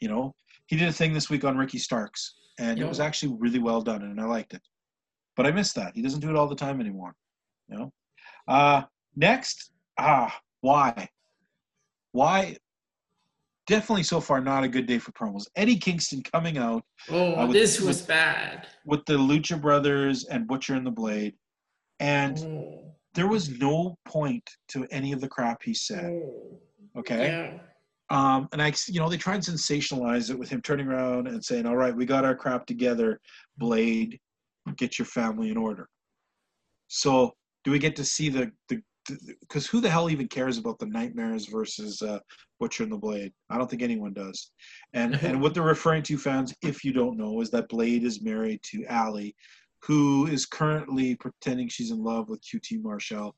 You 0.00 0.08
know, 0.08 0.34
he 0.66 0.76
did 0.76 0.88
a 0.88 0.92
thing 0.92 1.12
this 1.12 1.30
week 1.30 1.44
on 1.44 1.56
Ricky 1.56 1.78
Starks, 1.78 2.34
and 2.58 2.80
it 2.80 2.88
was 2.88 2.98
actually 2.98 3.36
really 3.38 3.60
well 3.60 3.80
done, 3.80 4.02
and 4.02 4.20
I 4.20 4.24
liked 4.24 4.54
it. 4.54 4.62
But 5.38 5.46
I 5.46 5.52
miss 5.52 5.72
that. 5.74 5.92
He 5.94 6.02
doesn't 6.02 6.18
do 6.18 6.30
it 6.30 6.36
all 6.36 6.48
the 6.48 6.56
time 6.56 6.80
anymore. 6.80 7.14
You 7.68 7.78
know. 7.78 7.92
Uh, 8.48 8.82
next, 9.14 9.70
ah, 9.96 10.36
why? 10.62 11.08
Why? 12.10 12.56
Definitely 13.68 14.02
so 14.02 14.20
far 14.20 14.40
not 14.40 14.64
a 14.64 14.68
good 14.68 14.86
day 14.86 14.98
for 14.98 15.12
promos. 15.12 15.44
Eddie 15.54 15.76
Kingston 15.76 16.22
coming 16.32 16.58
out 16.58 16.82
oh, 17.10 17.36
Uh, 17.36 17.46
with- 17.46 17.52
this 17.54 17.80
was 17.80 17.98
with- 18.00 18.08
bad. 18.08 18.66
with 18.84 19.04
the 19.06 19.12
Lucha 19.16 19.60
Brothers 19.60 20.24
and 20.24 20.48
Butcher 20.48 20.74
and 20.74 20.84
the 20.84 20.90
Blade, 20.90 21.34
and 22.00 22.36
Oh, 22.40 22.94
there 23.14 23.28
was 23.28 23.48
no 23.60 23.96
point 24.06 24.48
to 24.68 24.86
any 24.90 25.12
of 25.12 25.20
the 25.20 25.28
crap 25.28 25.62
he 25.62 25.72
said. 25.74 26.06
oh, 26.06 26.60
Okay. 26.96 27.28
yeah. 27.28 27.58
Um, 28.10 28.48
and 28.52 28.60
I, 28.60 28.72
you 28.88 28.98
know, 28.98 29.08
they 29.08 29.18
tried 29.18 29.34
and 29.34 29.44
sensationalize 29.44 30.30
it 30.30 30.38
with 30.38 30.48
him 30.48 30.62
turning 30.62 30.88
around 30.88 31.28
and 31.28 31.44
saying, 31.44 31.64
"All 31.66 31.76
right, 31.76 31.94
we 31.94 32.06
got 32.06 32.24
our 32.24 32.34
crap 32.34 32.64
together, 32.66 33.20
Blade, 33.58 34.18
get 34.76 34.98
your 34.98 35.06
family 35.06 35.50
in 35.50 35.56
order." 35.56 35.88
So, 36.88 37.32
do 37.64 37.70
we 37.70 37.78
get 37.78 37.96
to 37.96 38.04
see 38.04 38.28
the 38.28 38.52
the? 38.68 38.82
Because 39.40 39.66
who 39.66 39.80
the 39.80 39.88
hell 39.88 40.10
even 40.10 40.28
cares 40.28 40.58
about 40.58 40.78
the 40.78 40.84
Nightmares 40.84 41.46
versus 41.46 42.02
uh, 42.02 42.18
Butcher 42.60 42.82
and 42.82 42.92
the 42.92 42.98
Blade? 42.98 43.32
I 43.48 43.56
don't 43.56 43.70
think 43.70 43.80
anyone 43.80 44.12
does. 44.12 44.50
And 44.92 45.14
and 45.22 45.40
what 45.40 45.54
they're 45.54 45.62
referring 45.62 46.02
to, 46.04 46.18
fans, 46.18 46.54
if 46.62 46.84
you 46.84 46.92
don't 46.92 47.16
know, 47.16 47.40
is 47.40 47.50
that 47.50 47.68
Blade 47.68 48.04
is 48.04 48.22
married 48.22 48.60
to 48.64 48.84
Allie, 48.86 49.34
who 49.82 50.26
is 50.26 50.46
currently 50.46 51.14
pretending 51.16 51.68
she's 51.68 51.90
in 51.90 52.02
love 52.02 52.28
with 52.28 52.42
QT 52.42 52.82
Marshall. 52.82 53.34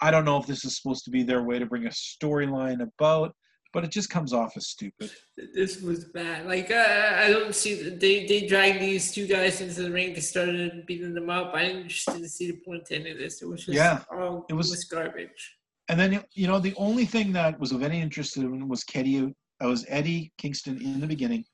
I 0.00 0.10
don't 0.10 0.24
know 0.24 0.38
if 0.38 0.46
this 0.46 0.64
is 0.64 0.76
supposed 0.76 1.04
to 1.04 1.10
be 1.10 1.22
their 1.22 1.42
way 1.42 1.58
to 1.58 1.66
bring 1.66 1.86
a 1.86 1.90
storyline 1.90 2.82
about, 2.82 3.34
but 3.76 3.84
it 3.84 3.90
just 3.90 4.08
comes 4.08 4.32
off 4.32 4.56
as 4.56 4.68
stupid. 4.68 5.10
This 5.54 5.82
was 5.82 6.06
bad. 6.06 6.46
Like 6.46 6.70
uh, 6.70 7.10
I 7.24 7.28
don't 7.28 7.54
see 7.54 7.74
the, 7.74 7.90
they 7.90 8.24
they 8.24 8.46
dragged 8.46 8.80
these 8.80 9.12
two 9.12 9.26
guys 9.26 9.60
into 9.60 9.82
the 9.82 9.90
ring. 9.90 10.14
They 10.14 10.20
started 10.20 10.86
beating 10.86 11.12
them 11.12 11.28
up. 11.28 11.52
I 11.54 11.66
didn't 11.66 11.88
just 11.90 12.06
didn't 12.06 12.30
see 12.30 12.50
the 12.52 12.56
point 12.66 12.86
to 12.86 12.94
any 12.96 13.10
of 13.10 13.18
this. 13.18 13.42
It 13.42 13.46
was 13.46 13.66
just 13.66 13.76
Yeah, 13.76 14.02
oh, 14.10 14.46
it 14.48 14.52
it 14.52 14.56
was- 14.56 14.70
was, 14.70 14.84
garbage. 14.84 15.42
And 15.90 16.00
then 16.00 16.24
you 16.32 16.46
know 16.46 16.58
the 16.58 16.72
only 16.78 17.04
thing 17.04 17.32
that 17.34 17.60
was 17.60 17.70
of 17.70 17.82
any 17.82 18.00
interest 18.00 18.32
to 18.34 18.48
was 18.64 18.82
Eddie. 18.94 19.34
I 19.60 19.66
was 19.66 19.84
Eddie 19.88 20.32
Kingston 20.38 20.80
in 20.80 20.98
the 20.98 21.06
beginning, 21.06 21.44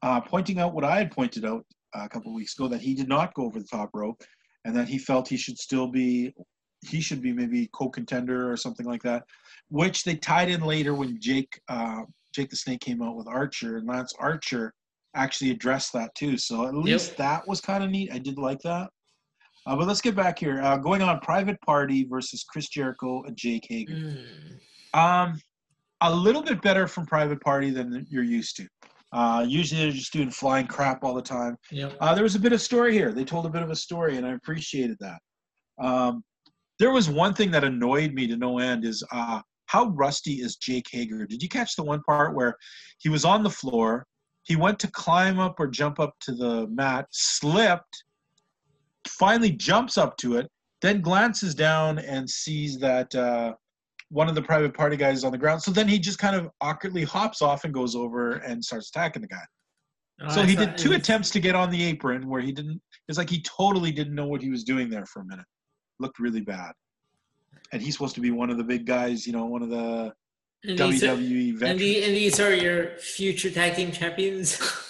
uh, 0.00 0.22
pointing 0.22 0.58
out 0.58 0.72
what 0.72 0.84
I 0.84 0.96
had 0.96 1.10
pointed 1.12 1.44
out 1.44 1.66
uh, 1.94 2.04
a 2.04 2.08
couple 2.08 2.30
of 2.30 2.34
weeks 2.34 2.54
ago 2.54 2.66
that 2.68 2.80
he 2.80 2.94
did 2.94 3.08
not 3.08 3.34
go 3.34 3.42
over 3.44 3.58
the 3.58 3.66
top 3.66 3.90
rope, 3.92 4.22
and 4.64 4.74
that 4.74 4.88
he 4.88 4.96
felt 4.96 5.28
he 5.28 5.36
should 5.36 5.58
still 5.58 5.86
be, 5.86 6.32
he 6.86 7.00
should 7.00 7.20
be 7.20 7.32
maybe 7.32 7.68
co-contender 7.72 8.50
or 8.50 8.56
something 8.56 8.86
like 8.86 9.02
that, 9.02 9.24
which 9.68 10.04
they 10.04 10.14
tied 10.14 10.50
in 10.50 10.60
later 10.60 10.94
when 10.94 11.20
Jake 11.20 11.60
uh, 11.68 12.02
Jake 12.34 12.50
the 12.50 12.56
Snake 12.56 12.80
came 12.80 13.02
out 13.02 13.16
with 13.16 13.26
Archer 13.26 13.78
and 13.78 13.88
Lance 13.88 14.12
Archer 14.18 14.72
actually 15.14 15.50
addressed 15.50 15.92
that 15.92 16.14
too. 16.14 16.36
So 16.36 16.66
at 16.66 16.74
least 16.74 17.16
that 17.16 17.46
was 17.48 17.60
kind 17.60 17.82
of 17.82 17.90
neat. 17.90 18.12
I 18.12 18.18
did 18.18 18.38
like 18.38 18.60
that. 18.60 18.90
Uh, 19.66 19.76
but 19.76 19.86
let's 19.86 20.00
get 20.00 20.14
back 20.14 20.38
here. 20.38 20.62
Uh, 20.62 20.76
going 20.76 21.02
on, 21.02 21.20
Private 21.20 21.60
Party 21.62 22.04
versus 22.04 22.44
Chris 22.48 22.68
Jericho 22.68 23.22
and 23.24 23.36
Jake 23.36 23.66
Hager. 23.68 23.94
Mm. 23.94 24.98
Um, 24.98 25.40
a 26.00 26.14
little 26.14 26.42
bit 26.42 26.62
better 26.62 26.86
from 26.86 27.06
Private 27.06 27.40
Party 27.40 27.70
than 27.70 28.06
you're 28.08 28.22
used 28.22 28.56
to. 28.56 28.68
Uh, 29.12 29.44
usually 29.46 29.82
they're 29.82 29.90
just 29.90 30.12
doing 30.12 30.30
flying 30.30 30.66
crap 30.66 31.02
all 31.02 31.14
the 31.14 31.22
time. 31.22 31.56
Yep. 31.70 31.96
Uh, 32.00 32.14
there 32.14 32.22
was 32.22 32.34
a 32.34 32.40
bit 32.40 32.52
of 32.52 32.60
story 32.60 32.92
here. 32.92 33.12
They 33.12 33.24
told 33.24 33.46
a 33.46 33.50
bit 33.50 33.62
of 33.62 33.70
a 33.70 33.76
story, 33.76 34.16
and 34.16 34.26
I 34.26 34.32
appreciated 34.32 34.96
that. 35.00 35.20
Um, 35.78 36.22
there 36.78 36.90
was 36.90 37.08
one 37.08 37.34
thing 37.34 37.50
that 37.50 37.64
annoyed 37.64 38.12
me 38.14 38.26
to 38.26 38.36
no 38.36 38.58
end 38.58 38.84
is 38.84 39.02
uh, 39.12 39.40
how 39.66 39.88
rusty 39.88 40.34
is 40.34 40.56
Jake 40.56 40.86
Hager? 40.90 41.26
Did 41.26 41.42
you 41.42 41.48
catch 41.48 41.76
the 41.76 41.82
one 41.82 42.02
part 42.02 42.34
where 42.34 42.54
he 42.98 43.08
was 43.08 43.24
on 43.24 43.42
the 43.42 43.50
floor? 43.50 44.06
He 44.44 44.56
went 44.56 44.78
to 44.80 44.90
climb 44.92 45.38
up 45.38 45.60
or 45.60 45.66
jump 45.66 46.00
up 46.00 46.14
to 46.20 46.32
the 46.34 46.66
mat, 46.68 47.06
slipped, 47.10 48.04
finally 49.06 49.50
jumps 49.50 49.98
up 49.98 50.16
to 50.18 50.36
it, 50.36 50.48
then 50.80 51.00
glances 51.00 51.54
down 51.54 51.98
and 51.98 52.28
sees 52.28 52.78
that 52.78 53.14
uh, 53.14 53.52
one 54.10 54.28
of 54.28 54.34
the 54.34 54.42
private 54.42 54.72
party 54.72 54.96
guys 54.96 55.18
is 55.18 55.24
on 55.24 55.32
the 55.32 55.38
ground. 55.38 55.62
So 55.62 55.70
then 55.70 55.88
he 55.88 55.98
just 55.98 56.18
kind 56.18 56.34
of 56.34 56.48
awkwardly 56.60 57.04
hops 57.04 57.42
off 57.42 57.64
and 57.64 57.74
goes 57.74 57.94
over 57.94 58.34
and 58.36 58.64
starts 58.64 58.88
attacking 58.88 59.22
the 59.22 59.28
guy. 59.28 59.44
So 60.32 60.42
I 60.42 60.46
he 60.46 60.56
did 60.56 60.78
two 60.78 60.90
was- 60.90 60.98
attempts 60.98 61.30
to 61.30 61.40
get 61.40 61.54
on 61.54 61.70
the 61.70 61.82
apron 61.84 62.28
where 62.28 62.40
he 62.40 62.52
didn't. 62.52 62.80
It's 63.08 63.18
like 63.18 63.30
he 63.30 63.42
totally 63.42 63.92
didn't 63.92 64.14
know 64.14 64.26
what 64.26 64.42
he 64.42 64.50
was 64.50 64.64
doing 64.64 64.88
there 64.90 65.06
for 65.06 65.20
a 65.20 65.24
minute. 65.24 65.44
Looked 65.98 66.18
really 66.18 66.40
bad. 66.40 66.72
And 67.72 67.82
he's 67.82 67.94
supposed 67.94 68.14
to 68.14 68.20
be 68.20 68.30
one 68.30 68.50
of 68.50 68.56
the 68.56 68.64
big 68.64 68.86
guys, 68.86 69.26
you 69.26 69.32
know, 69.32 69.44
one 69.46 69.62
of 69.62 69.70
the 69.70 70.12
and 70.64 70.78
these, 70.78 71.04
are, 71.04 71.16
WWE 71.16 71.62
and, 71.62 71.78
the, 71.78 72.04
and 72.04 72.14
these 72.16 72.40
are 72.40 72.52
your 72.52 72.96
future 72.96 73.50
tag 73.50 73.76
team 73.76 73.92
champions. 73.92 74.58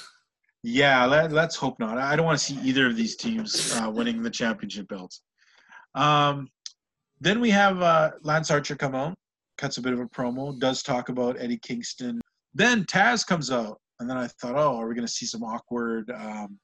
Yeah, 0.65 1.07
let, 1.07 1.31
let's 1.31 1.55
hope 1.55 1.79
not. 1.79 1.99
I 1.99 2.17
don't 2.17 2.27
want 2.27 2.39
to 2.39 2.45
see 2.45 2.59
either 2.63 2.87
of 2.87 2.97
these 2.97 3.17
teams 3.17 3.77
uh, 3.77 3.89
winning 3.91 4.23
the 4.23 4.31
championship 4.31 4.89
belts. 4.89 5.23
Um, 5.95 6.49
then 7.21 7.41
we 7.41 7.51
have 7.51 7.81
uh, 7.81 8.11
Lance 8.23 8.51
Archer 8.51 8.77
come 8.77 8.95
out, 8.95 9.15
cuts 9.57 9.79
a 9.79 9.83
bit 9.83 9.93
of 9.93 10.01
a 10.01 10.07
promo, 10.07 10.59
does 10.59 10.83
talk 10.83 11.11
about 11.11 11.41
Eddie 11.41 11.59
Kingston. 11.59 12.21
Then 12.55 12.85
Taz 12.85 13.27
comes 13.27 13.51
out, 13.51 13.81
and 14.01 14.11
then 14.11 14.17
I 14.17 14.27
thought, 14.27 14.57
oh, 14.57 14.77
are 14.77 14.89
we 14.89 14.95
going 14.95 15.07
to 15.07 15.13
see 15.13 15.27
some 15.27 15.43
awkward 15.45 16.11
um, 16.11 16.59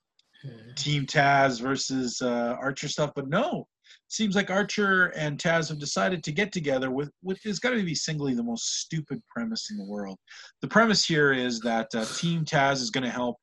Team 0.77 1.07
Taz 1.07 1.61
versus 1.61 2.21
uh, 2.21 2.57
Archer 2.61 2.89
stuff? 2.89 3.13
But 3.15 3.29
no, 3.29 3.67
seems 4.09 4.35
like 4.37 4.51
Archer 4.51 5.07
and 5.17 5.39
Taz 5.39 5.69
have 5.69 5.79
decided 5.79 6.23
to 6.25 6.33
get 6.33 6.53
together 6.53 6.91
with 6.91 7.11
with 7.23 7.45
is 7.45 7.59
got 7.59 7.71
to 7.71 7.83
be 7.83 7.95
singly 7.95 8.35
the 8.35 8.43
most 8.43 8.81
stupid 8.81 9.23
premise 9.29 9.71
in 9.71 9.77
the 9.77 9.85
world. 9.85 10.19
The 10.63 10.69
premise 10.69 11.05
here 11.05 11.33
is 11.33 11.61
that 11.61 11.95
uh, 11.95 12.05
Team 12.17 12.45
Taz 12.45 12.75
is 12.75 12.91
going 12.91 13.05
to 13.05 13.11
help 13.11 13.37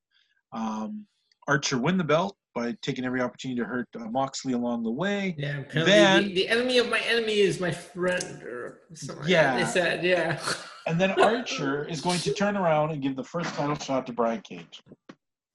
um, 0.53 1.05
Archer 1.47 1.77
win 1.77 1.97
the 1.97 2.03
belt 2.03 2.35
by 2.53 2.75
taking 2.81 3.05
every 3.05 3.21
opportunity 3.21 3.59
to 3.61 3.65
hurt 3.65 3.87
uh, 3.95 4.05
Moxley 4.09 4.53
along 4.53 4.83
the 4.83 4.91
way. 4.91 5.35
yeah, 5.37 5.63
Then- 5.73 6.25
the, 6.25 6.33
the 6.33 6.49
enemy 6.49 6.77
of 6.79 6.89
my 6.89 6.99
enemy 6.99 7.39
is 7.39 7.59
my 7.59 7.71
friend, 7.71 8.43
or 8.43 8.81
something. 8.93 9.25
Yeah. 9.27 9.55
like 9.55 9.65
they 9.65 9.71
said, 9.71 10.03
yeah. 10.03 10.39
And 10.87 10.99
then 10.99 11.11
Archer 11.21 11.87
is 11.87 12.01
going 12.01 12.17
to 12.21 12.33
turn 12.33 12.57
around 12.57 12.89
and 12.89 13.03
give 13.03 13.15
the 13.15 13.23
first 13.23 13.53
title 13.53 13.77
shot 13.77 14.07
to 14.07 14.13
Brian 14.13 14.41
Cage. 14.41 14.81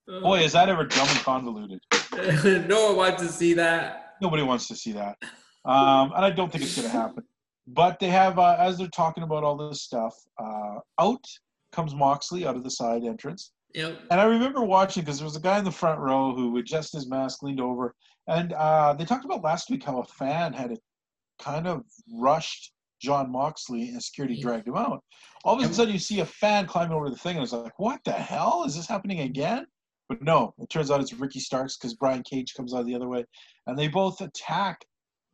Boy, 0.07 0.45
is 0.45 0.53
that 0.53 0.69
ever 0.69 0.85
dumb 0.85 1.09
and 1.09 1.19
convoluted. 1.19 1.81
no 2.69 2.87
one 2.87 2.97
wants 2.97 3.23
to 3.23 3.29
see 3.29 3.53
that. 3.55 4.06
Nobody 4.21 4.43
wants 4.43 4.69
to 4.69 4.75
see 4.75 4.93
that. 4.93 5.17
Um, 5.65 6.13
and 6.15 6.25
I 6.25 6.31
don't 6.31 6.51
think 6.51 6.65
it's 6.65 6.77
going 6.77 6.89
to 6.89 6.97
happen. 6.97 7.25
But 7.67 7.99
they 7.99 8.09
have, 8.09 8.39
uh, 8.39 8.57
as 8.59 8.79
they're 8.79 8.87
talking 8.89 9.25
about 9.25 9.43
all 9.43 9.57
this 9.57 9.83
stuff, 9.83 10.15
uh, 10.39 10.79
out 11.01 11.25
comes 11.73 11.95
Moxley 11.95 12.47
out 12.47 12.57
of 12.57 12.63
the 12.63 12.71
side 12.71 13.05
entrance. 13.05 13.53
Yep. 13.75 13.99
And 14.11 14.21
I 14.21 14.25
remember 14.25 14.63
watching 14.63 15.03
because 15.03 15.19
there 15.19 15.27
was 15.27 15.37
a 15.37 15.41
guy 15.41 15.59
in 15.59 15.65
the 15.65 15.71
front 15.71 16.01
row 16.01 16.35
who, 16.35 16.57
adjusted 16.59 16.99
his 16.99 17.09
mask, 17.09 17.43
leaned 17.43 17.61
over. 17.61 17.95
And 18.29 18.53
uh, 18.53 18.95
they 18.95 19.05
talked 19.05 19.25
about 19.25 19.43
last 19.43 19.69
week 19.71 19.83
how 19.85 19.99
a 20.01 20.05
fan 20.05 20.53
had 20.53 20.77
kind 21.41 21.67
of 21.67 21.83
rushed 22.13 22.73
John 23.01 23.31
Moxley 23.31 23.91
and 23.91 24.03
security 24.03 24.41
dragged 24.41 24.69
him 24.69 24.77
out. 24.77 25.03
All 25.45 25.63
of 25.63 25.71
a 25.71 25.75
sudden, 25.75 25.93
you 25.93 25.99
see 25.99 26.21
a 26.21 26.27
fan 26.27 26.67
climbing 26.67 26.97
over 26.97 27.11
the 27.11 27.17
thing, 27.17 27.37
and 27.37 27.43
it's 27.43 27.53
like, 27.53 27.79
what 27.79 28.01
the 28.05 28.13
hell? 28.13 28.65
Is 28.67 28.75
this 28.75 28.89
happening 28.89 29.21
again? 29.21 29.67
But 30.09 30.23
no, 30.23 30.55
it 30.59 30.71
turns 30.71 30.91
out 30.91 31.01
it's 31.01 31.13
Ricky 31.13 31.41
Starks 31.41 31.77
because 31.77 31.95
Brian 31.95 32.23
Cage 32.23 32.55
comes 32.55 32.73
out 32.75 32.87
the 32.87 32.95
other 32.95 33.09
way, 33.09 33.25
and 33.67 33.79
they 33.79 33.89
both 33.89 34.21
attack 34.21 34.85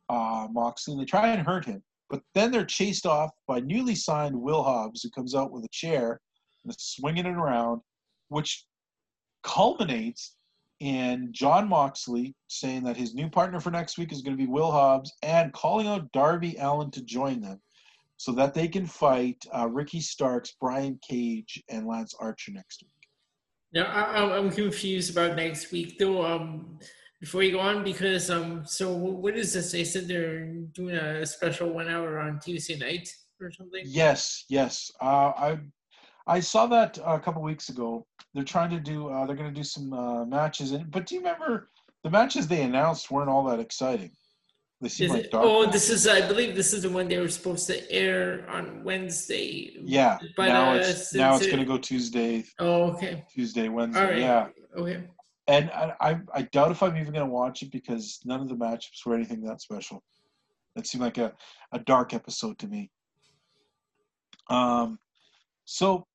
uh, 0.09 0.47
Moxley 0.51 0.97
they 0.97 1.05
try 1.05 1.29
and 1.29 1.45
hurt 1.45 1.65
him. 1.65 1.83
But 2.09 2.21
then 2.33 2.51
they're 2.51 2.65
chased 2.65 3.05
off 3.05 3.31
by 3.47 3.59
newly 3.59 3.95
signed 3.95 4.39
Will 4.39 4.63
Hobbs, 4.63 5.01
who 5.01 5.09
comes 5.09 5.35
out 5.35 5.51
with 5.51 5.63
a 5.63 5.69
chair 5.69 6.19
and 6.63 6.71
is 6.71 6.77
swinging 6.79 7.25
it 7.25 7.35
around, 7.35 7.81
which 8.29 8.65
culminates 9.43 10.35
in 10.79 11.29
John 11.31 11.67
Moxley 11.69 12.35
saying 12.47 12.83
that 12.83 12.97
his 12.97 13.15
new 13.15 13.29
partner 13.29 13.59
for 13.59 13.71
next 13.71 13.97
week 13.97 14.11
is 14.11 14.21
going 14.21 14.35
to 14.35 14.43
be 14.43 14.49
Will 14.49 14.71
Hobbs 14.71 15.13
and 15.21 15.53
calling 15.53 15.87
out 15.87 16.11
Darby 16.11 16.55
Allin 16.59 16.91
to 16.91 17.01
join 17.01 17.41
them 17.41 17.61
so 18.17 18.31
that 18.33 18.53
they 18.53 18.67
can 18.67 18.85
fight 18.85 19.43
uh, 19.55 19.67
Ricky 19.67 19.99
Starks, 19.99 20.55
Brian 20.59 20.99
Cage, 21.07 21.63
and 21.69 21.87
Lance 21.87 22.13
Archer 22.19 22.51
next 22.51 22.83
week. 22.83 23.02
Now 23.73 23.85
I, 23.85 24.01
I'm- 24.19 24.31
I'm 24.31 24.51
confused 24.51 25.11
about 25.11 25.35
next 25.35 25.71
week 25.71 25.97
though. 25.99 26.25
Um, 26.25 26.79
before 27.19 27.41
you 27.41 27.53
go 27.53 27.59
on, 27.61 27.85
because 27.85 28.29
um, 28.29 28.65
so 28.65 28.91
what 28.93 29.37
is 29.37 29.53
this? 29.53 29.71
They 29.71 29.85
said 29.85 30.09
they're 30.09 30.45
doing 30.73 30.95
a 30.95 31.25
special 31.25 31.69
one 31.69 31.87
hour 31.87 32.19
on 32.19 32.39
Tuesday 32.41 32.77
night 32.77 33.07
or 33.39 33.49
something. 33.49 33.81
Yes, 33.85 34.43
yes. 34.49 34.91
Uh, 35.01 35.31
I 35.37 35.59
I 36.27 36.39
saw 36.41 36.67
that 36.67 36.97
a 37.05 37.19
couple 37.19 37.41
weeks 37.41 37.69
ago. 37.69 38.05
They're 38.33 38.43
trying 38.43 38.71
to 38.71 38.79
do. 38.79 39.07
Uh, 39.07 39.25
they're 39.25 39.37
going 39.37 39.53
to 39.53 39.55
do 39.59 39.63
some 39.63 39.93
uh, 39.93 40.25
matches. 40.25 40.71
And 40.73 40.91
but 40.91 41.05
do 41.05 41.15
you 41.15 41.21
remember 41.21 41.69
the 42.03 42.09
matches 42.09 42.45
they 42.47 42.63
announced 42.63 43.09
weren't 43.09 43.29
all 43.29 43.45
that 43.45 43.59
exciting? 43.61 44.11
Seem 44.89 45.07
Is 45.07 45.11
like 45.13 45.25
it, 45.25 45.29
oh, 45.33 45.69
this 45.69 45.89
is 45.89 46.07
I 46.07 46.27
believe 46.27 46.55
this 46.55 46.73
is 46.73 46.83
the 46.83 46.89
one 46.89 47.07
they 47.07 47.19
were 47.19 47.29
supposed 47.29 47.67
to 47.67 47.91
air 47.91 48.45
on 48.49 48.83
Wednesday. 48.83 49.75
yeah. 49.81 50.17
but 50.35 50.47
now 50.47 50.71
uh, 50.71 50.75
it's 50.75 51.13
now 51.13 51.31
it's 51.35 51.43
since 51.43 51.51
going 51.53 51.65
to 51.65 51.71
go 51.71 51.77
Tuesday, 51.77 52.43
Oh, 52.59 52.91
okay. 52.93 53.23
Tuesday, 53.33 53.69
Wednesday. 53.69 54.01
All 54.01 54.07
right. 54.07 54.19
Yeah. 54.19 54.47
Okay. 54.77 55.03
And 55.47 55.69
I, 55.71 55.93
I 55.99 56.19
I 56.33 56.41
doubt 56.43 56.71
if 56.71 56.81
I'm 56.83 56.95
even 56.97 57.13
going 57.13 57.25
to 57.25 57.31
watch 57.31 57.61
it 57.61 57.71
because 57.71 58.19
none 58.25 58.39
of 58.39 58.49
the 58.49 58.55
matchups 58.55 59.05
were 59.05 59.15
anything 59.15 59.41
that 59.43 59.61
special. 59.61 60.03
It 60.75 60.87
seemed 60.87 61.03
like 61.03 61.17
a, 61.17 61.33
a 61.71 61.79
dark 61.79 62.13
episode 62.13 62.57
to 62.59 62.67
me. 62.67 62.89
Um, 64.49 64.99
so 65.65 66.07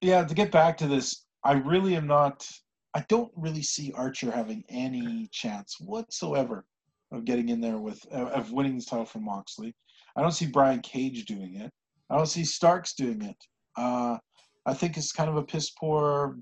yeah, 0.00 0.24
to 0.24 0.34
get 0.34 0.52
back 0.52 0.76
to 0.78 0.86
this, 0.86 1.24
I 1.44 1.52
really 1.54 1.96
am 1.96 2.06
not. 2.06 2.46
I 2.94 3.04
don't 3.08 3.30
really 3.36 3.62
see 3.62 3.92
Archer 3.94 4.30
having 4.30 4.64
any 4.68 5.28
chance 5.32 5.76
whatsoever 5.80 6.64
of 7.12 7.24
getting 7.24 7.48
in 7.48 7.60
there 7.60 7.78
with 7.78 8.04
of 8.12 8.52
winning 8.52 8.76
the 8.76 8.84
title 8.84 9.04
from 9.04 9.24
Moxley. 9.24 9.74
I 10.16 10.22
don't 10.22 10.32
see 10.32 10.46
Brian 10.46 10.80
Cage 10.80 11.24
doing 11.24 11.56
it. 11.56 11.70
I 12.10 12.16
don't 12.16 12.26
see 12.26 12.44
Starks 12.44 12.94
doing 12.94 13.22
it. 13.22 13.36
Uh, 13.76 14.18
I 14.66 14.74
think 14.74 14.96
it's 14.96 15.12
kind 15.12 15.30
of 15.30 15.36
a 15.36 15.42
piss 15.42 15.70
poor 15.70 16.38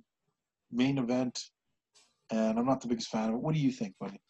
main 0.73 0.99
event, 0.99 1.39
and 2.31 2.59
I'm 2.59 2.67
not 2.67 2.81
the 2.81 2.89
biggest 2.89 3.09
fan 3.09 3.29
of 3.29 3.35
it. 3.37 3.41
What 3.41 3.55
do 3.55 3.61
you 3.61 3.71
think, 3.71 3.95
buddy? 4.01 4.21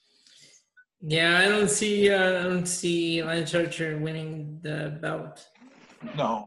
Yeah, 1.01 1.39
I 1.39 1.49
don't 1.49 1.71
see 1.71 2.11
uh, 2.11 2.41
I 2.41 2.43
don't 2.43 2.67
see 2.67 3.23
Lance 3.23 3.55
Archer 3.55 3.99
winning 3.99 4.59
the 4.63 4.99
bout. 5.01 5.47
No. 6.17 6.47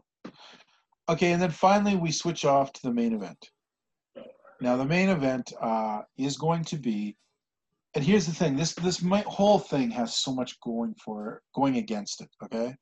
Okay, 1.08 1.32
and 1.32 1.42
then 1.42 1.50
finally 1.50 1.96
we 1.96 2.12
switch 2.12 2.44
off 2.44 2.72
to 2.74 2.82
the 2.82 2.92
main 2.92 3.14
event. 3.14 3.50
Now 4.60 4.76
the 4.76 4.84
main 4.84 5.08
event 5.08 5.52
uh, 5.60 6.02
is 6.18 6.36
going 6.36 6.64
to 6.64 6.76
be, 6.76 7.16
and 7.94 8.04
here's 8.04 8.26
the 8.26 8.32
thing: 8.34 8.56
this 8.56 8.74
this 8.74 9.02
mi- 9.02 9.22
whole 9.26 9.58
thing 9.58 9.90
has 9.90 10.16
so 10.16 10.32
much 10.34 10.58
going 10.60 10.94
for 11.04 11.42
going 11.54 11.76
against 11.76 12.20
it. 12.20 12.28
Okay, 12.44 12.74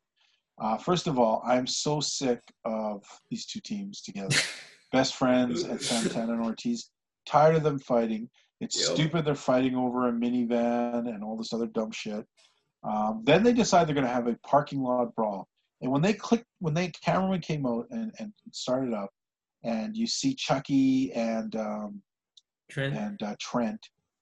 uh, 0.61 0.77
first 0.77 1.07
of 1.07 1.19
all, 1.19 1.43
I'm 1.47 1.67
so 1.67 2.01
sick 2.01 2.41
of 2.65 3.05
these 3.31 3.47
two 3.47 3.61
teams 3.61 4.03
together, 4.03 4.37
best 4.93 5.15
friends 5.17 5.65
at 5.65 5.81
Santana 5.83 6.33
and 6.33 6.43
Ortiz. 6.43 6.91
Tired 7.27 7.57
of 7.57 7.63
them 7.63 7.79
fighting. 7.79 8.29
It's 8.61 8.77
Yep. 8.81 8.97
stupid 8.97 9.25
they're 9.25 9.35
fighting 9.35 9.77
over 9.77 10.09
a 10.09 10.13
minivan 10.13 11.09
and 11.09 11.23
all 11.23 11.37
this 11.37 11.53
other 11.53 11.67
dumb 11.67 11.93
shit. 11.93 12.25
Um, 12.83 13.23
then 13.25 13.43
they 13.43 13.53
decide 13.53 13.87
they're 13.87 13.95
going 13.95 14.07
to 14.07 14.13
have 14.13 14.27
a 14.29 14.37
parking 14.47 14.83
lot 14.83 15.15
brawl. 15.15 15.47
And 15.81 15.93
when 15.93 16.03
they 16.03 16.13
clicked, 16.15 16.47
when 16.59 16.75
they 16.75 16.89
cameraman 17.05 17.41
came 17.41 17.67
out 17.67 17.87
and, 17.91 18.13
and 18.19 18.33
started 18.53 18.95
up, 18.95 19.11
and 19.63 19.97
you 19.97 20.07
see 20.07 20.35
Chucky 20.35 21.13
and 21.13 21.55
um, 21.55 22.03
Trent. 22.71 22.97
and 22.97 23.23
uh, 23.23 23.37
Trent 23.41 23.79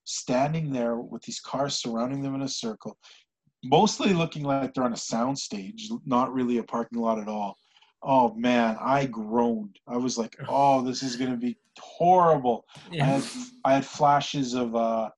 standing 0.07 0.71
there 0.71 0.95
with 0.95 1.21
these 1.23 1.39
cars 1.41 1.75
surrounding 1.75 2.21
them 2.21 2.33
in 2.33 2.41
a 2.41 2.47
circle, 2.47 2.97
mostly 3.63 4.13
looking 4.13 4.43
like 4.43 4.73
they're 4.73 4.83
on 4.85 4.93
a 4.93 4.97
sound 4.97 5.37
stage, 5.37 5.89
not 6.05 6.33
really 6.33 6.57
a 6.59 6.63
parking 6.63 6.99
lot 6.99 7.19
at 7.19 7.27
all. 7.27 7.57
Oh 8.03 8.33
man, 8.35 8.77
I 8.79 9.05
groaned. 9.07 9.77
I 9.87 9.97
was 9.97 10.17
like, 10.17 10.35
"Oh, 10.47 10.81
this 10.81 11.01
is 11.03 11.15
going 11.15 11.31
to 11.31 11.37
be 11.37 11.57
horrible." 11.79 12.65
I 12.93 13.03
had 13.03 13.23
I 13.65 13.73
had 13.73 13.85
flashes 13.85 14.53
of 14.53 14.75
uh 14.75 15.09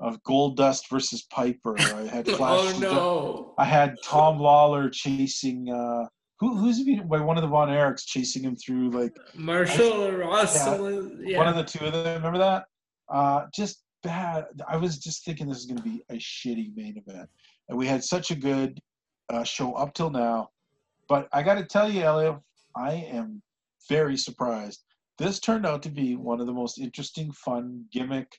of 0.00 0.22
Gold 0.22 0.56
Dust 0.56 0.88
versus 0.88 1.22
Piper. 1.30 1.74
I 1.78 2.02
had 2.06 2.28
Oh 2.28 2.36
flashes. 2.36 2.74
of- 2.76 2.80
no. 2.80 3.54
I 3.58 3.64
had 3.64 3.96
Tom 4.04 4.38
Lawler 4.38 4.88
chasing 4.88 5.68
uh 5.70 6.06
who 6.38 6.56
who's 6.56 6.82
been 6.84 7.08
by 7.08 7.18
one 7.20 7.36
of 7.36 7.42
the 7.42 7.48
Von 7.48 7.68
Erichs 7.68 8.06
chasing 8.06 8.44
him 8.44 8.54
through 8.56 8.90
like 8.90 9.14
Marshall 9.34 10.04
or 10.04 10.18
Ross. 10.18 10.54
Yeah. 10.54 11.00
Yeah. 11.20 11.38
one 11.38 11.48
of 11.48 11.56
the 11.56 11.64
two 11.64 11.84
of 11.84 11.92
them. 11.92 12.16
Remember 12.22 12.38
that? 12.38 12.64
Uh, 13.12 13.46
just 13.52 13.82
bad. 14.02 14.46
I 14.68 14.76
was 14.76 14.98
just 14.98 15.24
thinking 15.24 15.48
this 15.48 15.58
is 15.58 15.66
going 15.66 15.78
to 15.78 15.82
be 15.82 16.02
a 16.10 16.14
shitty 16.14 16.74
main 16.76 16.96
event, 16.96 17.28
and 17.68 17.78
we 17.78 17.86
had 17.86 18.02
such 18.04 18.30
a 18.30 18.34
good 18.34 18.80
uh, 19.30 19.44
show 19.44 19.72
up 19.74 19.94
till 19.94 20.10
now. 20.10 20.50
But 21.08 21.28
I 21.32 21.42
got 21.42 21.54
to 21.54 21.64
tell 21.64 21.90
you, 21.90 22.02
Elliot, 22.02 22.36
I 22.76 22.92
am 22.92 23.42
very 23.88 24.16
surprised. 24.16 24.84
This 25.18 25.40
turned 25.40 25.66
out 25.66 25.82
to 25.82 25.88
be 25.88 26.16
one 26.16 26.40
of 26.40 26.46
the 26.46 26.52
most 26.52 26.78
interesting, 26.78 27.32
fun 27.32 27.84
gimmick 27.92 28.30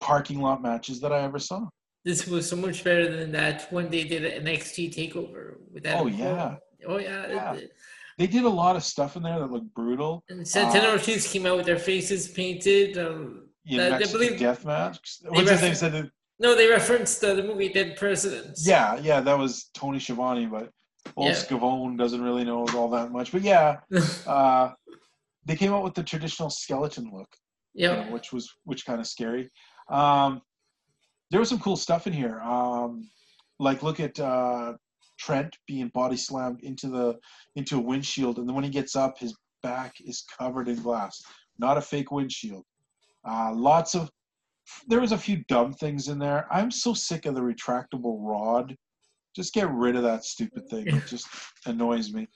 parking 0.00 0.40
lot 0.40 0.62
matches 0.62 1.00
that 1.00 1.12
I 1.12 1.22
ever 1.22 1.38
saw. 1.38 1.66
This 2.04 2.26
was 2.26 2.48
so 2.48 2.54
much 2.56 2.84
better 2.84 3.14
than 3.16 3.32
that 3.32 3.66
when 3.72 3.90
they 3.90 4.04
did 4.04 4.24
an 4.24 4.44
NXT 4.44 4.94
takeover 4.94 5.54
with 5.72 5.82
that. 5.84 5.98
Oh, 5.98 6.06
yeah. 6.06 6.56
Oh 6.86 6.98
yeah. 6.98 7.26
Yeah. 7.28 7.60
They 8.18 8.26
did 8.26 8.44
a 8.44 8.48
lot 8.48 8.76
of 8.76 8.84
stuff 8.84 9.16
in 9.16 9.24
there 9.24 9.40
that 9.40 9.50
looked 9.50 9.74
brutal. 9.74 10.22
And 10.28 10.46
Santana 10.46 10.88
Uh, 10.88 10.92
Ortiz 10.92 11.26
came 11.26 11.46
out 11.46 11.56
with 11.56 11.66
their 11.66 11.78
faces 11.78 12.28
painted. 12.28 12.96
Um, 12.96 13.45
In 13.66 13.80
I- 13.80 13.86
I 13.86 13.90
Mexican 13.90 14.20
believe- 14.20 14.38
death 14.38 14.64
match. 14.64 14.98
What's? 15.24 15.78
Said 15.78 15.92
that- 15.92 16.10
no, 16.38 16.54
they 16.54 16.68
referenced 16.68 17.24
uh, 17.24 17.34
the 17.34 17.42
movie 17.42 17.68
Dead 17.70 17.96
Presidents. 17.96 18.66
Yeah, 18.66 18.96
yeah, 19.00 19.20
that 19.20 19.38
was 19.38 19.70
Tony 19.74 19.98
Schiavone, 19.98 20.46
but 20.46 20.70
old 21.16 21.28
Yeah. 21.28 21.34
Schiavone 21.34 21.96
doesn't 21.96 22.22
really 22.22 22.44
know 22.44 22.66
all 22.74 22.88
that 22.90 23.10
much. 23.10 23.32
But 23.32 23.42
yeah, 23.42 23.76
uh, 24.26 24.72
they 25.44 25.56
came 25.56 25.72
out 25.72 25.82
with 25.82 25.94
the 25.94 26.02
traditional 26.02 26.50
skeleton 26.50 27.10
look, 27.12 27.28
you 27.74 28.04
know, 28.04 28.12
which 28.12 28.32
was 28.32 28.50
which 28.64 28.84
kind 28.84 29.00
of 29.00 29.06
scary. 29.06 29.50
Um, 29.88 30.42
there 31.30 31.40
was 31.40 31.48
some 31.48 31.58
cool 31.58 31.76
stuff 31.76 32.06
in 32.06 32.12
here. 32.12 32.40
Um, 32.40 33.08
like 33.58 33.82
look 33.82 33.98
at 34.00 34.20
uh, 34.20 34.74
Trent 35.18 35.56
being 35.66 35.88
body 35.88 36.16
slammed 36.16 36.60
into 36.62 36.88
the 36.88 37.16
into 37.56 37.78
a 37.78 37.80
windshield, 37.80 38.38
and 38.38 38.46
then 38.46 38.54
when 38.54 38.64
he 38.64 38.70
gets 38.70 38.94
up, 38.94 39.18
his 39.18 39.34
back 39.62 39.94
is 40.04 40.24
covered 40.38 40.68
in 40.68 40.82
glass, 40.82 41.22
not 41.58 41.78
a 41.78 41.80
fake 41.80 42.10
windshield. 42.12 42.64
Uh, 43.26 43.52
lots 43.54 43.94
of 43.94 44.10
there 44.88 45.00
was 45.00 45.12
a 45.12 45.18
few 45.18 45.44
dumb 45.48 45.72
things 45.72 46.08
in 46.08 46.18
there. 46.18 46.46
I'm 46.50 46.70
so 46.70 46.92
sick 46.92 47.26
of 47.26 47.34
the 47.34 47.40
retractable 47.40 48.18
rod. 48.20 48.74
Just 49.34 49.54
get 49.54 49.70
rid 49.70 49.96
of 49.96 50.02
that 50.02 50.24
stupid 50.24 50.68
thing. 50.68 50.88
It 50.88 51.06
just 51.06 51.28
annoys 51.66 52.12
me. 52.12 52.26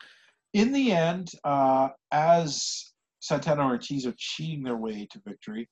In 0.53 0.73
the 0.73 0.93
end, 0.93 1.31
uh, 1.45 1.89
as 2.13 2.93
Santana 3.21 3.65
Ortiz 3.65 4.07
are 4.07 4.15
cheating 4.17 4.63
their 4.63 4.77
way 4.77 5.07
to 5.11 5.21
victory, 5.27 5.69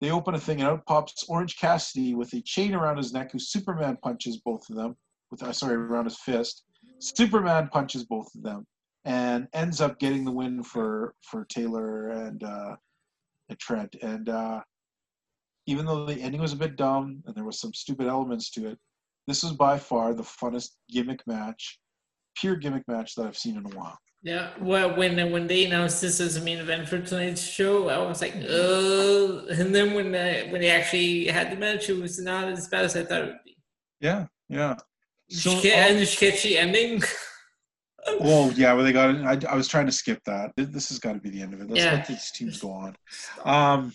they 0.00 0.10
open 0.10 0.34
a 0.34 0.40
thing 0.40 0.60
and 0.60 0.68
out 0.68 0.86
pops 0.86 1.24
Orange 1.28 1.58
Cassidy 1.58 2.14
with 2.14 2.32
a 2.32 2.40
chain 2.42 2.74
around 2.74 2.96
his 2.96 3.12
neck, 3.12 3.32
who 3.32 3.38
Superman 3.38 3.98
punches 4.02 4.40
both 4.44 4.68
of 4.70 4.76
them 4.76 4.96
with 5.30 5.42
uh, 5.42 5.52
sorry 5.52 5.74
around 5.74 6.04
his 6.06 6.18
fist. 6.18 6.64
Superman 6.98 7.68
punches 7.72 8.04
both 8.04 8.28
of 8.34 8.42
them 8.42 8.66
and 9.04 9.48
ends 9.52 9.80
up 9.80 9.98
getting 9.98 10.24
the 10.24 10.32
win 10.32 10.62
for 10.62 11.14
for 11.22 11.44
Taylor 11.46 12.10
and 12.10 12.42
uh, 12.42 12.76
Trent. 13.56 13.94
And 14.02 14.28
uh, 14.28 14.60
even 15.66 15.86
though 15.86 16.06
the 16.06 16.20
ending 16.20 16.40
was 16.40 16.52
a 16.52 16.56
bit 16.56 16.76
dumb 16.76 17.22
and 17.26 17.34
there 17.34 17.44
was 17.44 17.60
some 17.60 17.72
stupid 17.74 18.06
elements 18.06 18.50
to 18.52 18.68
it, 18.68 18.78
this 19.26 19.42
was 19.42 19.52
by 19.52 19.78
far 19.78 20.14
the 20.14 20.22
funnest 20.22 20.70
gimmick 20.90 21.20
match, 21.26 21.78
pure 22.36 22.56
gimmick 22.56 22.82
match 22.88 23.14
that 23.14 23.26
I've 23.26 23.38
seen 23.38 23.56
in 23.56 23.66
a 23.66 23.76
while. 23.76 23.98
Yeah, 24.22 24.50
well, 24.60 24.94
when 24.96 25.30
when 25.30 25.46
they 25.46 25.64
announced 25.64 26.02
this 26.02 26.20
as 26.20 26.36
a 26.36 26.42
main 26.42 26.58
event 26.58 26.88
for 26.88 27.00
tonight's 27.00 27.42
show, 27.42 27.88
I 27.88 27.96
was 28.06 28.20
like, 28.20 28.34
oh. 28.48 29.46
and 29.48 29.74
then 29.74 29.94
when 29.94 30.14
uh, 30.14 30.42
when 30.50 30.60
they 30.60 30.70
actually 30.70 31.26
had 31.26 31.50
the 31.50 31.56
match, 31.56 31.88
it 31.88 31.98
was 31.98 32.18
not 32.20 32.48
as 32.48 32.68
bad 32.68 32.84
as 32.84 32.96
I 32.96 33.04
thought 33.04 33.22
it 33.22 33.26
would 33.28 33.44
be. 33.46 33.56
Yeah, 34.00 34.26
yeah. 34.50 34.76
So, 35.30 35.58
Sh- 35.60 35.66
and 35.66 35.98
the 35.98 36.06
sketchy 36.06 36.58
ending. 36.58 37.02
well, 38.20 38.52
yeah, 38.52 38.72
well, 38.72 38.84
they 38.84 38.92
got 38.92 39.14
it. 39.14 39.44
I, 39.46 39.52
I 39.52 39.54
was 39.54 39.68
trying 39.68 39.86
to 39.86 39.92
skip 39.92 40.22
that. 40.24 40.52
This- 40.56 40.88
has 40.88 40.98
got 40.98 41.12
to 41.14 41.20
be 41.20 41.30
the 41.30 41.42
end 41.42 41.54
of 41.54 41.60
it. 41.60 41.68
Let's 41.70 41.82
Yeah. 41.84 41.94
let 41.94 42.06
these 42.06 42.30
teams 42.32 42.60
go 42.60 42.70
on. 42.72 42.96
Um, 43.44 43.94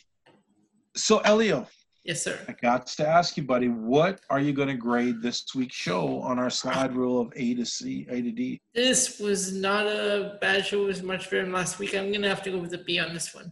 so, 0.96 1.20
Elio, 1.20 1.68
Yes, 2.06 2.22
sir. 2.22 2.40
I 2.48 2.54
got 2.62 2.86
to 2.86 3.08
ask 3.08 3.36
you, 3.36 3.42
buddy, 3.42 3.68
what 3.68 4.20
are 4.30 4.40
you 4.40 4.54
going 4.54 4.68
to 4.68 4.76
grade 4.76 5.24
this 5.24 5.44
week's 5.56 5.76
show 5.76 6.20
on 6.22 6.38
our 6.38 6.52
slide 6.52 6.96
rule 6.96 7.20
of 7.20 7.34
A 7.36 7.56
to 7.56 7.66
C, 7.66 8.06
A 8.12 8.22
to 8.22 8.32
D? 8.32 8.62
This 8.76 9.20
was 9.20 9.54
not 9.54 9.88
a 9.88 10.38
bad 10.40 10.64
show. 10.68 10.84
It 10.84 10.86
was 10.86 11.02
much 11.02 11.32
better 11.32 11.42
than 11.42 11.52
last 11.52 11.80
week. 11.80 11.96
I'm 11.96 12.12
gonna 12.12 12.30
have 12.30 12.44
to 12.44 12.52
go 12.52 12.60
with 12.60 12.72
a 12.76 12.78
B 12.78 13.00
on 13.00 13.12
this 13.12 13.34
one. 13.34 13.52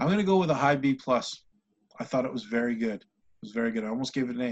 I'm 0.00 0.08
going 0.08 0.18
to 0.18 0.24
go 0.24 0.38
with 0.38 0.50
a 0.50 0.54
high 0.54 0.74
B 0.74 0.94
plus. 0.94 1.44
I 2.00 2.04
thought 2.04 2.24
it 2.24 2.32
was 2.32 2.42
very 2.42 2.74
good. 2.74 3.02
It 3.02 3.42
was 3.42 3.52
very 3.52 3.70
good. 3.70 3.84
I 3.84 3.88
almost 3.88 4.12
gave 4.12 4.28
it 4.28 4.36
an 4.36 4.42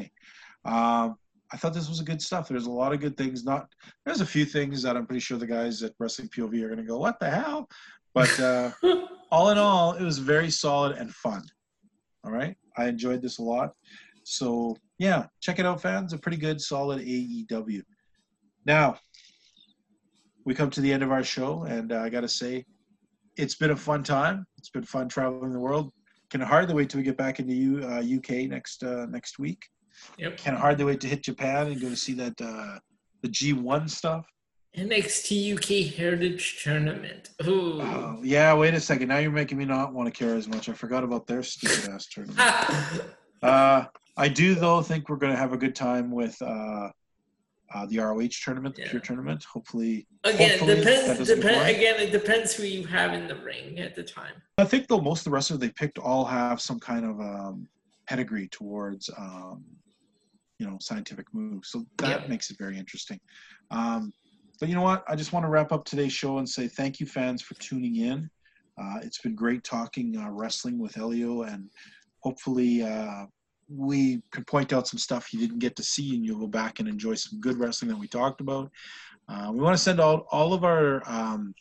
A. 0.65 0.71
Um, 0.71 1.17
I 1.55 1.57
thought 1.57 1.73
this 1.73 1.89
was 1.89 2.01
a 2.01 2.05
good 2.05 2.21
stuff. 2.21 2.49
There's 2.49 2.67
a 2.67 2.71
lot 2.71 2.93
of 2.93 2.99
good 2.99 3.17
things. 3.17 3.45
Not 3.45 3.69
there's 4.05 4.21
a 4.21 4.27
few 4.27 4.45
things 4.45 4.83
that 4.83 4.97
I'm 4.97 5.07
pretty 5.07 5.21
sure 5.21 5.39
the 5.39 5.47
guys 5.47 5.85
at 5.85 5.93
Wrestling 6.01 6.29
POV 6.29 6.61
are 6.63 6.67
going 6.67 6.81
to 6.81 6.85
go, 6.85 6.99
"What 6.99 7.21
the 7.21 7.31
hell?" 7.31 7.69
But 8.13 8.41
uh, 8.41 8.73
all 9.31 9.51
in 9.51 9.59
all, 9.59 9.93
it 9.93 10.03
was 10.03 10.19
very 10.19 10.51
solid 10.51 10.97
and 10.97 11.15
fun. 11.15 11.45
All 12.25 12.33
right, 12.33 12.57
I 12.77 12.89
enjoyed 12.89 13.23
this 13.23 13.39
a 13.39 13.43
lot. 13.43 13.73
So 14.25 14.77
yeah, 14.99 15.27
check 15.41 15.61
it 15.61 15.65
out, 15.65 15.81
fans. 15.81 16.13
A 16.13 16.19
pretty 16.19 16.39
good, 16.39 16.61
solid 16.61 17.01
AEW. 17.01 17.83
Now 18.67 18.99
we 20.45 20.57
come 20.57 20.71
to 20.71 20.81
the 20.81 20.93
end 20.93 21.05
of 21.05 21.13
our 21.13 21.23
show, 21.23 21.63
and 21.63 21.93
uh, 21.93 22.01
I 22.01 22.09
got 22.09 22.23
to 22.23 22.29
say, 22.29 22.65
it's 23.37 23.55
been 23.55 23.71
a 23.71 23.77
fun 23.77 24.03
time. 24.03 24.45
It's 24.59 24.71
been 24.71 24.83
fun 24.83 25.09
traveling 25.09 25.53
the 25.53 25.61
world. 25.61 25.93
Can 26.31 26.41
hardly 26.41 26.75
wait 26.75 26.91
till 26.91 26.99
we 26.99 27.05
get 27.05 27.17
back 27.17 27.39
into 27.39 27.55
U, 27.55 27.85
uh, 27.85 28.03
UK 28.03 28.49
next 28.49 28.83
uh, 28.83 29.07
next 29.07 29.39
week. 29.39 29.65
Yep. 30.19 30.39
Can 30.39 30.55
hardly 30.55 30.85
wait 30.85 31.01
to 31.01 31.09
hit 31.09 31.23
Japan 31.23 31.69
and 31.69 31.81
go 31.81 31.89
to 31.89 31.97
see 31.97 32.15
that 32.15 32.41
uh, 32.41 32.79
the 33.23 33.29
G1 33.29 33.89
stuff. 33.91 34.27
NXT 34.77 35.55
UK 35.57 35.95
Heritage 35.95 36.63
Tournament. 36.65 37.31
Ooh. 37.47 37.81
Oh, 37.81 38.19
yeah, 38.23 38.53
wait 38.55 38.75
a 38.75 38.81
second. 38.81 39.09
Now 39.09 39.19
you're 39.19 39.31
making 39.31 39.57
me 39.57 39.65
not 39.65 39.95
want 39.95 40.13
to 40.13 40.19
care 40.19 40.35
as 40.35 40.49
much. 40.49 40.69
I 40.69 40.73
forgot 40.73 41.05
about 41.05 41.27
their 41.27 41.43
stupid 41.43 41.91
ass 41.91 42.07
tournament. 42.07 42.41
Uh, 43.43 43.85
I 44.17 44.29
do 44.29 44.55
though 44.55 44.81
think 44.81 45.11
we're 45.11 45.17
going 45.17 45.33
to 45.33 45.39
have 45.39 45.53
a 45.53 45.59
good 45.59 45.75
time 45.75 46.11
with 46.11 46.35
uh, 46.41 46.89
uh, 47.75 47.87
the 47.87 47.99
ROH 47.99 48.29
tournament, 48.43 48.75
the 48.75 48.83
Yeah. 48.83 48.89
Pure 48.89 49.03
tournament. 49.03 49.45
Hopefully, 49.45 50.07
again, 50.23 50.59
hopefully 50.59 50.77
depends. 50.77 51.29
Depend, 51.29 51.77
again, 51.77 52.01
it 52.01 52.11
depends 52.11 52.55
who 52.55 52.63
you 52.63 52.87
have 52.87 53.13
in 53.13 53.29
the 53.29 53.35
ring 53.37 53.79
at 53.81 53.95
the 53.95 54.03
time. 54.03 54.33
I 54.57 54.65
think 54.65 54.89
though 54.89 55.01
most 55.01 55.21
of 55.21 55.25
the 55.25 55.31
wrestlers 55.33 55.61
they 55.61 55.69
picked 55.69 55.99
all 55.99 56.25
have 56.25 56.59
some 56.61 56.81
kind 56.81 57.05
of 57.05 57.21
um, 57.21 57.69
pedigree 58.07 58.49
towards 58.49 59.11
um, 59.19 59.63
you 60.65 60.71
know 60.71 60.79
scientific 60.81 61.27
moves, 61.33 61.69
so 61.71 61.85
that 61.99 62.09
Yeah. 62.09 62.29
makes 62.29 62.51
it 62.51 62.57
very 62.59 62.79
interesting. 62.79 63.21
Um, 63.71 64.13
but 64.61 64.69
you 64.69 64.75
know 64.75 64.83
what? 64.83 65.05
I 65.09 65.15
just 65.15 65.33
want 65.33 65.45
to 65.45 65.51
wrap 65.51 65.73
up 65.73 65.85
today's 65.85 66.13
show 66.13 66.39
and 66.39 66.49
say 66.49 66.69
thank 66.69 67.01
you, 67.01 67.07
fans, 67.07 67.43
for 67.43 67.55
tuning 67.55 67.97
in. 67.97 68.31
Uh, 68.81 68.99
it's 69.03 69.21
been 69.21 69.35
great 69.35 69.63
talking 69.63 70.17
uh, 70.17 70.31
wrestling 70.31 70.79
with 70.79 70.97
Elio, 70.97 71.43
and 71.43 71.71
hopefully 72.21 72.83
uh, 72.83 73.27
we 73.69 74.23
can 74.33 74.45
point 74.45 74.73
out 74.73 74.89
some 74.89 74.99
stuff 74.99 75.33
you 75.33 75.39
didn't 75.39 75.59
get 75.59 75.77
to 75.77 75.83
see, 75.83 76.15
and 76.15 76.25
you'll 76.25 76.39
go 76.41 76.47
back 76.47 76.81
and 76.81 76.89
enjoy 76.89 77.15
some 77.15 77.41
good 77.41 77.59
wrestling 77.59 77.91
that 77.91 77.99
we 77.99 78.09
talked 78.09 78.41
about. 78.41 78.71
Uh, 79.29 79.51
we 79.53 79.61
want 79.61 79.77
to 79.77 79.83
send 79.83 80.01
out 80.01 80.25
all 80.31 80.55
of 80.55 80.65
our 80.65 81.03
um, 81.07 81.55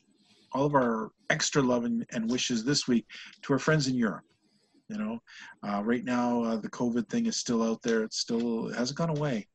all 0.54 0.66
of 0.66 0.76
our 0.76 1.10
extra 1.30 1.62
love 1.62 1.84
and, 1.84 2.06
and 2.12 2.30
wishes 2.32 2.64
this 2.64 2.88
week 2.88 3.06
to 3.42 3.54
our 3.54 3.60
friends 3.60 3.88
in 3.88 3.96
Europe. 3.96 4.24
You 4.90 4.98
know, 4.98 5.20
uh, 5.68 5.82
right 5.84 6.04
now 6.04 6.44
uh, 6.44 6.58
the 6.58 6.70
COVID 6.70 7.10
thing 7.10 7.26
is 7.26 7.38
still 7.38 7.64
out 7.64 7.82
there. 7.82 8.04
It's 8.04 8.20
still 8.20 8.68
it 8.68 8.76
hasn't 8.76 8.98
gone 8.98 9.18
away. 9.18 9.48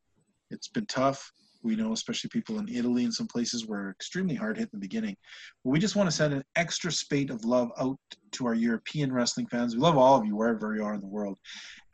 It's 0.50 0.68
been 0.68 0.86
tough. 0.86 1.30
We 1.62 1.76
know, 1.76 1.92
especially 1.92 2.30
people 2.30 2.58
in 2.60 2.68
Italy 2.68 3.04
and 3.04 3.12
some 3.12 3.26
places 3.26 3.66
were 3.66 3.90
extremely 3.90 4.34
hard 4.34 4.56
hit 4.56 4.70
in 4.72 4.78
the 4.78 4.86
beginning. 4.88 5.16
But 5.64 5.70
we 5.70 5.78
just 5.78 5.96
want 5.96 6.08
to 6.08 6.16
send 6.16 6.32
an 6.32 6.44
extra 6.56 6.90
spate 6.90 7.30
of 7.30 7.44
love 7.44 7.70
out 7.78 7.98
to 8.32 8.46
our 8.46 8.54
European 8.54 9.12
wrestling 9.12 9.48
fans. 9.48 9.74
We 9.74 9.82
love 9.82 9.98
all 9.98 10.16
of 10.16 10.24
you 10.24 10.36
wherever 10.36 10.74
you 10.74 10.84
are 10.84 10.94
in 10.94 11.00
the 11.00 11.06
world. 11.06 11.36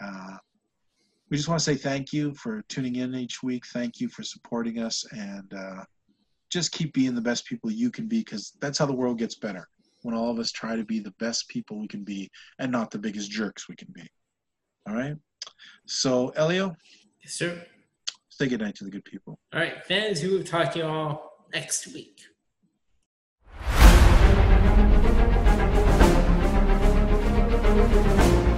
Uh, 0.00 0.36
we 1.30 1.36
just 1.36 1.48
want 1.48 1.58
to 1.58 1.64
say 1.64 1.74
thank 1.74 2.12
you 2.12 2.34
for 2.34 2.62
tuning 2.68 2.96
in 2.96 3.14
each 3.14 3.42
week. 3.42 3.66
Thank 3.66 4.00
you 4.00 4.08
for 4.08 4.22
supporting 4.22 4.78
us, 4.78 5.04
and 5.12 5.52
uh, 5.52 5.82
just 6.50 6.70
keep 6.70 6.92
being 6.92 7.14
the 7.14 7.20
best 7.20 7.46
people 7.46 7.72
you 7.72 7.90
can 7.90 8.06
be, 8.06 8.18
because 8.18 8.52
that's 8.60 8.78
how 8.78 8.86
the 8.86 8.94
world 8.94 9.18
gets 9.18 9.34
better. 9.34 9.66
When 10.04 10.14
all 10.14 10.30
of 10.30 10.38
us 10.38 10.52
try 10.52 10.76
to 10.76 10.84
be 10.84 10.98
the 11.00 11.14
best 11.18 11.48
people 11.48 11.80
we 11.80 11.88
can 11.88 12.04
be, 12.04 12.30
and 12.58 12.70
not 12.70 12.90
the 12.90 12.98
biggest 12.98 13.30
jerks 13.30 13.70
we 13.70 13.74
can 13.74 13.88
be. 13.90 14.06
All 14.86 14.94
right. 14.94 15.16
So, 15.86 16.28
Elio, 16.36 16.76
Yes, 17.22 17.32
sir. 17.32 17.64
say 18.28 18.46
goodnight 18.48 18.74
to 18.76 18.84
the 18.84 18.90
good 18.90 19.06
people. 19.06 19.38
All 19.54 19.60
right, 19.60 19.82
fans, 19.86 20.22
we 20.22 20.28
will 20.28 20.44
talk 20.44 20.72
to 20.72 20.78
you 20.80 20.84
all 20.84 21.46
next 21.54 21.86
week. 21.94 22.20
Thank 27.76 28.53